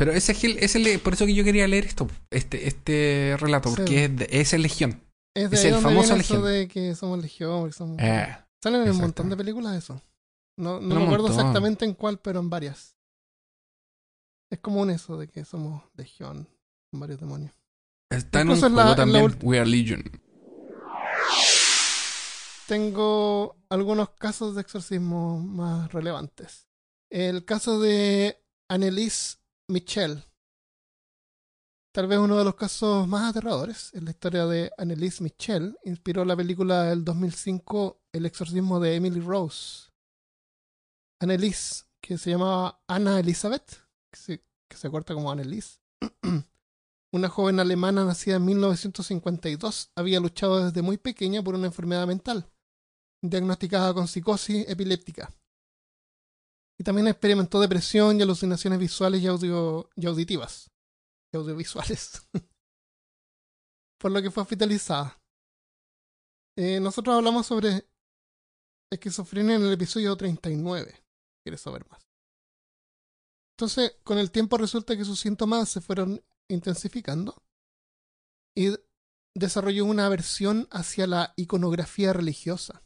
Pero 0.01 0.12
ese 0.12 0.32
es 0.32 0.74
el, 0.76 0.98
por 1.01 1.12
eso 1.12 1.26
que 1.26 1.34
yo 1.34 1.44
quería 1.44 1.68
leer 1.68 1.84
esto, 1.84 2.09
este, 2.30 2.66
este 2.66 3.36
relato, 3.38 3.68
Sí. 3.68 3.76
porque 3.76 4.05
es, 4.07 4.16
de- 4.16 4.28
es 4.30 4.53
el 4.55 4.62
Legión. 4.62 5.03
Es 5.36 5.51
de 5.51 5.57
es 5.57 5.62
ahí 5.62 5.68
el 5.68 5.74
donde 5.74 5.88
famoso 5.90 6.09
viene 6.14 6.20
eso 6.22 6.34
Legión. 6.36 6.51
de 6.53 6.68
que 6.68 6.94
somos 6.94 7.18
legión, 7.20 7.61
porque 7.61 7.74
somos... 7.74 7.98
Eh, 8.01 8.34
Salen 8.62 8.80
en 8.82 8.90
un 8.92 8.96
montón 8.96 9.28
de 9.28 9.36
películas 9.36 9.76
eso. 9.76 10.01
No, 10.59 10.80
no 10.80 10.86
Un 10.86 10.88
me 10.88 11.05
acuerdo 11.05 11.24
montón. 11.28 11.38
exactamente 11.40 11.84
en 11.84 11.92
cuál, 11.92 12.18
pero 12.18 12.40
en 12.40 12.48
varias. 12.48 12.96
Es 14.51 14.59
común 14.61 14.88
eso 14.90 15.18
de 15.18 15.28
que 15.28 15.44
somos 15.44 15.82
legión, 15.96 16.48
con 16.90 17.01
varios 17.01 17.20
demonios. 17.20 17.53
está 18.11 18.40
en 18.40 18.48
un 18.48 18.57
Incluso 18.57 18.66
en 18.68 18.76
la- 18.76 18.82
juego 18.84 19.03
en 19.03 19.12
la 19.12 19.18
también, 19.20 19.24
ulti- 19.38 19.44
We 19.44 19.61
Are 19.61 19.68
Legion. 19.68 20.03
Tengo 22.66 23.57
algunos 23.68 24.11
casos 24.11 24.55
de 24.55 24.61
exorcismo 24.62 25.38
más 25.40 25.92
relevantes. 25.92 26.68
El 27.11 27.44
caso 27.44 27.80
de 27.80 28.40
Annelise 28.68 29.36
Michel. 29.70 30.24
Tal 31.92 32.06
vez 32.06 32.18
uno 32.18 32.36
de 32.38 32.44
los 32.44 32.54
casos 32.54 33.08
más 33.08 33.30
aterradores 33.30 33.92
en 33.94 34.04
la 34.04 34.12
historia 34.12 34.46
de 34.46 34.70
Annelise 34.78 35.22
Michel 35.22 35.76
inspiró 35.84 36.24
la 36.24 36.36
película 36.36 36.84
del 36.84 37.04
2005 37.04 38.00
El 38.12 38.26
exorcismo 38.26 38.78
de 38.78 38.94
Emily 38.94 39.20
Rose. 39.20 39.90
Annelise, 41.20 41.84
que 42.00 42.16
se 42.16 42.30
llamaba 42.30 42.80
Anna 42.86 43.18
Elizabeth, 43.18 43.88
que 44.12 44.18
se, 44.18 44.44
que 44.68 44.76
se 44.76 44.90
corta 44.90 45.14
como 45.14 45.30
Annelise, 45.30 45.80
una 47.12 47.28
joven 47.28 47.58
alemana 47.58 48.04
nacida 48.04 48.36
en 48.36 48.44
1952, 48.44 49.90
había 49.96 50.20
luchado 50.20 50.64
desde 50.64 50.82
muy 50.82 50.96
pequeña 50.96 51.42
por 51.42 51.54
una 51.56 51.66
enfermedad 51.66 52.06
mental, 52.06 52.48
diagnosticada 53.20 53.92
con 53.94 54.06
psicosis 54.06 54.68
epiléptica. 54.68 55.34
Y 56.80 56.82
también 56.82 57.08
experimentó 57.08 57.60
depresión 57.60 58.18
y 58.18 58.22
alucinaciones 58.22 58.78
visuales 58.78 59.20
y, 59.20 59.26
audio, 59.26 59.90
y 59.96 60.06
auditivas. 60.06 60.70
Y 61.30 61.36
audiovisuales. 61.36 62.26
por 63.98 64.10
lo 64.10 64.22
que 64.22 64.30
fue 64.30 64.42
hospitalizada. 64.42 65.20
Eh, 66.56 66.80
nosotros 66.80 67.16
hablamos 67.16 67.46
sobre 67.46 67.86
esquizofrenia 68.90 69.56
en 69.56 69.62
el 69.64 69.74
episodio 69.74 70.16
39. 70.16 71.04
¿Quieres 71.44 71.60
saber 71.60 71.86
más? 71.90 72.00
Entonces, 73.58 73.98
con 74.02 74.16
el 74.16 74.30
tiempo 74.30 74.56
resulta 74.56 74.96
que 74.96 75.04
sus 75.04 75.20
síntomas 75.20 75.68
se 75.68 75.82
fueron 75.82 76.24
intensificando 76.48 77.42
y 78.56 78.70
desarrolló 79.34 79.84
una 79.84 80.06
aversión 80.06 80.66
hacia 80.70 81.06
la 81.06 81.34
iconografía 81.36 82.14
religiosa. 82.14 82.82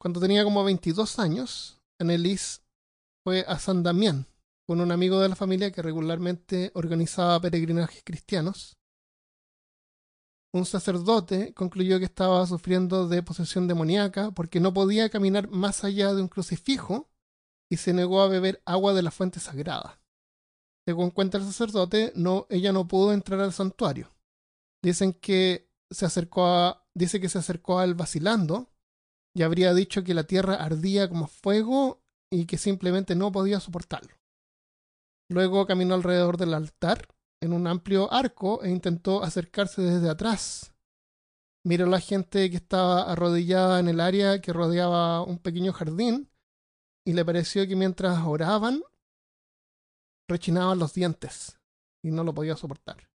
Cuando 0.00 0.18
tenía 0.18 0.42
como 0.42 0.64
22 0.64 1.20
años, 1.20 1.80
Annelise 2.00 2.61
fue 3.24 3.44
a 3.46 3.58
San 3.58 3.82
Damián 3.82 4.26
con 4.66 4.80
un 4.80 4.92
amigo 4.92 5.20
de 5.20 5.28
la 5.28 5.36
familia 5.36 5.70
que 5.70 5.82
regularmente 5.82 6.70
organizaba 6.74 7.40
peregrinajes 7.40 8.02
cristianos. 8.04 8.78
Un 10.54 10.66
sacerdote 10.66 11.54
concluyó 11.54 11.98
que 11.98 12.04
estaba 12.04 12.46
sufriendo 12.46 13.08
de 13.08 13.22
posesión 13.22 13.66
demoníaca 13.66 14.30
porque 14.32 14.60
no 14.60 14.72
podía 14.72 15.08
caminar 15.08 15.48
más 15.48 15.82
allá 15.82 16.14
de 16.14 16.22
un 16.22 16.28
crucifijo 16.28 17.10
y 17.70 17.78
se 17.78 17.94
negó 17.94 18.20
a 18.20 18.28
beber 18.28 18.62
agua 18.66 18.92
de 18.92 19.02
la 19.02 19.10
fuente 19.10 19.40
sagrada. 19.40 20.00
Según 20.86 21.10
cuenta 21.10 21.38
el 21.38 21.44
sacerdote, 21.44 22.12
no, 22.16 22.46
ella 22.50 22.72
no 22.72 22.86
pudo 22.86 23.12
entrar 23.12 23.40
al 23.40 23.52
santuario. 23.52 24.14
Dicen 24.82 25.12
que 25.14 25.70
se 25.90 26.04
acercó 26.04 26.46
a, 26.46 26.86
dice 26.94 27.20
que 27.20 27.28
se 27.28 27.38
acercó 27.38 27.78
a 27.78 27.84
él 27.84 27.94
vacilando 27.94 28.70
y 29.34 29.42
habría 29.42 29.72
dicho 29.72 30.04
que 30.04 30.12
la 30.12 30.24
tierra 30.24 30.56
ardía 30.56 31.08
como 31.08 31.28
fuego 31.28 32.01
y 32.32 32.46
que 32.46 32.56
simplemente 32.56 33.14
no 33.14 33.30
podía 33.30 33.60
soportarlo. 33.60 34.16
Luego 35.28 35.66
caminó 35.66 35.94
alrededor 35.94 36.38
del 36.38 36.54
altar 36.54 37.06
en 37.42 37.52
un 37.52 37.66
amplio 37.66 38.10
arco 38.10 38.62
e 38.62 38.70
intentó 38.70 39.22
acercarse 39.22 39.82
desde 39.82 40.08
atrás. 40.08 40.72
Miró 41.64 41.86
la 41.86 42.00
gente 42.00 42.48
que 42.50 42.56
estaba 42.56 43.02
arrodillada 43.02 43.78
en 43.80 43.88
el 43.88 44.00
área 44.00 44.40
que 44.40 44.52
rodeaba 44.52 45.22
un 45.22 45.38
pequeño 45.38 45.74
jardín 45.74 46.30
y 47.06 47.12
le 47.12 47.24
pareció 47.24 47.68
que 47.68 47.76
mientras 47.76 48.24
oraban 48.24 48.82
rechinaban 50.26 50.78
los 50.78 50.94
dientes 50.94 51.60
y 52.02 52.12
no 52.12 52.24
lo 52.24 52.32
podía 52.32 52.56
soportar. 52.56 53.10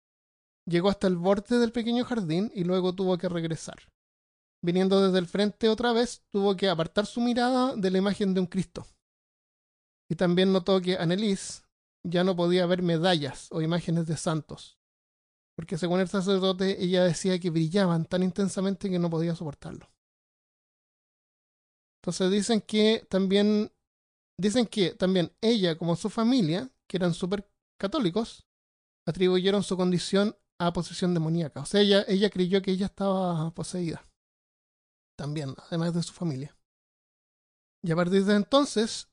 Llegó 0.68 0.90
hasta 0.90 1.06
el 1.06 1.16
borde 1.16 1.58
del 1.58 1.72
pequeño 1.72 2.04
jardín 2.04 2.52
y 2.54 2.64
luego 2.64 2.94
tuvo 2.94 3.16
que 3.16 3.30
regresar. 3.30 3.78
Viniendo 4.62 5.00
desde 5.00 5.18
el 5.18 5.26
frente 5.26 5.70
otra 5.70 5.92
vez, 5.92 6.22
tuvo 6.30 6.54
que 6.54 6.68
apartar 6.68 7.06
su 7.06 7.22
mirada 7.22 7.74
de 7.76 7.90
la 7.90 7.98
imagen 7.98 8.34
de 8.34 8.40
un 8.40 8.46
Cristo. 8.46 8.86
Y 10.09 10.16
también 10.16 10.52
notó 10.52 10.80
que 10.80 10.96
Annelise 10.96 11.62
ya 12.04 12.22
no 12.24 12.36
podía 12.36 12.66
ver 12.66 12.82
medallas 12.82 13.48
o 13.50 13.61
imágenes 13.61 14.07
de 14.07 14.16
santos, 14.16 14.78
porque 15.57 15.78
según 15.78 16.00
el 16.00 16.09
sacerdote 16.09 16.82
ella 16.82 17.04
decía 17.04 17.38
que 17.38 17.50
brillaban 17.50 18.04
tan 18.04 18.22
intensamente 18.22 18.88
que 18.88 18.98
no 18.98 19.11
podía 19.11 19.34
soportarlo. 19.34 19.90
Entonces 22.00 22.30
dicen 22.30 22.61
que 22.61 23.04
también 23.11 23.72
dicen 24.38 24.66
que 24.66 24.94
también 24.94 25.32
ella 25.40 25.76
como 25.76 25.96
su 25.96 26.09
familia, 26.09 26.70
que 26.86 26.98
eran 26.98 27.14
súper 27.14 27.50
católicos, 27.78 28.46
atribuyeron 29.07 29.62
su 29.62 29.76
condición 29.76 30.36
a 30.59 30.72
posesión 30.72 31.14
demoníaca. 31.14 31.61
O 31.61 31.66
sea, 31.66 31.80
ella, 31.80 32.04
ella 32.09 32.30
creyó 32.30 32.62
que 32.62 32.70
ella 32.70 32.86
estaba 32.86 33.50
poseída. 33.52 34.07
También, 35.16 35.54
además 35.66 35.94
de 35.94 36.02
su 36.02 36.12
familia. 36.12 36.57
Y 37.82 37.90
a 37.90 37.96
partir 37.96 38.24
de 38.24 38.34
entonces 38.34 39.09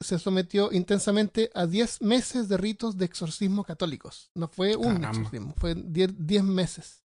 se 0.00 0.18
sometió 0.18 0.70
intensamente 0.72 1.50
a 1.54 1.66
10 1.66 2.02
meses 2.02 2.48
de 2.48 2.56
ritos 2.56 2.96
de 2.96 3.04
exorcismo 3.06 3.64
católicos. 3.64 4.30
No 4.34 4.48
fue 4.48 4.76
un 4.76 4.94
Caramba. 4.96 5.10
exorcismo, 5.10 5.54
fue 5.56 5.74
10 5.74 6.26
10 6.26 6.44
meses. 6.44 7.02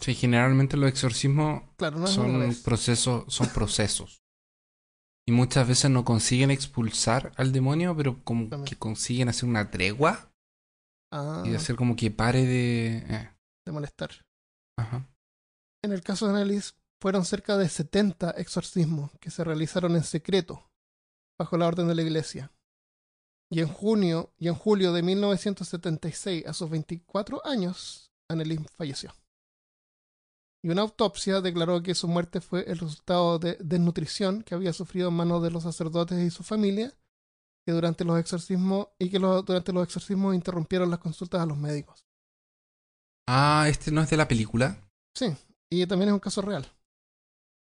Sí, 0.00 0.14
generalmente 0.14 0.76
los 0.76 0.88
exorcismos 0.90 1.62
Claro, 1.76 1.98
no 1.98 2.06
son 2.06 2.40
revés. 2.40 2.60
procesos, 2.60 3.24
son 3.32 3.48
procesos. 3.48 4.22
Y 5.26 5.32
muchas 5.32 5.66
veces 5.66 5.90
no 5.90 6.04
consiguen 6.04 6.50
expulsar 6.50 7.32
al 7.36 7.52
demonio, 7.52 7.96
pero 7.96 8.22
como 8.24 8.48
También. 8.48 8.66
que 8.66 8.76
consiguen 8.76 9.28
hacer 9.30 9.48
una 9.48 9.70
tregua 9.70 10.30
Ah, 11.10 11.44
y 11.46 11.54
hacer 11.54 11.76
como 11.76 11.96
que 11.96 12.10
pare 12.10 12.44
de... 12.44 12.96
eh, 13.08 13.30
de 13.64 13.72
molestar. 13.72 14.10
Ajá. 14.76 15.08
En 15.82 15.92
el 15.92 16.02
caso 16.02 16.26
de 16.26 16.32
Annalise, 16.32 16.72
fueron 17.00 17.24
cerca 17.24 17.56
de 17.56 17.68
70 17.68 18.32
exorcismos 18.32 19.12
que 19.20 19.30
se 19.30 19.44
realizaron 19.44 19.94
en 19.96 20.02
secreto, 20.02 20.70
bajo 21.38 21.56
la 21.56 21.66
orden 21.66 21.88
de 21.88 21.94
la 21.94 22.02
iglesia. 22.02 22.52
Y 23.50 23.60
en 23.60 23.68
junio 23.68 24.32
y 24.38 24.48
en 24.48 24.54
julio 24.54 24.92
de 24.92 25.02
1976, 25.02 26.46
a 26.46 26.52
sus 26.52 26.70
24 26.70 27.46
años, 27.46 28.12
Annelise 28.28 28.68
falleció. 28.76 29.14
Y 30.64 30.70
una 30.70 30.82
autopsia 30.82 31.40
declaró 31.42 31.82
que 31.82 31.94
su 31.94 32.08
muerte 32.08 32.40
fue 32.40 32.62
el 32.62 32.78
resultado 32.78 33.38
de 33.38 33.58
desnutrición 33.60 34.42
que 34.42 34.54
había 34.54 34.72
sufrido 34.72 35.08
en 35.08 35.14
manos 35.14 35.42
de 35.42 35.50
los 35.50 35.62
sacerdotes 35.62 36.18
y 36.18 36.30
su 36.30 36.42
familia, 36.42 36.92
que 37.66 37.72
durante 37.72 38.04
los 38.04 38.18
exorcismos 38.18 38.88
y 38.98 39.10
que 39.10 39.18
durante 39.18 39.72
los 39.72 39.84
exorcismos 39.84 40.34
interrumpieron 40.34 40.90
las 40.90 41.00
consultas 41.00 41.42
a 41.42 41.46
los 41.46 41.58
médicos. 41.58 42.06
Ah, 43.28 43.66
este 43.68 43.90
no 43.90 44.02
es 44.02 44.10
de 44.10 44.16
la 44.16 44.28
película. 44.28 44.78
Sí, 45.14 45.36
y 45.70 45.86
también 45.86 46.08
es 46.08 46.14
un 46.14 46.20
caso 46.20 46.42
real. 46.42 46.66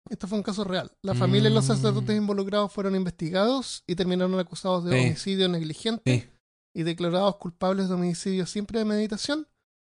Esto 0.10 0.28
fue 0.28 0.38
un 0.38 0.43
caso 0.43 0.64
real. 0.64 0.91
La 1.04 1.14
familia 1.16 1.49
y 1.49 1.54
los 1.54 1.64
Mm. 1.66 1.68
sacerdotes 1.68 2.18
involucrados 2.18 2.72
fueron 2.74 2.95
investigados 2.95 3.84
y 3.88 3.95
terminaron 3.95 4.38
acusados 4.39 4.84
de 4.84 4.91
Sí. 4.99 5.06
homicidio 5.08 5.47
negligente 5.49 6.20
Sí. 6.20 6.30
y 6.74 6.84
declarados 6.84 7.38
culpables 7.38 7.88
de 7.88 7.93
homicidio 7.95 8.45
sin 8.45 8.66
premeditación, 8.66 9.47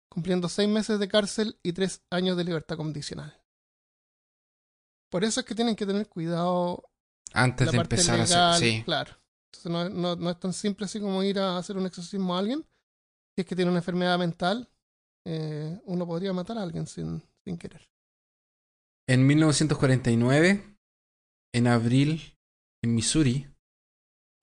cumpliendo 0.10 0.50
seis 0.50 0.68
meses 0.68 1.00
de 1.00 1.08
cárcel 1.08 1.58
y 1.64 1.72
tres 1.74 2.02
años 2.10 2.36
de 2.36 2.44
libertad 2.44 2.76
condicional. 2.78 3.42
Por 5.10 5.24
eso 5.24 5.40
es 5.42 5.46
que 5.46 5.56
tienen 5.56 5.76
que 5.76 5.86
tener 5.86 6.08
cuidado 6.08 6.90
Antes 7.34 7.68
la 7.68 7.72
de 7.72 7.78
parte 7.78 7.96
empezar 7.96 8.20
a 8.20 8.52
hacer. 8.54 8.70
Sí. 8.70 8.84
claro. 8.84 9.14
Entonces 9.54 9.72
no, 9.72 9.90
no- 9.90 10.16
no 10.16 10.30
es 10.30 10.40
tan 10.40 10.54
simple 10.54 10.86
así 10.86 11.00
como 11.00 11.22
ir 11.24 11.40
a 11.40 11.58
hacer 11.58 11.78
un 11.78 11.86
exorcismo 11.86 12.36
a 12.36 12.40
alguien. 12.40 12.66
Si 13.36 13.42
es 13.42 13.46
que 13.46 13.56
tiene 13.56 13.70
una 13.72 13.80
enfermedad 13.80 14.18
mental, 14.18 14.70
eh, 15.26 15.80
uno 15.86 16.06
podría 16.08 16.34
matar 16.34 16.58
a 16.58 16.64
alguien 16.64 16.88
sin, 16.88 17.22
sin 17.44 17.58
querer. 17.58 17.90
En 19.10 19.28
1949, 19.28 20.64
en 21.54 21.68
abril, 21.68 22.38
en 22.84 22.96
Missouri, 22.96 23.48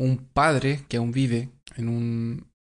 un 0.00 0.28
padre 0.32 0.84
que 0.88 0.98
aún 0.98 1.12
vive 1.12 1.50
en 1.76 1.88
un. 1.88 2.52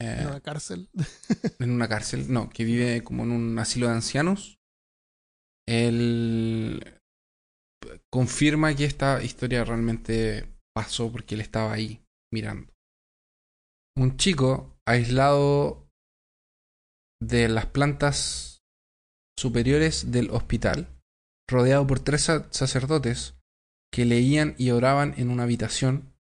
eh, 0.00 0.18
En 0.20 0.26
una 0.28 0.40
cárcel. 0.40 0.88
en 1.58 1.70
una 1.70 1.88
cárcel, 1.88 2.32
no, 2.32 2.50
que 2.50 2.64
vive 2.64 3.02
como 3.02 3.24
en 3.24 3.32
un 3.32 3.58
asilo 3.58 3.86
de 3.86 3.94
ancianos. 3.94 4.58
Él 5.66 7.00
confirma 8.12 8.74
que 8.74 8.84
esta 8.84 9.22
historia 9.22 9.64
realmente 9.64 10.52
pasó 10.74 11.10
porque 11.10 11.34
él 11.34 11.40
estaba 11.40 11.72
ahí 11.72 12.02
mirando. 12.32 12.72
Un 13.96 14.16
chico 14.16 14.78
aislado 14.86 15.88
de 17.22 17.48
las 17.48 17.66
plantas 17.66 18.59
superiores 19.40 20.12
del 20.12 20.30
hospital, 20.30 20.86
rodeado 21.48 21.86
por 21.86 22.00
tres 22.00 22.22
sa- 22.24 22.52
sacerdotes 22.52 23.34
que 23.92 24.04
leían 24.04 24.54
y 24.58 24.70
oraban 24.70 25.14
en 25.16 25.30
una 25.30 25.44
habitación, 25.44 26.14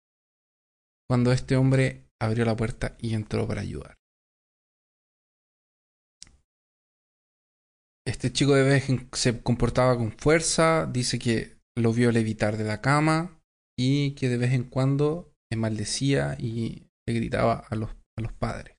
cuando 1.08 1.32
este 1.32 1.56
hombre 1.56 2.08
abrió 2.22 2.46
la 2.46 2.56
puerta 2.56 2.96
y 3.00 3.14
entró 3.14 3.48
para 3.48 3.62
ayudar. 3.62 3.96
Este 8.08 8.32
chico 8.32 8.56
de 8.56 8.64
vez 8.64 8.86
se 9.14 9.44
comportaba 9.44 9.96
con 9.98 10.12
fuerza, 10.12 10.88
dice 10.88 11.20
que 11.20 11.60
lo 11.78 11.94
vio 11.94 12.12
levitar 12.12 12.58
de 12.58 12.64
la 12.64 12.82
cama 12.82 13.40
y 13.78 14.16
que 14.16 14.30
de 14.30 14.38
vez 14.38 14.54
en 14.54 14.64
cuando 14.64 15.32
le 15.52 15.58
maldecía 15.58 16.36
y 16.40 16.88
le 17.08 17.14
gritaba 17.14 17.66
a 17.70 17.76
los, 17.76 17.92
a 18.18 18.22
los 18.22 18.34
padres. 18.34 18.78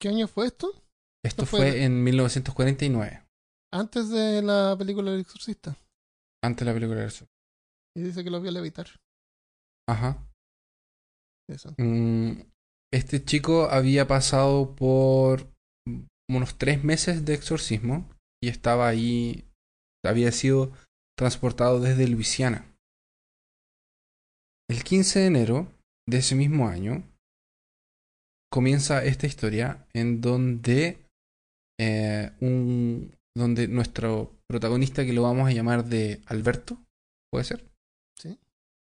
¿Qué 0.00 0.08
año 0.08 0.28
fue 0.28 0.46
esto? 0.46 0.83
Esto 1.24 1.44
Esto 1.44 1.46
fue- 1.46 1.70
fue 1.70 1.84
en 1.84 2.02
1949, 2.04 3.22
Antes 3.72 4.10
de 4.10 4.42
la 4.42 4.76
película 4.78 5.10
El 5.12 5.20
Exorcista. 5.20 5.76
antes 6.44 6.60
de 6.60 6.72
la 6.72 6.74
película 6.74 7.00
de 7.00 7.06
eso. 7.06 7.26
Y 7.96 8.02
dice 8.02 8.22
que 8.22 8.30
lo 8.30 8.40
vio 8.40 8.50
levitar. 8.50 8.86
Ajá. 9.88 10.18
Eso. 11.48 11.74
Mm, 11.78 12.42
Este 12.92 13.24
chico 13.24 13.64
había 13.70 14.06
pasado 14.06 14.76
por 14.76 15.48
unos 16.30 16.56
tres 16.58 16.84
meses 16.84 17.24
de 17.24 17.34
exorcismo 17.34 18.08
y 18.42 18.48
estaba 18.48 18.86
ahí, 18.88 19.44
había 20.06 20.30
sido 20.30 20.70
transportado 21.18 21.80
desde 21.80 22.06
Luisiana. 22.06 22.72
El 24.70 24.84
15 24.84 25.18
de 25.20 25.26
enero 25.26 25.72
de 26.08 26.18
ese 26.18 26.34
mismo 26.36 26.68
año 26.68 27.02
comienza 28.52 29.04
esta 29.04 29.26
historia 29.26 29.86
en 29.92 30.20
donde 30.20 31.03
eh, 31.80 32.32
un 32.40 33.14
donde 33.36 33.66
nuestro 33.68 34.36
protagonista 34.48 35.04
que 35.04 35.12
lo 35.12 35.22
vamos 35.22 35.48
a 35.48 35.52
llamar 35.52 35.84
de 35.84 36.22
Alberto, 36.26 36.78
¿puede 37.32 37.44
ser? 37.44 37.68
Sí. 38.16 38.38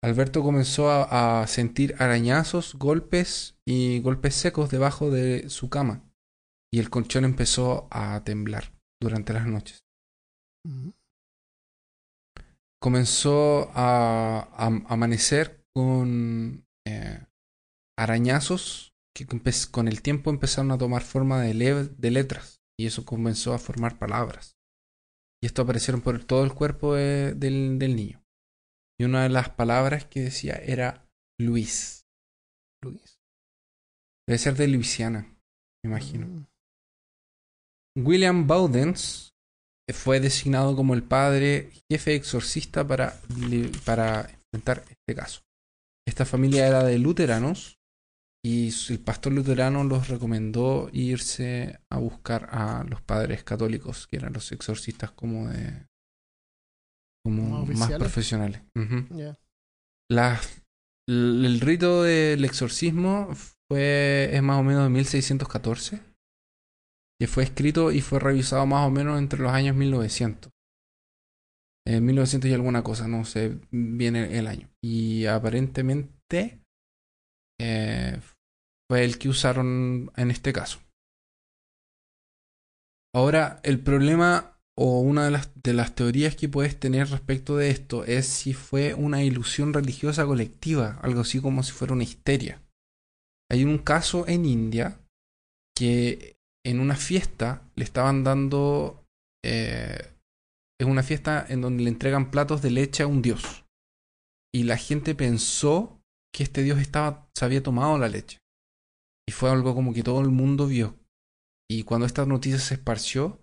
Alberto 0.02 0.42
comenzó 0.42 0.90
a, 0.90 1.42
a 1.42 1.46
sentir 1.46 1.94
arañazos, 2.00 2.74
golpes 2.74 3.56
y 3.64 4.00
golpes 4.00 4.34
secos 4.34 4.70
debajo 4.70 5.10
de 5.10 5.48
su 5.48 5.70
cama. 5.70 6.02
Y 6.74 6.80
el 6.80 6.90
colchón 6.90 7.24
empezó 7.24 7.86
a 7.90 8.24
temblar 8.24 8.72
durante 9.00 9.32
las 9.32 9.46
noches. 9.46 9.84
Comenzó 12.80 13.70
a, 13.74 14.48
a 14.56 14.66
amanecer 14.92 15.64
con 15.72 16.66
eh, 16.86 17.26
arañazos 17.96 18.92
que 19.14 19.26
con 19.70 19.86
el 19.88 20.02
tiempo 20.02 20.30
empezaron 20.30 20.72
a 20.72 20.78
tomar 20.78 21.02
forma 21.02 21.42
de, 21.42 21.54
le- 21.54 21.84
de 21.84 22.10
letras. 22.10 22.61
Y 22.82 22.86
eso 22.86 23.04
comenzó 23.04 23.54
a 23.54 23.60
formar 23.60 23.96
palabras. 23.96 24.56
Y 25.40 25.46
esto 25.46 25.62
aparecieron 25.62 26.00
por 26.00 26.24
todo 26.24 26.42
el 26.42 26.52
cuerpo 26.52 26.94
de- 26.96 27.32
del, 27.32 27.78
del 27.78 27.94
niño. 27.94 28.24
Y 29.00 29.04
una 29.04 29.22
de 29.22 29.28
las 29.28 29.50
palabras 29.50 30.04
que 30.06 30.18
decía 30.20 30.54
era 30.54 31.08
Luis. 31.40 32.06
Luis. 32.82 33.20
Debe 34.26 34.38
ser 34.38 34.56
de 34.56 34.66
Luisiana, 34.66 35.20
me 35.84 35.90
imagino. 35.90 36.26
Mm. 36.26 36.46
William 38.04 38.48
Bowdens 38.48 39.30
fue 39.94 40.18
designado 40.18 40.74
como 40.74 40.94
el 40.94 41.04
padre 41.04 41.70
jefe 41.88 42.16
exorcista 42.16 42.84
para, 42.84 43.20
para 43.86 44.28
enfrentar 44.52 44.84
este 44.90 45.14
caso. 45.14 45.42
Esta 46.04 46.24
familia 46.24 46.66
era 46.66 46.82
de 46.82 46.98
luteranos 46.98 47.78
y 48.45 48.70
el 48.90 48.99
pastor 49.01 49.32
luterano 49.32 49.84
los 49.84 50.09
recomendó 50.09 50.90
irse 50.93 51.78
a 51.90 51.99
buscar 51.99 52.49
a 52.51 52.84
los 52.88 53.01
padres 53.01 53.45
católicos, 53.45 54.07
que 54.09 54.16
eran 54.16 54.32
los 54.32 54.51
exorcistas 54.53 55.12
como 55.12 55.49
de 55.49 55.86
como 57.24 57.64
Más 57.66 57.90
profesionales. 57.99 58.62
L- 61.09 61.47
el 61.47 61.61
rito 61.61 62.03
del 62.03 62.45
exorcismo 62.45 63.30
fue 63.68 64.30
es 64.32 64.43
más 64.43 64.59
o 64.59 64.62
menos 64.62 64.84
de 64.84 64.90
1614 64.90 66.01
que 67.20 67.28
fue 67.28 67.45
escrito 67.45 67.93
y 67.93 68.01
fue 68.01 68.18
revisado 68.18 68.66
más 68.66 68.86
o 68.86 68.90
menos 68.90 69.18
entre 69.18 69.40
los 69.40 69.53
años 69.53 69.76
1900 69.76 70.51
en 71.86 72.05
1900 72.05 72.51
y 72.51 72.55
alguna 72.55 72.82
cosa 72.82 73.09
no 73.09 73.24
sé 73.24 73.59
bien 73.70 74.16
el, 74.16 74.32
el 74.32 74.47
año. 74.47 74.68
Y 74.82 75.26
aparentemente 75.26 76.61
eh, 77.61 78.20
fue 78.88 79.04
el 79.04 79.18
que 79.18 79.28
usaron 79.28 80.10
en 80.16 80.30
este 80.30 80.52
caso 80.52 80.80
ahora 83.14 83.60
el 83.62 83.80
problema 83.80 84.58
o 84.76 85.00
una 85.00 85.24
de 85.24 85.72
las, 85.74 85.94
teorías 85.94 86.34
que 86.34 86.48
puedes 86.48 86.78
tener 86.78 87.10
respecto 87.10 87.56
de 87.56 87.70
esto 87.70 88.04
es 88.04 88.26
si 88.26 88.54
fue 88.54 88.94
una 88.94 89.22
ilusión 89.22 89.74
religiosa 89.74 90.24
colectiva, 90.24 90.98
algo 91.02 91.20
así 91.20 91.40
como 91.40 91.62
si 91.62 91.72
fuera 91.72 91.92
una 91.92 92.04
histeria. 92.04 92.62
Hay 93.50 93.64
un 93.64 93.78
caso 93.78 94.26
en 94.26 94.46
India 94.46 94.98
que 95.76 96.36
en 96.64 96.80
una 96.80 96.96
fiesta 96.96 97.70
le 97.76 97.84
estaban 97.84 98.24
dando... 98.24 99.04
eh, 99.44 100.08
es 100.80 100.86
una 100.86 101.02
fiesta 101.02 101.44
en 101.48 101.60
donde 101.60 101.84
le 101.84 101.90
entregan 101.90 102.30
platos 102.30 102.62
de 102.62 102.70
leche 102.70 103.02
a 103.02 103.06
un 103.06 103.20
dios. 103.20 103.64
Y 104.54 104.64
la 104.64 104.76
gente 104.76 105.14
pensó 105.14 106.00
que 106.34 106.42
este 106.42 106.62
dios 106.62 106.80
estaba, 106.80 107.28
se 107.36 107.44
había 107.44 107.62
tomado 107.62 107.98
la 107.98 108.08
leche. 108.08 108.41
Y 109.28 109.32
fue 109.32 109.50
algo 109.50 109.74
como 109.74 109.92
que 109.94 110.02
todo 110.02 110.20
el 110.20 110.30
mundo 110.30 110.66
vio. 110.66 110.98
Y 111.70 111.84
cuando 111.84 112.06
esta 112.06 112.26
noticia 112.26 112.58
se 112.58 112.74
esparció, 112.74 113.40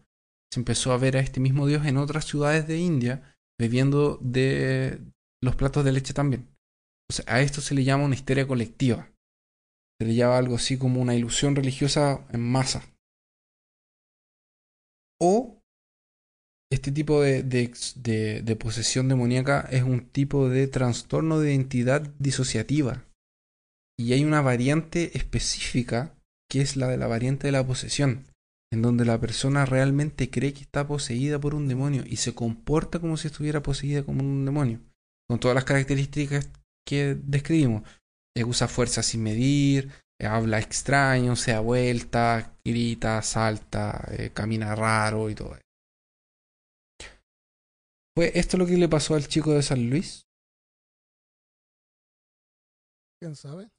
se 0.53 0.59
empezó 0.59 0.91
a 0.91 0.97
ver 0.97 1.17
a 1.17 1.19
este 1.21 1.39
mismo 1.39 1.67
dios 1.67 1.86
en 1.86 1.97
otras 1.97 2.25
ciudades 2.25 2.67
de 2.67 2.77
India 2.77 3.36
bebiendo 3.59 4.17
de 4.21 4.99
los 5.43 5.55
platos 5.55 5.84
de 5.86 5.91
leche 5.91 6.13
también. 6.13 6.47
Entonces, 7.09 7.25
a 7.27 7.41
esto 7.41 7.61
se 7.61 7.75
le 7.75 7.84
llama 7.84 8.05
una 8.05 8.15
histeria 8.15 8.47
colectiva. 8.47 9.09
Se 9.99 10.07
le 10.07 10.15
llama 10.15 10.38
algo 10.38 10.55
así 10.55 10.77
como 10.77 11.01
una 11.01 11.15
ilusión 11.15 11.55
religiosa 11.55 12.25
en 12.32 12.41
masa. 12.41 12.84
O 15.21 15.59
este 16.71 16.91
tipo 16.91 17.21
de, 17.21 17.43
de 17.43 17.73
de- 17.95 18.41
de 18.43 18.55
posesión 18.55 19.09
demoníaca 19.09 19.61
es 19.71 19.84
un 19.84 20.07
tipo 20.09 20.49
de 20.49 20.67
trastorno 20.67 21.39
de 21.39 21.53
identidad 21.53 22.01
disociativa. 22.19 23.05
Y 24.00 24.14
hay 24.14 24.24
una 24.24 24.41
variante 24.41 25.18
específica 25.18 26.16
que 26.50 26.62
es 26.62 26.78
la 26.78 26.88
de 26.88 26.97
la 26.97 27.08
variante 27.08 27.47
de 27.47 27.52
la 27.52 27.68
posesión 27.68 28.26
en 28.72 28.82
donde 28.82 29.06
la 29.06 29.20
persona 29.20 29.66
realmente 29.66 30.30
cree 30.30 30.54
que 30.54 30.62
está 30.62 30.88
poseída 30.88 31.39
por 31.39 31.56
un 31.56 31.68
demonio 31.68 32.04
y 32.06 32.18
se 32.18 32.36
comporta 32.36 33.00
como 33.00 33.18
si 33.18 33.28
estuviera 33.28 33.64
poseída 33.64 34.04
como 34.04 34.22
un 34.22 34.45
demonio, 34.45 34.80
con 35.28 35.39
todas 35.39 35.56
las 35.56 35.66
características 35.66 36.50
que 36.88 37.16
describimos. 37.16 37.84
Eh, 38.36 38.43
usa 38.43 38.68
fuerza 38.68 39.02
sin 39.02 39.24
medir, 39.24 39.91
eh, 40.20 40.28
habla 40.28 40.60
extraño, 40.60 41.36
se 41.36 41.52
da 41.52 41.62
vuelta, 41.62 42.56
grita, 42.64 43.22
salta, 43.24 44.08
eh, 44.12 44.32
camina 44.34 44.76
raro 44.76 45.30
y 45.30 45.36
todo. 45.36 45.56
eso. 45.56 45.64
¿Fue 48.16 48.32
esto 48.36 48.58
lo 48.58 48.68
que 48.68 48.78
le 48.78 48.88
pasó 48.88 49.16
al 49.16 49.28
chico 49.28 49.54
de 49.54 49.64
San 49.64 49.89
Luis? 49.89 50.28
¿Quién 53.20 53.36
sabe? 53.36 53.70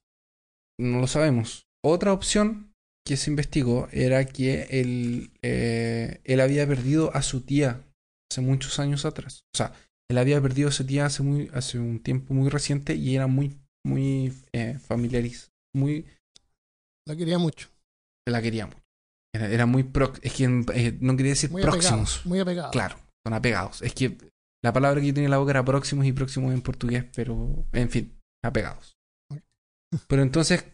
No 0.81 1.01
lo 1.01 1.07
sabemos. 1.07 1.67
Otra 1.85 2.13
opción 2.13 2.73
que 3.07 3.17
se 3.17 3.31
investigó 3.31 3.89
era 3.93 4.25
que 4.25 4.67
él, 4.71 5.33
eh, 5.43 6.21
él 6.25 6.41
había 6.41 6.67
perdido 6.67 7.15
a 7.15 7.23
su 7.23 7.43
tía 7.43 7.85
hace 8.31 8.41
muchos 8.41 8.79
años 8.79 9.05
atrás. 9.05 9.45
O 9.55 9.57
sea, 9.57 9.73
él 10.11 10.19
había 10.19 10.41
perdido 10.41 10.69
a 10.69 10.73
su 10.73 10.87
tía 10.87 11.07
hace, 11.07 11.23
muy, 11.23 11.51
hace 11.53 11.79
un 11.79 12.01
tiempo 12.03 12.35
muy 12.35 12.49
reciente 12.49 12.95
y 12.95 13.15
era 13.17 13.27
muy, 13.27 13.59
muy 13.85 14.33
eh, 14.53 14.79
familiariz, 14.79 15.51
muy, 15.75 16.07
La 17.07 17.17
quería 17.17 17.39
mucho. 17.39 17.69
la 18.27 18.43
quería 18.43 18.67
mucho. 18.67 18.81
Era, 19.35 19.49
era 19.49 19.67
muy 19.67 19.85
pro, 19.85 20.13
es 20.23 20.33
que 20.33 20.45
eh, 20.45 20.99
no 21.01 21.17
quería 21.17 21.33
decir 21.33 21.51
Muy 21.51 21.63
próximos. 21.63 22.23
Muy 22.25 22.41
apegado. 22.41 22.71
Claro, 22.71 22.97
Son 23.25 23.35
apegados. 23.35 23.83
Es 23.83 23.95
que 23.95 24.17
la 24.63 24.73
palabra 24.73 25.01
que 25.01 25.09
yo 25.09 25.15
tenía 25.15 25.27
en 25.27 25.31
la 25.31 25.39
boca 25.39 25.53
era 25.53 25.65
próximos 25.65 26.07
y 26.07 26.13
próximos 26.13 26.53
en 26.53 26.63
portugués, 26.63 27.05
pero 27.15 27.67
en 27.73 27.91
fin, 27.91 28.19
apegados. 28.45 29.00
Pero 30.09 30.23
entonces, 30.23 30.65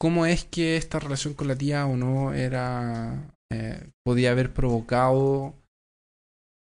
¿cómo 0.00 0.26
es 0.26 0.44
que 0.44 0.76
esta 0.76 0.98
relación 0.98 1.34
con 1.34 1.48
la 1.48 1.56
tía 1.56 1.86
o 1.86 1.96
no 1.96 2.32
era. 2.34 3.34
eh, 3.52 3.90
podía 4.04 4.32
haber 4.32 4.52
provocado 4.52 5.54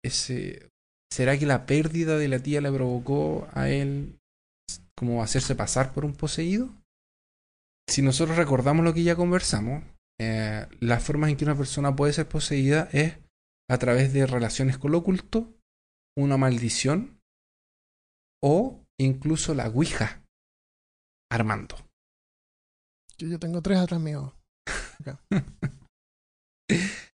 ese. 0.03 0.69
¿Será 1.11 1.38
que 1.38 1.45
la 1.45 1.65
pérdida 1.65 2.17
de 2.17 2.27
la 2.27 2.39
tía 2.39 2.61
le 2.61 2.71
provocó 2.71 3.47
a 3.53 3.69
él 3.69 4.19
como 4.97 5.23
hacerse 5.23 5.55
pasar 5.55 5.93
por 5.93 6.05
un 6.05 6.13
poseído? 6.13 6.69
Si 7.89 8.01
nosotros 8.01 8.38
recordamos 8.38 8.86
lo 8.86 8.93
que 8.93 9.03
ya 9.03 9.15
conversamos, 9.15 9.84
eh, 10.21 10.67
las 10.79 11.03
formas 11.03 11.29
en 11.29 11.38
que 11.38 11.43
una 11.43 11.57
persona 11.57 11.95
puede 11.95 12.13
ser 12.13 12.29
poseída 12.29 12.88
es 12.93 13.17
a 13.69 13.77
través 13.77 14.13
de 14.13 14.25
relaciones 14.25 14.77
con 14.77 14.91
lo 14.91 14.99
oculto, 14.99 15.53
una 16.17 16.38
maldición 16.38 17.19
o 18.43 18.84
incluso 18.99 19.53
la 19.53 19.67
Ouija 19.67 20.20
armando. 21.32 21.75
Yo, 23.17 23.39
tengo 23.39 23.61
tres 23.61 23.79
atrás 23.79 24.01
mío. 24.01 24.36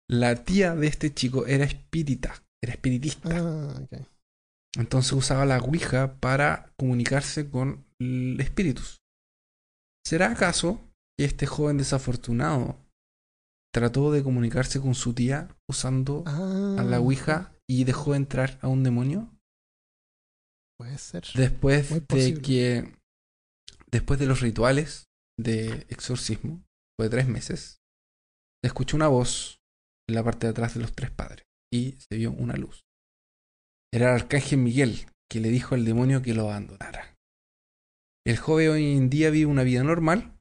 La 0.08 0.44
tía 0.44 0.74
de 0.76 0.86
este 0.86 1.12
chico 1.14 1.46
era 1.46 1.64
espírita, 1.64 2.34
era 2.62 2.74
espiritista. 2.74 3.28
Ah, 3.32 3.80
ok. 3.82 4.06
Entonces 4.76 5.12
usaba 5.12 5.44
la 5.46 5.58
Ouija 5.58 6.18
para 6.20 6.72
comunicarse 6.78 7.50
con 7.50 7.86
espíritus. 8.38 9.00
¿Será 10.04 10.32
acaso 10.32 10.80
que 11.18 11.24
este 11.24 11.46
joven 11.46 11.78
desafortunado 11.78 12.78
trató 13.72 14.12
de 14.12 14.22
comunicarse 14.22 14.80
con 14.80 14.94
su 14.94 15.14
tía 15.14 15.56
usando 15.68 16.24
Ah, 16.26 16.76
a 16.78 16.84
la 16.84 17.00
Ouija 17.00 17.52
y 17.68 17.84
dejó 17.84 18.14
entrar 18.14 18.58
a 18.62 18.68
un 18.68 18.82
demonio? 18.82 19.30
Puede 20.78 20.98
ser. 20.98 21.24
Después 21.34 22.06
de 22.08 22.34
que. 22.42 23.01
Después 23.92 24.18
de 24.18 24.26
los 24.26 24.40
rituales 24.40 25.10
de 25.38 25.86
exorcismo, 25.88 26.62
fue 26.98 27.08
tres 27.08 27.26
meses, 27.28 27.82
se 28.62 28.68
escuchó 28.68 28.96
una 28.96 29.08
voz 29.08 29.60
en 30.08 30.14
la 30.14 30.24
parte 30.24 30.46
de 30.46 30.50
atrás 30.50 30.74
de 30.74 30.80
los 30.80 30.94
tres 30.94 31.10
padres 31.10 31.44
y 31.72 31.92
se 31.92 32.16
vio 32.16 32.32
una 32.32 32.54
luz. 32.56 32.84
Era 33.92 34.08
el 34.10 34.22
arcángel 34.22 34.58
Miguel 34.58 35.06
que 35.30 35.40
le 35.40 35.48
dijo 35.48 35.74
al 35.74 35.84
demonio 35.84 36.22
que 36.22 36.34
lo 36.34 36.42
abandonara. 36.42 37.16
El 38.26 38.36
joven 38.36 38.70
hoy 38.70 38.96
en 38.96 39.10
día 39.10 39.30
vive 39.30 39.46
una 39.50 39.64
vida 39.64 39.82
normal 39.82 40.38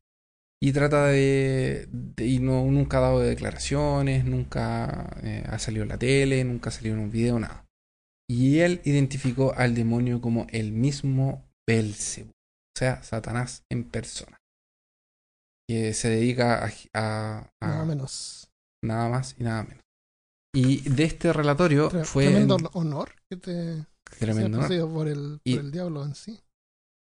y 0.62 0.72
trata 0.74 1.08
de. 1.08 1.88
de- 1.92 2.28
y 2.28 2.40
no, 2.40 2.64
nunca 2.66 3.00
ha 3.00 3.02
dado 3.02 3.20
declaraciones, 3.20 4.26
nunca 4.26 5.18
eh, 5.24 5.44
ha 5.48 5.58
salido 5.58 5.84
en 5.84 5.90
la 5.90 5.98
tele, 5.98 6.44
nunca 6.44 6.70
ha 6.70 6.74
salido 6.74 6.96
en 6.96 7.02
un 7.02 7.12
video, 7.12 7.40
nada. 7.40 7.66
Y 8.30 8.60
él 8.60 8.82
identificó 8.86 9.54
al 9.56 9.74
demonio 9.74 10.22
como 10.22 10.46
el 10.52 10.72
mismo 10.72 11.50
Belcebú, 11.68 12.32
sea, 12.78 13.04
Satanás 13.04 13.64
en 13.70 13.84
persona. 13.84 14.38
Que 15.70 15.94
se 15.94 16.10
dedica 16.10 16.66
a, 16.66 16.72
a- 16.94 17.52
a 17.62 17.68
Nada 17.68 17.86
menos. 17.86 18.50
nada 18.84 19.10
más 19.10 19.36
y 19.40 19.44
nada 19.44 19.64
menos. 19.64 19.84
Y 20.54 20.90
de 20.90 21.04
este 21.06 21.32
relatorio 21.32 21.90
Tre- 21.90 22.04
fue 22.04 22.26
Tremendo 22.26 22.58
en- 22.60 22.68
honor 22.74 23.14
que 23.30 23.38
te 23.38 23.86
tremendo, 24.20 24.60
por 24.92 25.08
el, 25.08 25.40
por 25.40 25.42
Y- 25.46 25.56
el 25.58 25.72
diablo 25.72 26.04
en 26.04 26.16
sí. 26.16 26.40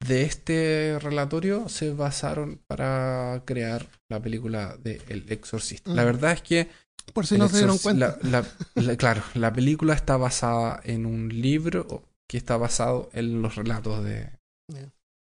De 0.05 0.21
este 0.23 0.97
relatorio 1.01 1.67
se 1.67 1.91
basaron 1.93 2.61
para 2.67 3.41
crear 3.45 3.87
la 4.09 4.21
película 4.21 4.77
de 4.77 5.01
El 5.09 5.29
Exorcista. 5.31 5.91
La 5.93 6.03
Mm. 6.03 6.05
verdad 6.05 6.31
es 6.33 6.41
que 6.43 6.69
Por 7.13 7.25
si 7.25 7.37
no 7.37 7.49
se 7.49 7.57
dieron 7.57 7.77
cuenta. 7.79 8.17
la- 8.21 8.39
la- 8.75 8.81
la- 8.83 8.97
claro, 8.97 9.23
la 9.33 9.51
película 9.51 9.93
está 9.95 10.15
basada 10.15 10.79
en 10.83 11.05
un 11.07 11.27
libro 11.29 12.03
que 12.29 12.37
está 12.37 12.55
basado 12.57 13.09
en 13.13 13.41
los 13.41 13.55
relatos 13.55 14.03
de. 14.03 14.29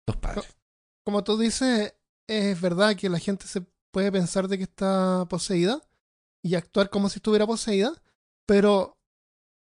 Los 0.07 0.17
padres. 0.17 0.57
Como 1.05 1.23
tú 1.23 1.37
dices, 1.37 1.93
es 2.27 2.59
verdad 2.59 2.95
que 2.95 3.09
la 3.09 3.19
gente 3.19 3.47
se 3.47 3.61
puede 3.91 4.11
pensar 4.11 4.47
de 4.47 4.57
que 4.57 4.63
está 4.63 5.25
poseída 5.29 5.81
y 6.43 6.55
actuar 6.55 6.89
como 6.89 7.09
si 7.09 7.19
estuviera 7.19 7.45
poseída, 7.45 7.91
pero 8.45 8.97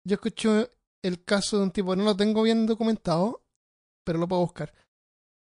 yo 0.05 0.15
escucho 0.15 0.69
el 1.03 1.25
caso 1.25 1.59
de 1.59 1.65
un 1.65 1.71
tipo, 1.71 1.97
no 1.97 2.05
lo 2.05 2.17
tengo 2.17 2.43
bien 2.43 2.67
documentado, 2.67 3.43
pero 4.05 4.19
lo 4.19 4.29
puedo 4.29 4.43
buscar. 4.43 4.73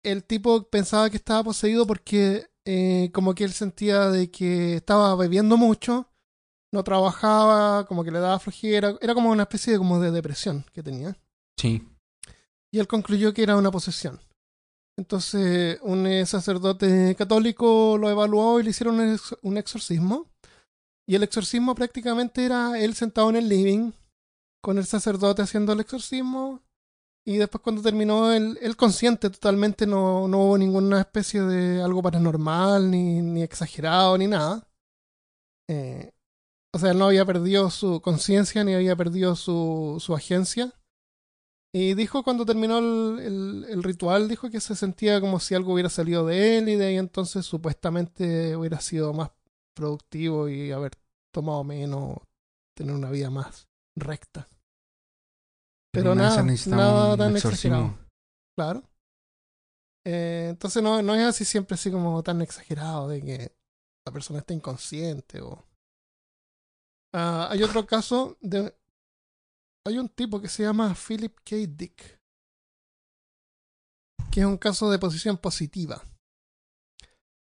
El 0.03 0.25
tipo 0.25 0.65
pensaba 0.65 1.11
que 1.11 1.17
estaba 1.17 1.45
poseído 1.45 1.87
porque 1.87 2.47
eh, 2.65 3.11
como 3.13 3.35
que 3.35 3.45
él 3.45 3.53
sentía 3.53 4.09
de 4.11 4.31
que 4.31 4.77
estaba 4.77 5.15
bebiendo 5.17 5.57
mucho, 5.57 6.09
no 6.73 6.85
trabajaba, 6.85 7.87
como 7.87 8.05
que 8.05 8.11
le 8.11 8.21
daba 8.21 8.39
flojera, 8.39 8.97
era 9.01 9.15
como 9.15 9.31
una 9.31 9.45
especie 9.45 9.73
de, 9.73 9.79
como 9.79 10.01
de 10.01 10.11
depresión 10.11 10.65
que 10.73 10.83
tenía. 10.83 11.17
Sí. 11.57 11.83
y 12.71 12.79
él 12.79 12.87
concluyó 12.87 13.35
que 13.35 13.43
era 13.43 13.57
una 13.57 13.71
posesión. 13.71 14.21
Entonces, 14.99 15.79
un 15.83 16.09
eh, 16.09 16.27
sacerdote 16.27 17.15
católico 17.17 17.97
lo 17.97 18.11
evaluó 18.11 18.59
y 18.59 18.65
le 18.65 18.71
hicieron 18.71 18.99
un, 18.99 19.13
ex- 19.15 19.37
un 19.43 19.57
exorcismo. 19.57 20.27
Y 21.07 21.15
el 21.15 21.23
exorcismo 21.23 21.75
prácticamente 21.77 22.45
era 22.45 22.79
él 22.81 22.95
sentado 22.95 23.31
en 23.31 23.37
el 23.37 23.49
living, 23.49 23.93
con 24.61 24.77
el 24.77 24.85
sacerdote 24.85 25.43
haciendo 25.43 25.73
el 25.73 25.81
exorcismo. 25.81 26.63
Y 27.25 27.37
después 27.37 27.63
cuando 27.63 27.81
terminó, 27.81 28.33
él, 28.33 28.59
él 28.61 28.77
consciente 28.77 29.31
totalmente, 29.31 29.87
no, 29.87 30.27
no 30.27 30.39
hubo 30.39 30.59
ninguna 30.59 31.01
especie 31.01 31.43
de 31.43 31.81
algo 31.81 32.03
paranormal, 32.03 32.91
ni, 32.91 33.23
ni 33.23 33.43
exagerado, 33.43 34.19
ni 34.19 34.27
nada. 34.27 34.67
Eh, 35.71 36.11
o 36.75 36.79
sea, 36.79 36.91
él 36.91 36.99
no 36.99 37.07
había 37.07 37.25
perdido 37.25 37.71
su 37.71 38.01
conciencia, 38.01 38.65
ni 38.65 38.75
había 38.75 38.97
perdido 38.97 39.37
su, 39.37 39.99
su 40.01 40.15
agencia. 40.15 40.73
Y 41.75 41.95
dijo 41.95 42.23
cuando 42.23 42.47
terminó 42.47 42.79
el, 42.79 43.19
el- 43.21 43.67
el 43.69 43.83
ritual, 43.83 44.29
dijo 44.29 44.51
que 44.51 44.61
se 44.61 44.75
sentía 44.75 45.21
como 45.21 45.39
si 45.39 45.55
algo 45.55 45.75
hubiera 45.75 45.91
salido 45.91 46.27
de 46.27 46.59
él 46.59 46.69
y 46.71 46.77
de 46.77 46.87
ahí 46.87 46.97
entonces 46.97 47.45
supuestamente 47.45 48.57
hubiera 48.57 48.81
sido 48.81 49.13
más 49.13 49.31
productivo 49.75 50.49
y 50.49 50.73
haber 50.73 50.93
tomado 51.33 51.63
menos, 51.65 52.19
tener 52.75 52.95
una 52.95 53.11
vida 53.11 53.29
más 53.31 53.69
recta. 53.97 54.49
Pero 55.93 56.15
nada, 56.15 56.43
nada 56.77 57.17
tan 57.17 57.37
exagerado. 57.37 57.99
Claro. 58.57 58.83
Eh, 60.07 60.47
entonces 60.51 60.83
no, 60.83 61.03
no 61.03 61.15
es 61.15 61.23
así 61.23 61.45
siempre 61.45 61.75
así 61.75 61.91
como 61.91 62.23
tan 62.23 62.41
exagerado 62.41 63.09
de 63.09 63.21
que 63.21 63.53
la 64.07 64.13
persona 64.13 64.39
está 64.41 64.55
inconsciente 64.55 65.41
o... 65.43 65.65
Ah, 67.15 67.49
hay 67.51 67.63
otro 67.63 67.87
caso 67.87 68.37
de... 68.41 68.75
Hay 69.89 69.97
un 69.97 70.11
tipo 70.11 70.39
que 70.39 70.49
se 70.49 70.65
llama 70.65 70.95
Philip 70.95 71.35
K. 71.43 71.57
Dick, 71.67 72.21
que 74.31 74.41
es 74.41 74.47
un 74.47 74.59
caso 74.59 74.91
de 74.91 74.99
posición 74.99 75.39
positiva. 75.39 76.05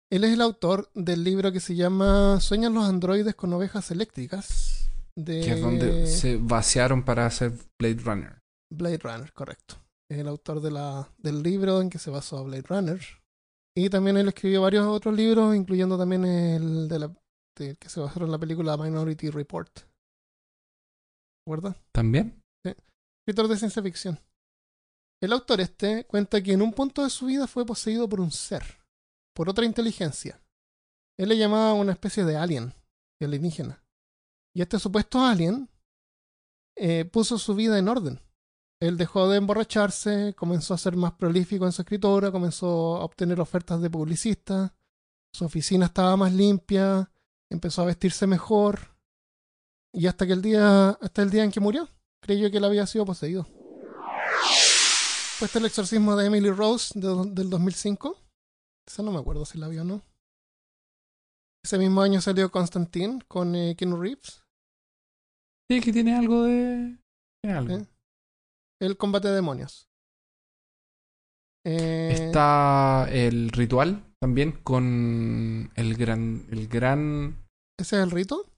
Él 0.09 0.23
es 0.23 0.35
el 0.35 0.41
autor 0.41 0.89
del 0.95 1.25
libro 1.25 1.51
que 1.51 1.59
se 1.59 1.75
llama 1.75 2.39
Sueñan 2.39 2.75
los 2.75 2.85
androides 2.85 3.35
con 3.35 3.53
ovejas 3.53 3.91
eléctricas. 3.91 4.89
De 5.17 5.41
Que 5.41 5.55
es 5.55 5.61
donde 5.61 6.07
se 6.07 6.37
vaciaron 6.37 7.05
para 7.05 7.27
hacer 7.27 7.55
Blade 7.77 8.03
Runner. 8.05 8.39
Blade 8.73 8.99
Runner, 8.99 9.33
correcto. 9.33 9.75
Es 10.09 10.19
el 10.19 10.29
autor 10.29 10.61
de 10.61 10.71
la, 10.71 11.13
del 11.19 11.43
libro 11.43 11.81
en 11.81 11.91
que 11.91 11.99
se 11.99 12.11
basó 12.11 12.45
Blade 12.45 12.63
Runner. 12.69 13.01
Y 13.77 13.91
también 13.91 14.17
él 14.17 14.29
escribió 14.29 14.63
varios 14.63 14.87
otros 14.87 15.13
libros, 15.13 15.57
incluyendo 15.57 15.99
también 15.99 16.25
el 16.25 16.87
de 16.87 16.99
la, 17.01 17.13
que 17.57 17.89
se 17.89 17.99
basó 17.99 18.23
en 18.23 18.31
la 18.31 18.39
película 18.39 18.77
Minority 18.77 19.29
Report. 19.31 19.88
¿También? 21.93 22.43
Escritor 23.21 23.49
de 23.49 23.57
ciencia 23.57 23.83
ficción. 23.83 24.19
El 25.21 25.33
autor 25.33 25.61
este 25.61 26.05
cuenta 26.05 26.43
que 26.43 26.53
en 26.53 26.63
un 26.63 26.73
punto 26.73 27.03
de 27.03 27.11
su 27.11 27.27
vida 27.27 27.47
fue 27.47 27.67
poseído 27.67 28.09
por 28.09 28.21
un 28.21 28.31
ser, 28.31 28.63
por 29.35 29.49
otra 29.49 29.65
inteligencia. 29.65 30.41
Él 31.19 31.31
le 31.31 31.37
llamaba 31.37 31.75
una 31.75 31.93
especie 31.93 32.25
de 32.25 32.37
alien, 32.37 32.73
de 33.21 33.27
alienígena. 33.27 33.83
Y 34.55 34.63
este 34.63 34.79
supuesto 34.79 35.21
alien 35.21 35.69
eh, 36.77 37.05
puso 37.05 37.39
su 37.39 37.55
vida 37.55 37.79
en 37.79 37.89
orden. 37.89 38.21
Él 38.81 38.97
dejó 38.97 39.29
de 39.29 39.39
emborracharse, 39.39 40.35
comenzó 40.35 40.75
a 40.75 40.79
ser 40.79 40.97
más 40.97 41.13
prolífico 41.13 41.67
en 41.67 41.73
su 41.73 41.83
escritura, 41.83 42.31
comenzó 42.31 42.97
a 42.97 43.05
obtener 43.05 43.41
ofertas 43.41 43.81
de 43.83 43.91
publicista, 43.91 44.75
su 45.33 45.45
oficina 45.45 45.87
estaba 45.87 46.17
más 46.17 46.33
limpia, 46.33 47.11
empezó 47.51 47.83
a 47.83 47.87
vestirse 47.87 48.27
mejor, 48.29 48.98
y 49.93 50.07
hasta 50.07 50.27
que 50.27 50.33
el 50.33 50.43
día, 50.43 50.91
hasta 50.91 51.23
el 51.23 51.31
día 51.31 51.45
en 51.45 51.51
que 51.51 51.61
murió, 51.61 51.89
creyó 52.23 52.51
que 52.51 52.59
él 52.59 52.65
había 52.65 52.87
sido 52.87 53.05
poseído. 53.05 53.45
Fue 55.39 55.47
este 55.47 55.59
el 55.59 55.67
exorcismo 55.67 56.17
de 56.17 56.27
Emily 56.27 56.51
Rose 56.51 56.99
de- 56.99 57.31
del 57.31 57.49
2005. 57.51 58.19
Esa 58.87 59.03
no 59.03 59.13
me 59.13 59.19
acuerdo 59.19 59.45
si 59.45 59.59
la 59.59 59.69
vio 59.69 59.83
o 59.83 59.85
no. 59.85 60.03
Ese 61.65 61.79
mismo 61.79 62.01
año 62.03 62.21
salió 62.21 62.51
Constantine 62.51 63.21
con 63.29 63.55
eh, 63.55 63.77
Keanu 63.77 64.01
Reeves. 64.01 64.43
Sí, 65.71 65.81
que 65.81 65.93
tiene 65.93 66.17
algo 66.17 66.45
de. 66.45 66.97
Tiene 67.43 67.59
algo. 67.59 67.77
¿eh? 67.77 67.87
El 68.81 68.97
combate 68.97 69.29
de 69.29 69.35
demonios. 69.35 69.89
Eh, 71.65 72.11
Está 72.27 73.07
el 73.11 73.51
ritual 73.51 74.05
también 74.21 74.53
con 74.63 75.71
el 75.75 75.95
gran. 75.97 76.47
El 76.51 76.69
gran. 76.69 77.47
¿Ese 77.79 77.97
es 77.97 78.03
el 78.03 78.11
rito? 78.11 78.51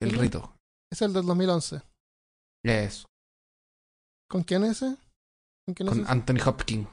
El 0.00 0.12
rito. 0.12 0.53
Es 0.94 1.02
el 1.02 1.12
del 1.12 1.26
2011. 1.26 1.82
Eso. 2.64 3.08
¿Con 4.30 4.44
quién 4.44 4.62
es 4.62 4.80
ese? 4.80 4.96
¿Con 5.66 5.74
quién 5.74 5.88
es 5.88 5.94
Con 5.94 6.02
ese? 6.04 6.12
Anthony 6.12 6.48
Hopkins. 6.48 6.88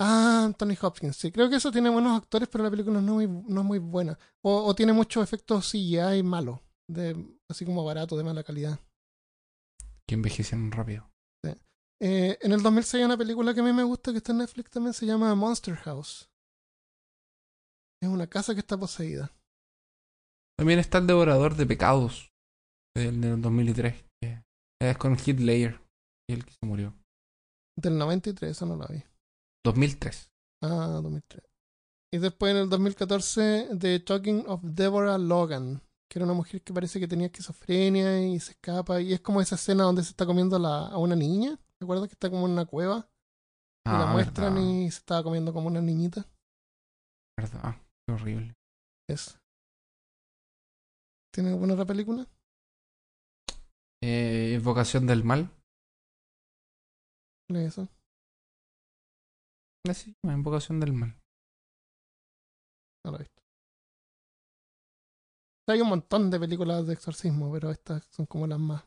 Ah, 0.00 0.44
Anthony 0.44 0.76
Hopkins. 0.80 1.16
Sí, 1.16 1.32
creo 1.32 1.50
que 1.50 1.56
eso 1.56 1.72
tiene 1.72 1.90
buenos 1.90 2.16
actores, 2.16 2.48
pero 2.48 2.62
la 2.62 2.70
película 2.70 3.00
no 3.00 3.20
es 3.20 3.28
muy, 3.28 3.42
no 3.48 3.62
es 3.62 3.66
muy 3.66 3.80
buena. 3.80 4.16
O, 4.40 4.66
o 4.66 4.72
tiene 4.76 4.92
muchos 4.92 5.24
efectos 5.24 5.68
CGI 5.68 6.22
malos, 6.22 6.60
de, 6.88 7.16
así 7.50 7.64
como 7.64 7.84
barato, 7.84 8.16
de 8.16 8.22
mala 8.22 8.44
calidad. 8.44 8.78
Que 10.06 10.14
envejecieron 10.14 10.70
rápido. 10.70 11.10
Eh, 12.00 12.38
en 12.40 12.52
el 12.52 12.62
2006 12.62 13.00
hay 13.00 13.04
una 13.04 13.16
película 13.16 13.52
que 13.52 13.60
a 13.60 13.64
mí 13.64 13.72
me 13.72 13.82
gusta 13.82 14.12
que 14.12 14.18
está 14.18 14.30
en 14.30 14.38
Netflix 14.38 14.70
también, 14.70 14.94
se 14.94 15.06
llama 15.06 15.34
Monster 15.34 15.74
House. 15.74 16.30
Es 18.00 18.08
una 18.08 18.28
casa 18.28 18.54
que 18.54 18.60
está 18.60 18.78
poseída. 18.78 19.32
También 20.56 20.78
está 20.78 20.98
el 20.98 21.08
Devorador 21.08 21.56
de 21.56 21.66
Pecados. 21.66 22.33
El 22.96 23.20
del 23.20 23.40
2003. 23.42 24.04
que 24.22 24.42
es 24.80 24.98
con 24.98 25.16
Heath 25.16 25.40
Ledger. 25.40 25.80
Y 26.28 26.34
el 26.34 26.44
que 26.44 26.52
se 26.52 26.66
murió. 26.66 26.94
Del 27.76 27.98
93, 27.98 28.50
esa 28.50 28.66
no 28.66 28.76
la 28.76 28.86
vi. 28.86 29.02
2003. 29.64 30.30
Ah, 30.62 30.88
2003. 31.02 31.42
Y 32.12 32.18
después 32.18 32.52
en 32.52 32.58
el 32.58 32.68
2014, 32.70 33.70
The 33.78 34.00
Talking 34.00 34.44
of 34.46 34.62
Deborah 34.62 35.18
Logan, 35.18 35.82
que 36.08 36.18
era 36.18 36.24
una 36.26 36.34
mujer 36.34 36.62
que 36.62 36.72
parece 36.72 37.00
que 37.00 37.08
tenía 37.08 37.26
esquizofrenia 37.26 38.26
y 38.26 38.38
se 38.38 38.52
escapa. 38.52 39.00
Y 39.00 39.12
es 39.12 39.20
como 39.20 39.40
esa 39.40 39.56
escena 39.56 39.82
donde 39.84 40.02
se 40.04 40.10
está 40.10 40.24
comiendo 40.24 40.56
a, 40.56 40.60
la- 40.60 40.86
a 40.88 40.98
una 40.98 41.16
niña. 41.16 41.56
¿Te 41.78 41.84
acuerdas 41.84 42.08
que 42.08 42.12
está 42.14 42.30
como 42.30 42.46
en 42.46 42.52
una 42.52 42.64
cueva? 42.66 43.08
Y 43.86 43.90
la 43.90 44.08
Ah, 44.08 44.12
muestran 44.12 44.54
verdad, 44.54 44.68
y 44.70 44.90
se 44.90 44.98
estaba 44.98 45.22
comiendo 45.24 45.52
como 45.52 45.66
una 45.66 45.80
niñita. 45.82 46.24
verdad. 47.36 47.60
Ah, 47.64 47.80
Qué 48.06 48.14
horrible. 48.14 48.54
Es. 49.10 49.38
¿Tiene 51.34 51.50
alguna 51.50 51.74
otra 51.74 51.84
película? 51.86 52.26
Eh, 54.06 54.54
Invocación 54.58 55.06
del 55.06 55.24
Mal. 55.24 55.50
¿Cuál 57.48 57.60
es 57.62 57.68
eso? 57.72 57.88
Así 59.88 60.10
se 60.12 60.16
llama, 60.22 60.36
Invocación 60.36 60.78
del 60.80 60.92
Mal. 60.92 61.16
No 63.04 63.12
la 63.12 63.16
he 63.18 63.20
visto. 63.20 63.42
Hay 65.68 65.80
un 65.80 65.88
montón 65.88 66.30
de 66.30 66.38
películas 66.38 66.86
de 66.86 66.92
exorcismo, 66.92 67.50
pero 67.52 67.70
estas 67.70 68.04
son 68.10 68.26
como 68.26 68.46
las 68.46 68.58
más 68.58 68.84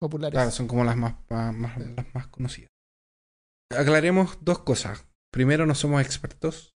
populares. 0.00 0.34
Claro, 0.34 0.50
son 0.50 0.66
como 0.66 0.82
las 0.84 0.96
más, 0.96 1.14
más- 1.30 1.54
más- 1.54 1.78
las 1.78 2.14
más 2.14 2.26
conocidas. 2.28 2.70
Aclaremos 3.76 4.38
dos 4.44 4.60
cosas. 4.60 5.06
Primero, 5.32 5.66
no 5.66 5.74
somos 5.74 6.00
expertos 6.02 6.72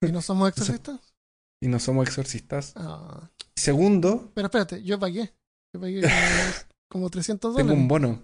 ¿Y 0.00 0.10
no 0.12 0.22
somos 0.22 0.48
exorcistas? 0.50 1.14
y 1.62 1.68
no 1.68 1.78
somos 1.78 2.06
exorcistas. 2.08 2.72
Ah. 2.76 3.30
Segundo, 3.56 4.32
Pero 4.34 4.46
espérate, 4.46 4.82
yo 4.82 4.98
pagué. 4.98 5.32
Yo 5.74 5.80
pagué 5.80 6.00
como, 6.88 7.04
como 7.04 7.10
300 7.10 7.54
tengo 7.54 7.68
dólares. 7.68 7.82
un 7.82 7.88
bono. 7.88 8.22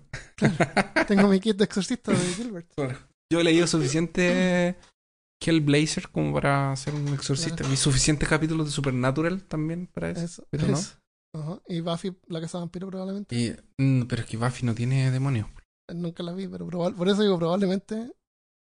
Tengo 1.08 1.28
mi 1.28 1.40
kit 1.40 1.56
de 1.56 1.64
exorcista 1.64 2.12
de 2.12 2.18
Gilbert. 2.34 2.68
Yo 3.32 3.40
he 3.40 3.44
leído 3.44 3.66
suficiente 3.66 4.76
Hellblazer 5.40 6.08
como 6.10 6.32
para 6.32 6.74
ser 6.76 6.94
un 6.94 7.08
exorcista. 7.08 7.56
Claro. 7.56 7.70
Vi 7.70 7.76
suficientes 7.76 8.28
capítulos 8.28 8.66
de 8.66 8.72
Supernatural 8.72 9.42
también 9.44 9.86
para 9.86 10.10
eso. 10.10 10.24
Eso, 10.24 10.46
pero 10.50 10.68
no. 10.68 10.74
eso. 10.74 10.96
Ajá. 11.34 11.60
Y 11.66 11.80
Buffy, 11.80 12.16
la 12.28 12.40
casa 12.40 12.58
vampiro, 12.58 12.88
probablemente. 12.88 13.34
Y, 13.34 13.56
mm, 13.82 14.02
pero 14.02 14.22
es 14.22 14.28
que 14.28 14.36
Buffy 14.36 14.64
no 14.64 14.74
tiene 14.74 15.10
demonios. 15.10 15.48
Nunca 15.92 16.22
la 16.22 16.32
vi, 16.32 16.48
pero 16.48 16.66
probable, 16.66 16.96
por 16.96 17.08
eso 17.08 17.22
digo 17.22 17.38
probablemente. 17.38 18.12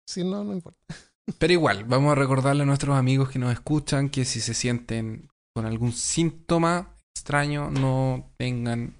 Si 0.07 0.23
no, 0.23 0.43
no 0.43 0.53
importa. 0.53 0.79
Pero 1.39 1.53
igual, 1.53 1.85
vamos 1.85 2.11
a 2.11 2.15
recordarle 2.15 2.63
a 2.63 2.65
nuestros 2.65 2.97
amigos 2.97 3.29
que 3.29 3.39
nos 3.39 3.53
escuchan 3.53 4.09
que 4.09 4.25
si 4.25 4.41
se 4.41 4.53
sienten 4.53 5.29
con 5.55 5.65
algún 5.65 5.93
síntoma 5.93 6.97
extraño, 7.15 7.71
no 7.71 8.33
tengan 8.37 8.93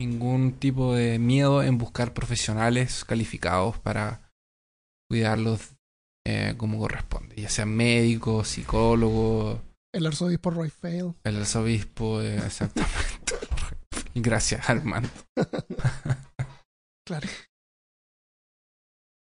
ningún 0.00 0.52
tipo 0.52 0.94
de 0.94 1.18
miedo 1.18 1.62
en 1.62 1.78
buscar 1.78 2.14
profesionales 2.14 3.04
calificados 3.04 3.78
para 3.78 4.32
cuidarlos 5.08 5.74
eh, 6.26 6.54
como 6.56 6.78
corresponde, 6.78 7.36
ya 7.36 7.48
sean 7.48 7.74
médicos, 7.76 8.48
psicólogos, 8.48 9.60
El 9.92 10.06
arzobispo 10.06 10.50
Roy 10.50 10.70
Fail. 10.70 11.14
el 11.24 11.36
arzobispo, 11.36 12.22
eh, 12.22 12.36
exactamente. 12.36 13.34
Gracias, 14.14 14.68
Armando. 14.68 15.08
Claro. 17.06 17.28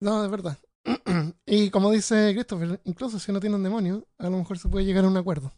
No, 0.01 0.23
de 0.23 0.29
verdad. 0.29 0.59
y 1.47 1.69
como 1.69 1.91
dice 1.91 2.33
Christopher, 2.33 2.81
incluso 2.85 3.19
si 3.19 3.33
no 3.33 3.41
tiene 3.41 3.57
un 3.57 3.63
demonio, 3.63 4.07
a 4.19 4.31
lo 4.31 4.39
mejor 4.39 4.59
se 4.59 4.71
puede 4.71 4.87
llegar 4.87 5.05
a 5.05 5.09
un 5.09 5.17
acuerdo. 5.19 5.53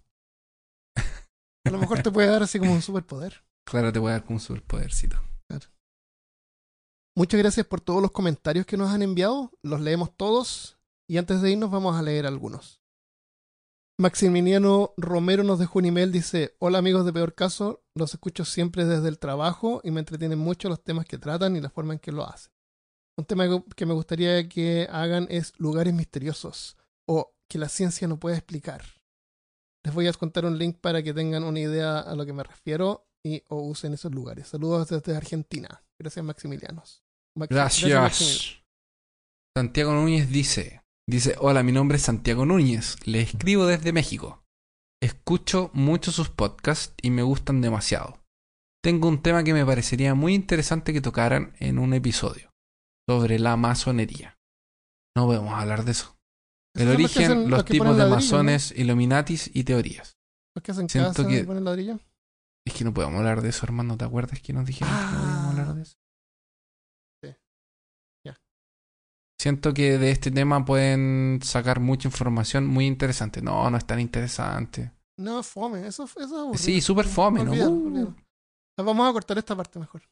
A 0.97 1.71
lo 1.71 1.79
mejor 1.79 2.03
te 2.03 2.11
puede 2.11 2.27
dar 2.27 2.43
así 2.43 2.59
como 2.59 2.73
un 2.73 2.83
superpoder. 2.83 3.45
Claro, 3.69 3.93
te 3.93 3.99
voy 3.99 4.11
a 4.11 4.21
dar 4.21 4.25
un 4.31 4.41
superpodercito. 4.41 5.19
Muchas 7.15 7.39
gracias 7.39 7.67
por 7.67 7.83
todos 7.83 8.01
los 8.01 8.13
comentarios 8.13 8.65
que 8.65 8.79
nos 8.79 8.91
han 8.91 9.03
enviado. 9.03 9.51
Los 9.63 9.83
leemos 9.83 10.17
todos. 10.17 10.79
Y 11.07 11.19
antes 11.19 11.43
de 11.43 11.51
irnos 11.51 11.71
vamos 11.71 11.95
a 11.97 12.03
leer 12.03 12.27
algunos. 12.27 12.81
Maximiliano 13.99 14.95
Romero 14.97 15.43
nos 15.45 15.59
dejó 15.59 15.81
un 15.81 15.87
email. 15.87 16.13
Dice, 16.13 16.57
hola 16.61 16.79
amigos 16.79 17.05
de 17.05 17.13
Peor 17.13 17.35
Caso. 17.35 17.83
Los 17.95 18.15
escucho 18.15 18.47
siempre 18.47 18.87
desde 18.87 19.09
el 19.09 19.19
trabajo 19.19 19.83
y 19.85 19.91
me 19.91 20.01
entretienen 20.01 20.39
mucho 20.39 20.71
los 20.71 20.83
temas 20.83 21.05
que 21.05 21.19
tratan 21.19 21.55
y 21.55 21.61
la 21.61 21.69
forma 21.69 21.93
en 21.93 21.99
que 21.99 22.13
lo 22.13 22.25
hacen. 22.25 22.53
Un 23.19 23.27
tema 23.27 23.45
que 23.77 23.85
me 23.85 23.95
gustaría 23.95 24.49
que 24.49 24.89
hagan 24.91 25.27
es 25.29 25.53
lugares 25.59 25.93
misteriosos 25.93 26.79
o 27.07 27.35
que 27.51 27.59
la 27.59 27.69
ciencia 27.69 28.09
no 28.09 28.19
puede 28.19 28.37
explicar. 28.37 28.83
Les 29.85 29.93
voy 29.93 30.07
a 30.07 30.13
contar 30.15 30.47
un 30.47 30.57
link 30.57 30.79
para 30.81 31.03
que 31.03 31.13
tengan 31.13 31.45
una 31.45 31.61
idea 31.61 31.99
a 31.99 32.15
lo 32.15 32.25
que 32.25 32.33
me 32.33 32.45
refiero 32.45 33.08
y 33.35 33.43
o 33.49 33.63
usen 33.63 33.95
esos 33.95 34.13
lugares. 34.13 34.49
Saludos 34.49 34.89
desde 34.89 35.17
Argentina. 35.17 35.83
Gracias 35.99 36.25
Maximilianos. 36.25 37.03
Maxi- 37.37 37.49
Gracias. 37.51 37.91
Maximiliano. 38.01 38.65
Santiago 39.57 39.93
Núñez 39.93 40.29
dice, 40.31 40.83
dice, 41.09 41.37
hola, 41.41 41.63
mi 41.63 41.73
nombre 41.73 41.97
es 41.97 42.03
Santiago 42.03 42.47
Núñez, 42.47 42.97
le 43.07 43.21
escribo 43.23 43.67
desde 43.67 43.93
México. 43.93 44.45
Escucho 45.03 45.71
mucho 45.75 46.13
sus 46.13 46.29
podcasts 46.31 46.95
y 47.03 47.11
me 47.11 47.23
gustan 47.23 47.61
demasiado. 47.61 48.19
Tengo 48.83 49.09
un 49.09 49.23
tema 49.23 49.43
que 49.45 49.53
me 49.55 49.67
parecería 49.67 50.15
muy 50.15 50.35
interesante 50.35 50.93
que 50.93 51.01
tocaran 51.01 51.55
en 51.59 51.79
un 51.79 51.93
episodio, 51.95 52.51
sobre 53.09 53.39
la 53.39 53.57
masonería. 53.57 54.37
No 55.17 55.27
podemos 55.27 55.55
hablar 55.55 55.85
de 55.85 55.93
eso. 55.93 56.17
El 56.77 56.89
origen, 56.91 57.51
los 57.51 57.65
tipos 57.65 57.89
de 57.89 58.05
ladrillo, 58.05 58.09
¿no? 58.09 58.15
masones, 58.17 58.73
illuminatis 58.77 59.51
y 59.53 59.65
teorías. 59.65 60.17
Los 60.55 60.63
que 60.63 60.71
hacen 60.73 60.89
Siento 60.89 61.11
casa 61.13 61.29
que- 61.29 61.45
ponen 61.45 61.65
ladrillo. 61.65 61.99
Es 62.69 62.75
que 62.75 62.85
no 62.85 62.93
podemos 62.93 63.17
hablar 63.19 63.41
de 63.41 63.49
eso, 63.49 63.65
hermano. 63.65 63.97
¿Te 63.97 64.05
acuerdas 64.05 64.41
que 64.43 64.53
nos 64.53 64.67
dijeron 64.67 64.93
que 64.95 65.01
no 65.03 65.11
podíamos 65.11 65.37
Ah. 65.47 65.51
hablar 65.51 65.75
de 65.75 65.83
eso? 65.83 65.97
Sí. 67.25 67.35
Ya. 68.27 68.37
Siento 69.41 69.73
que 69.73 69.97
de 69.97 70.11
este 70.11 70.31
tema 70.31 70.65
pueden 70.67 71.41
sacar 71.43 71.81
mucha 71.81 72.09
información 72.09 72.67
muy 72.67 72.87
interesante. 72.87 73.41
No, 73.41 73.71
no 73.71 73.79
es 73.79 73.87
tan 73.87 74.01
interesante. 74.01 74.93
No, 75.19 75.43
fome. 75.43 75.87
Eso, 75.87 76.05
eso 76.05 76.21
es 76.21 76.31
aburrido. 76.31 76.59
Sí, 76.63 76.83
súper 76.83 77.07
fome, 77.07 77.43
¿no? 77.43 77.53
Uh. 77.53 77.87
olvídalo. 77.87 78.15
Vamos 78.79 79.09
a 79.09 79.13
cortar 79.15 79.39
esta 79.39 79.57
parte 79.57 79.79
mejor. 79.79 80.03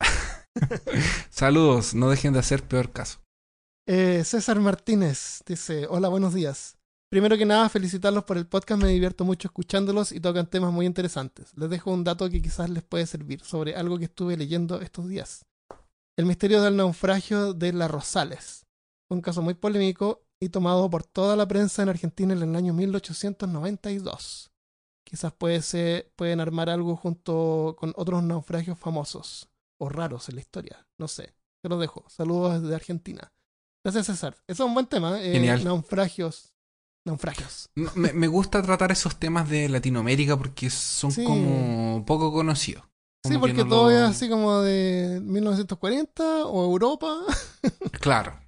Saludos, 1.30 1.94
no 1.94 2.10
dejen 2.10 2.32
de 2.32 2.40
hacer 2.40 2.62
peor 2.66 2.90
caso. 2.92 3.20
Eh, 3.86 4.24
César 4.24 4.58
Martínez 4.60 5.42
dice, 5.46 5.86
hola, 5.88 6.08
buenos 6.08 6.34
días. 6.34 6.76
Primero 7.14 7.38
que 7.38 7.46
nada, 7.46 7.68
felicitarlos 7.68 8.24
por 8.24 8.36
el 8.36 8.48
podcast, 8.48 8.82
me 8.82 8.88
divierto 8.88 9.24
mucho 9.24 9.46
escuchándolos 9.46 10.10
y 10.10 10.18
tocan 10.18 10.50
temas 10.50 10.72
muy 10.72 10.84
interesantes. 10.84 11.56
Les 11.56 11.70
dejo 11.70 11.92
un 11.92 12.02
dato 12.02 12.28
que 12.28 12.42
quizás 12.42 12.68
les 12.68 12.82
puede 12.82 13.06
servir 13.06 13.40
sobre 13.44 13.76
algo 13.76 13.98
que 13.98 14.06
estuve 14.06 14.36
leyendo 14.36 14.80
estos 14.80 15.06
días. 15.06 15.46
El 16.16 16.26
misterio 16.26 16.60
del 16.60 16.74
naufragio 16.74 17.54
de 17.54 17.72
la 17.72 17.86
Rosales. 17.86 18.66
Un 19.08 19.20
caso 19.20 19.42
muy 19.42 19.54
polémico 19.54 20.24
y 20.40 20.48
tomado 20.48 20.90
por 20.90 21.04
toda 21.04 21.36
la 21.36 21.46
prensa 21.46 21.84
en 21.84 21.90
Argentina 21.90 22.32
en 22.34 22.42
el 22.42 22.56
año 22.56 22.74
1892. 22.74 24.50
Quizás 25.04 25.32
puede 25.34 25.62
ser, 25.62 26.10
pueden 26.16 26.40
armar 26.40 26.68
algo 26.68 26.96
junto 26.96 27.76
con 27.78 27.92
otros 27.94 28.24
naufragios 28.24 28.76
famosos 28.76 29.48
o 29.78 29.88
raros 29.88 30.28
en 30.30 30.34
la 30.34 30.40
historia. 30.40 30.84
No 30.98 31.06
sé. 31.06 31.32
Te 31.62 31.68
lo 31.68 31.78
dejo. 31.78 32.04
Saludos 32.08 32.60
desde 32.60 32.74
Argentina. 32.74 33.32
Gracias, 33.84 34.06
César. 34.06 34.34
Eso 34.48 34.64
es 34.64 34.68
un 34.68 34.74
buen 34.74 34.86
tema. 34.86 35.22
eh, 35.22 35.30
Genial. 35.34 35.62
Naufragios. 35.62 36.53
Naufragios. 37.06 37.68
Me, 37.94 38.12
me 38.12 38.26
gusta 38.28 38.62
tratar 38.62 38.90
esos 38.92 39.16
temas 39.16 39.48
de 39.50 39.68
Latinoamérica 39.68 40.36
porque 40.36 40.70
son 40.70 41.12
Sí. 41.12 41.24
como 41.24 42.04
poco 42.06 42.32
conocidos. 42.32 42.82
Sí, 43.26 43.34
Como 43.34 43.40
porque 43.40 43.64
no 43.64 43.68
todo 43.70 43.84
lo- 43.90 43.96
es 43.96 44.02
así 44.02 44.28
como 44.28 44.60
de 44.60 45.20
1940 45.22 46.46
o 46.46 46.64
Europa. 46.64 47.20
Claro, 48.00 48.38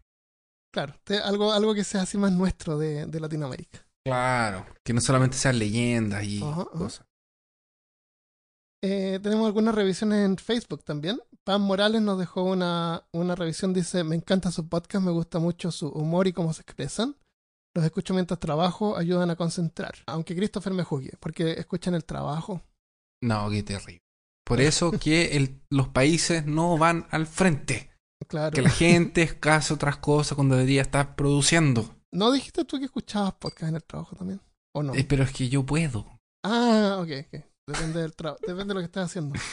claro, 0.75 0.95
te- 1.05 1.19
algo, 1.19 1.53
algo 1.53 1.75
que 1.75 1.85
sea 1.85 2.03
así 2.03 2.19
más 2.19 2.33
nuestro 2.33 2.77
de, 2.79 3.07
de 3.07 3.21
Latinoamérica. 3.21 3.87
claro. 4.05 4.67
Que 4.85 4.93
no 4.93 5.01
solamente 5.01 5.37
sean 5.39 5.59
leyendas 5.59 6.25
y 6.25 6.43
Ajá, 6.43 6.63
ajá. 6.63 6.71
cosas. 6.71 7.07
Eh, 8.85 9.19
tenemos 9.23 9.47
algunas 9.47 9.75
revisiones 9.75 10.25
en 10.27 10.37
Facebook 10.37 10.85
también. 10.85 11.19
Pam 11.45 11.63
Morales 11.63 12.03
nos 12.03 12.19
dejó 12.19 12.43
una, 12.45 13.03
una 13.13 13.35
revisión. 13.35 13.73
Dice: 13.73 14.05
Me 14.05 14.15
encanta 14.17 14.51
su 14.53 14.69
podcast, 14.69 15.05
me 15.05 15.11
gusta 15.13 15.39
mucho 15.39 15.71
su 15.71 15.89
humor 15.89 16.27
y 16.27 16.33
cómo 16.33 16.53
se 16.53 16.63
expresan. 16.63 17.17
Los 17.77 17.85
escucho 17.85 18.15
mientras 18.15 18.41
trabajo, 18.41 18.97
ayudan 18.97 19.29
a 19.31 19.37
concentrar. 19.37 19.95
Aunque 20.07 20.35
Christopher 20.35 20.73
me 20.73 20.83
juzgue, 20.83 21.13
porque 21.21 21.53
escuchan 21.53 21.95
el 21.95 22.05
trabajo. 22.07 22.63
No, 23.23 23.51
qué 23.51 23.63
terrible. 23.63 24.01
Por 24.47 24.61
eso 24.63 24.91
que 24.93 25.37
el- 25.37 25.61
los 25.71 25.89
países 25.89 26.47
no 26.47 26.79
van 26.79 27.07
al 27.11 27.27
frente. 27.27 27.91
Claro. 28.29 28.53
Que 28.55 28.63
la 28.63 28.71
gente 28.71 29.39
hace 29.43 29.75
otras 29.75 29.99
cosas 29.99 30.35
cuando 30.37 30.57
debería 30.57 30.81
estar 30.83 31.15
produciendo. 31.17 31.95
¿No 32.15 32.33
dijiste 32.33 32.65
tú 32.65 32.79
que 32.79 32.87
escuchabas 32.87 33.35
podcast 33.35 33.69
en 33.69 33.77
el 33.77 33.85
trabajo 33.85 34.17
también? 34.17 34.41
¿O 34.75 34.83
no? 34.83 34.95
Eh, 34.95 35.05
pero 35.05 35.23
es 35.23 35.33
que 35.33 35.49
yo 35.51 35.65
puedo. 35.67 36.07
Ah, 36.45 36.97
ok, 37.01 37.11
ok. 37.27 37.45
Depende 37.69 38.01
del 38.01 38.15
trabajo. 38.17 38.41
Depende 38.47 38.69
de 38.69 38.75
lo 38.75 38.81
que 38.81 38.87
estés 38.87 39.03
haciendo. 39.05 39.35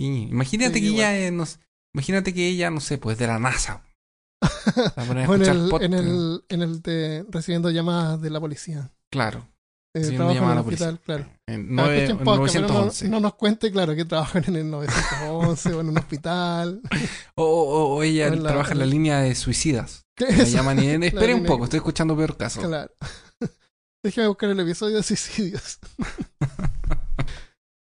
Sí, 0.00 0.28
imagínate 0.30 0.74
Sí, 0.74 0.80
que 0.80 0.86
igual. 0.86 1.00
ella, 1.00 1.18
eh, 1.26 1.30
no 1.32 1.44
sé, 1.44 1.58
imagínate 1.92 2.32
que 2.32 2.46
ella, 2.48 2.70
no 2.70 2.78
sé, 2.78 2.98
pues 2.98 3.18
de 3.18 3.26
la 3.26 3.40
NASA. 3.40 3.82
En 4.96 5.42
el, 5.42 5.72
en 5.82 5.94
el, 5.94 6.44
en 6.48 6.62
el 6.62 6.82
de 6.82 7.24
recibiendo 7.30 7.70
llamadas 7.70 8.20
de 8.20 8.30
la 8.30 8.40
policía. 8.40 8.90
Claro. 9.10 9.48
Eh, 9.94 10.00
Recibiendo 10.00 10.32
la 10.34 10.62
policía. 10.62 10.88
hospital, 10.90 11.00
claro. 11.00 11.26
En 11.46 11.80
Ah, 11.80 11.94
en 11.96 12.18
podcast, 12.18 12.54
no, 12.56 12.60
911. 12.68 13.08
no 13.08 13.20
nos 13.20 13.34
cuente, 13.34 13.72
claro, 13.72 13.96
que 13.96 14.04
trabajan 14.04 14.44
en 14.46 14.56
el 14.56 14.70
911 14.70 15.72
o 15.74 15.80
en 15.80 15.88
un 15.88 15.98
hospital. 15.98 16.80
O, 17.36 17.44
o- 17.44 17.96
o 17.96 18.02
ella 18.02 18.26
o 18.28 18.32
en 18.34 18.42
la- 18.42 18.50
trabaja 18.50 18.72
en 18.72 18.78
la 18.80 18.86
línea 18.86 19.20
de 19.20 19.34
suicidas. 19.34 20.04
¿Qué 20.16 20.26
Me 20.26 20.44
llaman 20.44 20.78
y 20.82 20.88
espere 21.06 21.34
un 21.34 21.44
poco, 21.44 21.64
estoy 21.64 21.78
escuchando 21.78 22.16
peor 22.16 22.36
caso. 22.36 22.60
Claro. 22.60 22.92
Déjame 24.04 24.28
buscar 24.28 24.50
el 24.50 24.60
episodio 24.60 24.96
de 24.96 25.02
suicidios. 25.02 25.78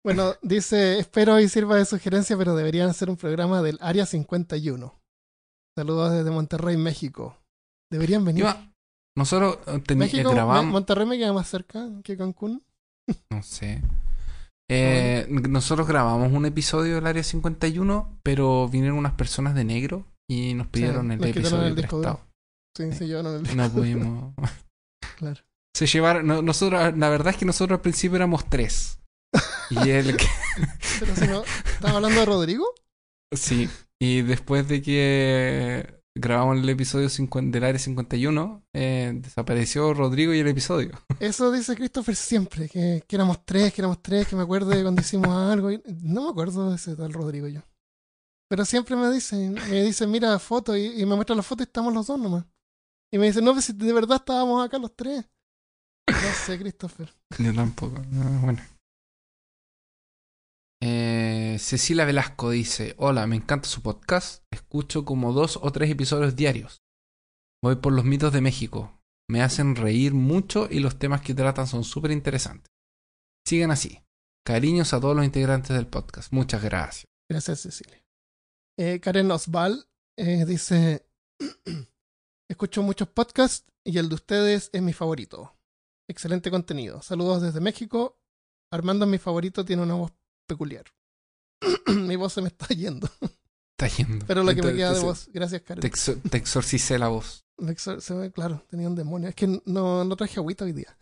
bueno, 0.03 0.35
dice, 0.41 0.99
espero 0.99 1.39
y 1.39 1.49
sirva 1.49 1.77
de 1.77 1.85
sugerencia, 1.85 2.37
pero 2.37 2.55
deberían 2.55 2.89
hacer 2.89 3.09
un 3.09 3.17
programa 3.17 3.61
del 3.61 3.77
Área 3.81 4.05
51. 4.05 5.01
Saludos 5.77 6.13
desde 6.13 6.31
Monterrey, 6.31 6.77
México. 6.77 7.37
Deberían 7.91 8.23
venir. 8.25 8.41
Iba- 8.43 8.71
nosotros 9.17 9.59
eh, 9.67 9.81
eh, 9.87 9.95
México, 9.95 10.29
grabamos, 10.31 10.71
Monterrey 10.71 11.05
me 11.05 11.17
queda 11.17 11.33
más 11.33 11.47
cerca 11.49 11.87
que 12.03 12.17
Cancún. 12.17 12.63
no 13.31 13.43
sé. 13.43 13.81
Eh, 14.69 15.27
nosotros 15.29 15.87
grabamos 15.87 16.31
un 16.33 16.45
episodio 16.45 16.95
del 16.95 17.07
Área 17.07 17.23
51, 17.23 18.19
pero 18.23 18.67
vinieron 18.67 18.97
unas 18.97 19.13
personas 19.13 19.53
de 19.53 19.63
negro 19.63 20.05
y 20.29 20.53
nos 20.55 20.67
pidieron 20.67 21.11
el 21.11 21.19
nos 21.19 21.29
episodio 21.29 21.67
el 21.67 21.75
disco 21.75 22.01
prestado. 22.01 22.21
Sí, 22.75 22.91
sí, 22.93 23.07
yo 23.07 23.21
no 23.23 23.39
No 23.39 23.69
pudimos. 23.71 24.33
Claro. 25.17 25.41
Se 25.73 25.87
llevaron, 25.87 26.25
no- 26.27 26.41
nosotros, 26.41 26.97
la 26.97 27.09
verdad 27.09 27.33
es 27.33 27.37
que 27.37 27.45
nosotros 27.45 27.77
al 27.77 27.81
principio 27.81 28.15
éramos 28.17 28.49
tres. 28.49 28.99
Y 29.69 29.89
él, 29.89 30.17
Pero 30.99 31.15
si 31.15 31.27
no, 31.27 31.43
¿estamos 31.65 31.95
hablando 31.97 32.19
de 32.19 32.25
Rodrigo? 32.25 32.65
sí. 33.33 33.69
Y 34.07 34.21
después 34.21 34.67
de 34.67 34.81
que 34.83 36.01
grabamos 36.15 36.57
el 36.59 36.69
episodio 36.69 37.09
50 37.09 37.55
del 37.55 37.63
Área 37.63 37.79
51, 37.79 38.63
eh, 38.73 39.13
desapareció 39.15 39.93
Rodrigo 39.95 40.31
y 40.33 40.39
el 40.39 40.47
episodio. 40.47 40.91
Eso 41.19 41.51
dice 41.51 41.75
Christopher 41.75 42.15
siempre, 42.15 42.69
que, 42.69 43.03
que 43.07 43.15
éramos 43.15 43.43
tres, 43.45 43.73
que 43.73 43.81
éramos 43.81 44.01
tres, 44.03 44.27
que 44.27 44.35
me 44.35 44.43
acuerdo 44.43 44.69
de 44.69 44.83
cuando 44.83 45.01
hicimos 45.01 45.29
algo. 45.29 45.71
y- 45.71 45.81
no 46.03 46.25
me 46.25 46.29
acuerdo 46.29 46.69
de 46.69 46.75
ese 46.75 46.95
tal 46.95 47.13
Rodrigo 47.13 47.47
yo. 47.47 47.61
Pero 48.47 48.63
siempre 48.63 48.95
me 48.95 49.09
dice, 49.11 49.49
me 49.49 49.83
dice, 49.83 50.05
mira 50.05 50.37
foto 50.37 50.77
y, 50.77 51.01
y 51.01 51.05
me 51.07 51.15
muestra 51.15 51.35
la 51.35 51.41
foto 51.41 51.63
y 51.63 51.65
estamos 51.65 51.91
los 51.93 52.05
dos 52.05 52.19
nomás. 52.19 52.45
Y 53.11 53.17
me 53.17 53.25
dice, 53.25 53.41
no, 53.41 53.53
pues 53.53 53.65
si 53.65 53.73
de 53.73 53.91
verdad 53.91 54.17
estábamos 54.17 54.63
acá 54.63 54.77
los 54.77 54.95
tres. 54.95 55.25
No 56.07 56.31
sé, 56.45 56.59
Christopher. 56.59 57.11
Yo 57.39 57.53
tampoco. 57.55 57.99
no, 58.11 58.41
bueno. 58.41 58.59
Eh, 60.87 61.57
Cecilia 61.57 62.05
Velasco 62.05 62.51
dice: 62.51 62.93
Hola, 62.99 63.25
me 63.25 63.35
encanta 63.35 63.67
su 63.67 63.81
podcast. 63.81 64.43
Escucho 64.51 65.03
como 65.03 65.33
dos 65.33 65.57
o 65.59 65.71
tres 65.71 65.89
episodios 65.89 66.35
diarios. 66.35 66.83
Voy 67.63 67.77
por 67.77 67.91
los 67.91 68.05
mitos 68.05 68.31
de 68.31 68.41
México. 68.41 69.01
Me 69.27 69.41
hacen 69.41 69.75
reír 69.75 70.13
mucho 70.13 70.67
y 70.69 70.81
los 70.81 70.99
temas 70.99 71.21
que 71.21 71.33
tratan 71.33 71.65
son 71.65 71.83
súper 71.83 72.11
interesantes. 72.11 72.71
Sigan 73.47 73.71
así. 73.71 74.03
Cariños 74.45 74.93
a 74.93 74.99
todos 74.99 75.15
los 75.15 75.25
integrantes 75.25 75.75
del 75.75 75.87
podcast. 75.87 76.31
Muchas 76.31 76.61
gracias. 76.61 77.05
Gracias, 77.31 77.61
Cecilia. 77.61 78.05
Eh, 78.77 78.99
Karen 78.99 79.31
Osval 79.31 79.89
eh, 80.19 80.45
dice: 80.45 81.09
Escucho 82.47 82.83
muchos 82.83 83.07
podcasts 83.07 83.65
y 83.83 83.97
el 83.97 84.07
de 84.07 84.15
ustedes 84.15 84.69
es 84.71 84.83
mi 84.83 84.93
favorito. 84.93 85.57
Excelente 86.07 86.51
contenido. 86.51 87.01
Saludos 87.01 87.41
desde 87.41 87.59
México. 87.59 88.19
Armando 88.71 89.05
es 89.05 89.11
mi 89.11 89.17
favorito, 89.17 89.65
tiene 89.65 89.81
una 89.81 89.95
voz 89.95 90.11
peculiar. 90.45 90.85
mi 91.87 92.15
voz 92.15 92.33
se 92.33 92.41
me 92.41 92.47
está 92.49 92.67
yendo. 92.67 93.09
Está 93.77 93.87
yendo. 93.95 94.25
Pero 94.25 94.43
lo 94.43 94.53
que 94.55 94.61
me 94.61 94.73
queda 94.73 94.91
te- 94.93 94.99
de 94.99 95.03
voz. 95.05 95.29
Gracias, 95.33 95.61
Karen. 95.63 95.81
Te, 95.81 95.91
exor- 95.91 96.21
te 96.29 96.37
exorcicé 96.37 96.97
la 96.99 97.07
voz. 97.09 97.45
Me 97.57 97.71
exor- 97.71 97.99
se 97.99 98.13
ve, 98.13 98.31
claro, 98.31 98.63
tenía 98.69 98.87
un 98.87 98.95
demonio. 98.95 99.29
Es 99.29 99.35
que 99.35 99.47
no, 99.65 100.03
no 100.03 100.15
traje 100.15 100.39
agüita 100.39 100.65
hoy 100.65 100.73
día. 100.73 100.97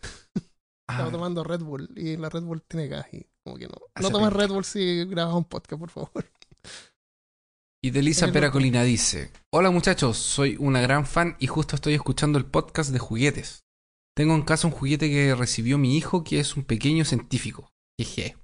Estaba 0.88 1.08
Ah, 1.08 1.12
tomando 1.12 1.42
Red 1.44 1.60
Bull 1.62 1.90
y 1.96 2.16
la 2.18 2.28
Red 2.28 2.42
Bull 2.42 2.62
tiene 2.62 2.88
gas 2.88 3.06
y 3.12 3.26
como 3.42 3.56
que 3.56 3.66
no. 3.68 3.74
No 4.00 4.10
tomes. 4.10 4.32
Red 4.32 4.50
Bull 4.50 4.64
si 4.64 5.04
grabas 5.06 5.34
un 5.34 5.44
podcast, 5.44 5.80
por 5.80 5.90
favor. 5.90 6.10
Y 7.82 7.90
Delisa 7.90 8.30
Peracolina 8.32 8.82
dice: 8.82 9.30
Hola 9.52 9.70
muchachos, 9.70 10.16
soy 10.18 10.56
una 10.58 10.80
gran 10.80 11.06
fan 11.06 11.36
y 11.38 11.46
justo 11.46 11.74
estoy 11.76 11.94
escuchando 11.94 12.38
el 12.38 12.46
podcast 12.46 12.90
de 12.90 12.98
juguetes. 12.98 13.64
Tengo 14.16 14.34
en 14.34 14.42
casa 14.42 14.66
un 14.68 14.72
juguete 14.74 15.08
que 15.10 15.34
recibió 15.34 15.76
mi 15.78 15.96
hijo 15.96 16.22
que 16.22 16.38
es 16.38 16.56
un 16.56 16.64
pequeño 16.64 17.04
científico. 17.04 17.70
Jeje. 17.98 18.36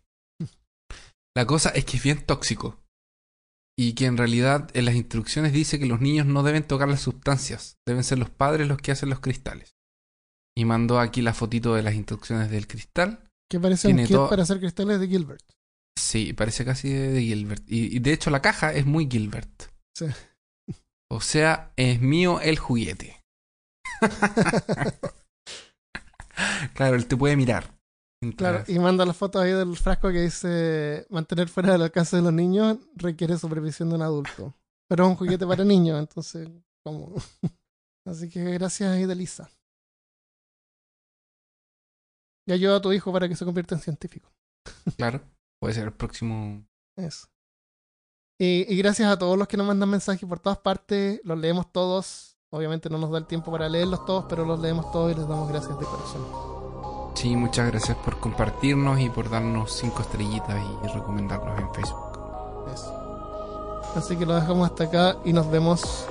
La 1.36 1.47
cosa 1.47 1.70
es 1.70 1.85
que 1.85 1.97
es 1.97 2.02
bien 2.02 2.24
tóxico. 2.24 2.81
Y 3.78 3.94
que 3.94 4.07
en 4.07 4.16
realidad 4.19 4.69
en 4.74 4.85
las 4.85 4.94
instrucciones 4.94 5.52
dice 5.52 5.78
que 5.78 5.86
los 5.86 6.01
niños 6.01 6.27
no 6.27 6.43
deben 6.43 6.65
tocar 6.66 6.89
las 6.89 7.01
sustancias, 7.01 7.78
deben 7.86 8.05
ser 8.05 8.19
los 8.19 8.28
padres 8.28 8.69
los 8.69 8.78
que 8.78 8.93
hacen 8.93 9.09
los 9.09 9.20
cristales. 9.20 9.77
Y 10.57 10.65
mandó 10.66 10.98
aquí 11.01 11.23
la 11.23 11.32
fotito 11.32 11.74
de 11.74 11.82
las 11.82 11.94
instrucciones 11.94 12.51
del 12.51 12.66
cristal. 12.66 13.27
Que 13.51 13.59
parece 13.59 13.89
un 13.89 13.94
Tiene 13.94 14.07
kit 14.09 14.16
todo- 14.16 14.28
para 14.28 14.43
hacer 14.43 14.59
cristales 14.59 15.01
de 15.01 15.09
Gilbert. 15.09 15.43
Sí, 15.98 16.32
parece 16.32 16.65
casi 16.65 16.89
de, 16.90 17.09
de 17.11 17.23
Gilbert. 17.23 17.62
Y, 17.70 17.97
y 17.97 17.98
de 18.01 18.12
hecho 18.12 18.31
la 18.31 18.43
caja 18.43 18.73
es 18.73 18.85
muy 18.86 19.09
Gilbert. 19.11 19.70
Sí. 19.97 20.07
O 21.11 21.20
sea, 21.20 21.73
es 21.77 22.01
mío 22.01 22.40
el 22.40 22.59
juguete. 22.59 23.23
claro, 26.74 26.97
él 26.97 27.07
te 27.07 27.16
puede 27.16 27.36
mirar. 27.36 27.80
Claro, 28.36 28.64
y 28.68 28.78
manda 28.78 29.06
la 29.06 29.14
foto 29.14 29.38
ahí 29.38 29.52
del 29.52 29.74
frasco 29.76 30.09
que 30.09 30.20
dice 30.20 31.06
mantener 31.09 31.48
fuera 31.48 31.72
del 31.72 31.82
alcance 31.82 32.16
de 32.16 32.22
los 32.22 32.32
niños 32.32 32.76
requiere 32.94 33.38
supervisión 33.38 33.88
de 33.88 33.94
un 33.94 34.02
adulto. 34.02 34.55
Pero 34.88 35.05
es 35.05 35.10
un 35.10 35.16
juguete 35.16 35.47
para 35.47 35.64
niños, 35.64 35.98
entonces, 35.98 36.48
¿cómo? 36.84 37.14
Así 38.05 38.28
que 38.28 38.42
gracias 38.42 38.90
ahí 38.90 39.06
de 39.06 39.14
Lisa. 39.14 39.51
Y 42.47 42.52
ayuda 42.52 42.76
a 42.76 42.80
tu 42.80 42.92
hijo 42.92 43.10
para 43.12 43.28
que 43.28 43.36
se 43.36 43.44
convierta 43.44 43.74
en 43.74 43.80
científico. 43.80 44.30
Claro, 44.97 45.22
puede 45.59 45.74
ser 45.74 45.84
el 45.84 45.92
próximo. 45.92 46.66
Eso. 46.97 47.28
Y, 48.38 48.66
y 48.68 48.76
gracias 48.76 49.10
a 49.10 49.18
todos 49.18 49.38
los 49.38 49.48
que 49.48 49.56
nos 49.56 49.66
mandan 49.66 49.88
mensajes 49.88 50.28
por 50.28 50.40
todas 50.40 50.59
partes, 50.59 51.20
los 51.24 51.38
leemos 51.38 51.72
todos. 51.72 52.36
Obviamente 52.51 52.90
no 52.90 52.98
nos 52.98 53.10
da 53.10 53.18
el 53.18 53.26
tiempo 53.26 53.51
para 53.51 53.68
leerlos 53.68 54.05
todos, 54.05 54.26
pero 54.28 54.44
los 54.44 54.60
leemos 54.60 54.90
todos 54.92 55.12
y 55.12 55.14
les 55.14 55.28
damos 55.28 55.48
gracias 55.48 55.78
de 55.78 55.86
corazón. 55.86 56.60
Sí, 57.15 57.37
muchas 57.37 57.66
gracias 57.66 57.97
por 57.99 58.19
compartirnos 58.19 59.01
y 59.01 59.11
por 59.11 59.28
darnos 59.28 59.73
cinco 59.73 60.03
estrellitas 60.03 60.57
y 60.82 60.87
recomendarnos 60.89 61.59
en 61.59 61.74
Facebook. 61.74 62.19
Eso. 62.73 63.82
Así 63.95 64.16
que 64.16 64.24
lo 64.24 64.35
dejamos 64.35 64.70
hasta 64.70 64.85
acá 64.85 65.16
y 65.24 65.32
nos 65.32 65.51
vemos 65.51 66.07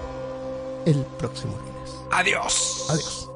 el 0.86 1.04
próximo 1.18 1.54
lunes. 1.54 1.96
¡Adiós! 2.12 2.88
Adiós. 2.90 3.28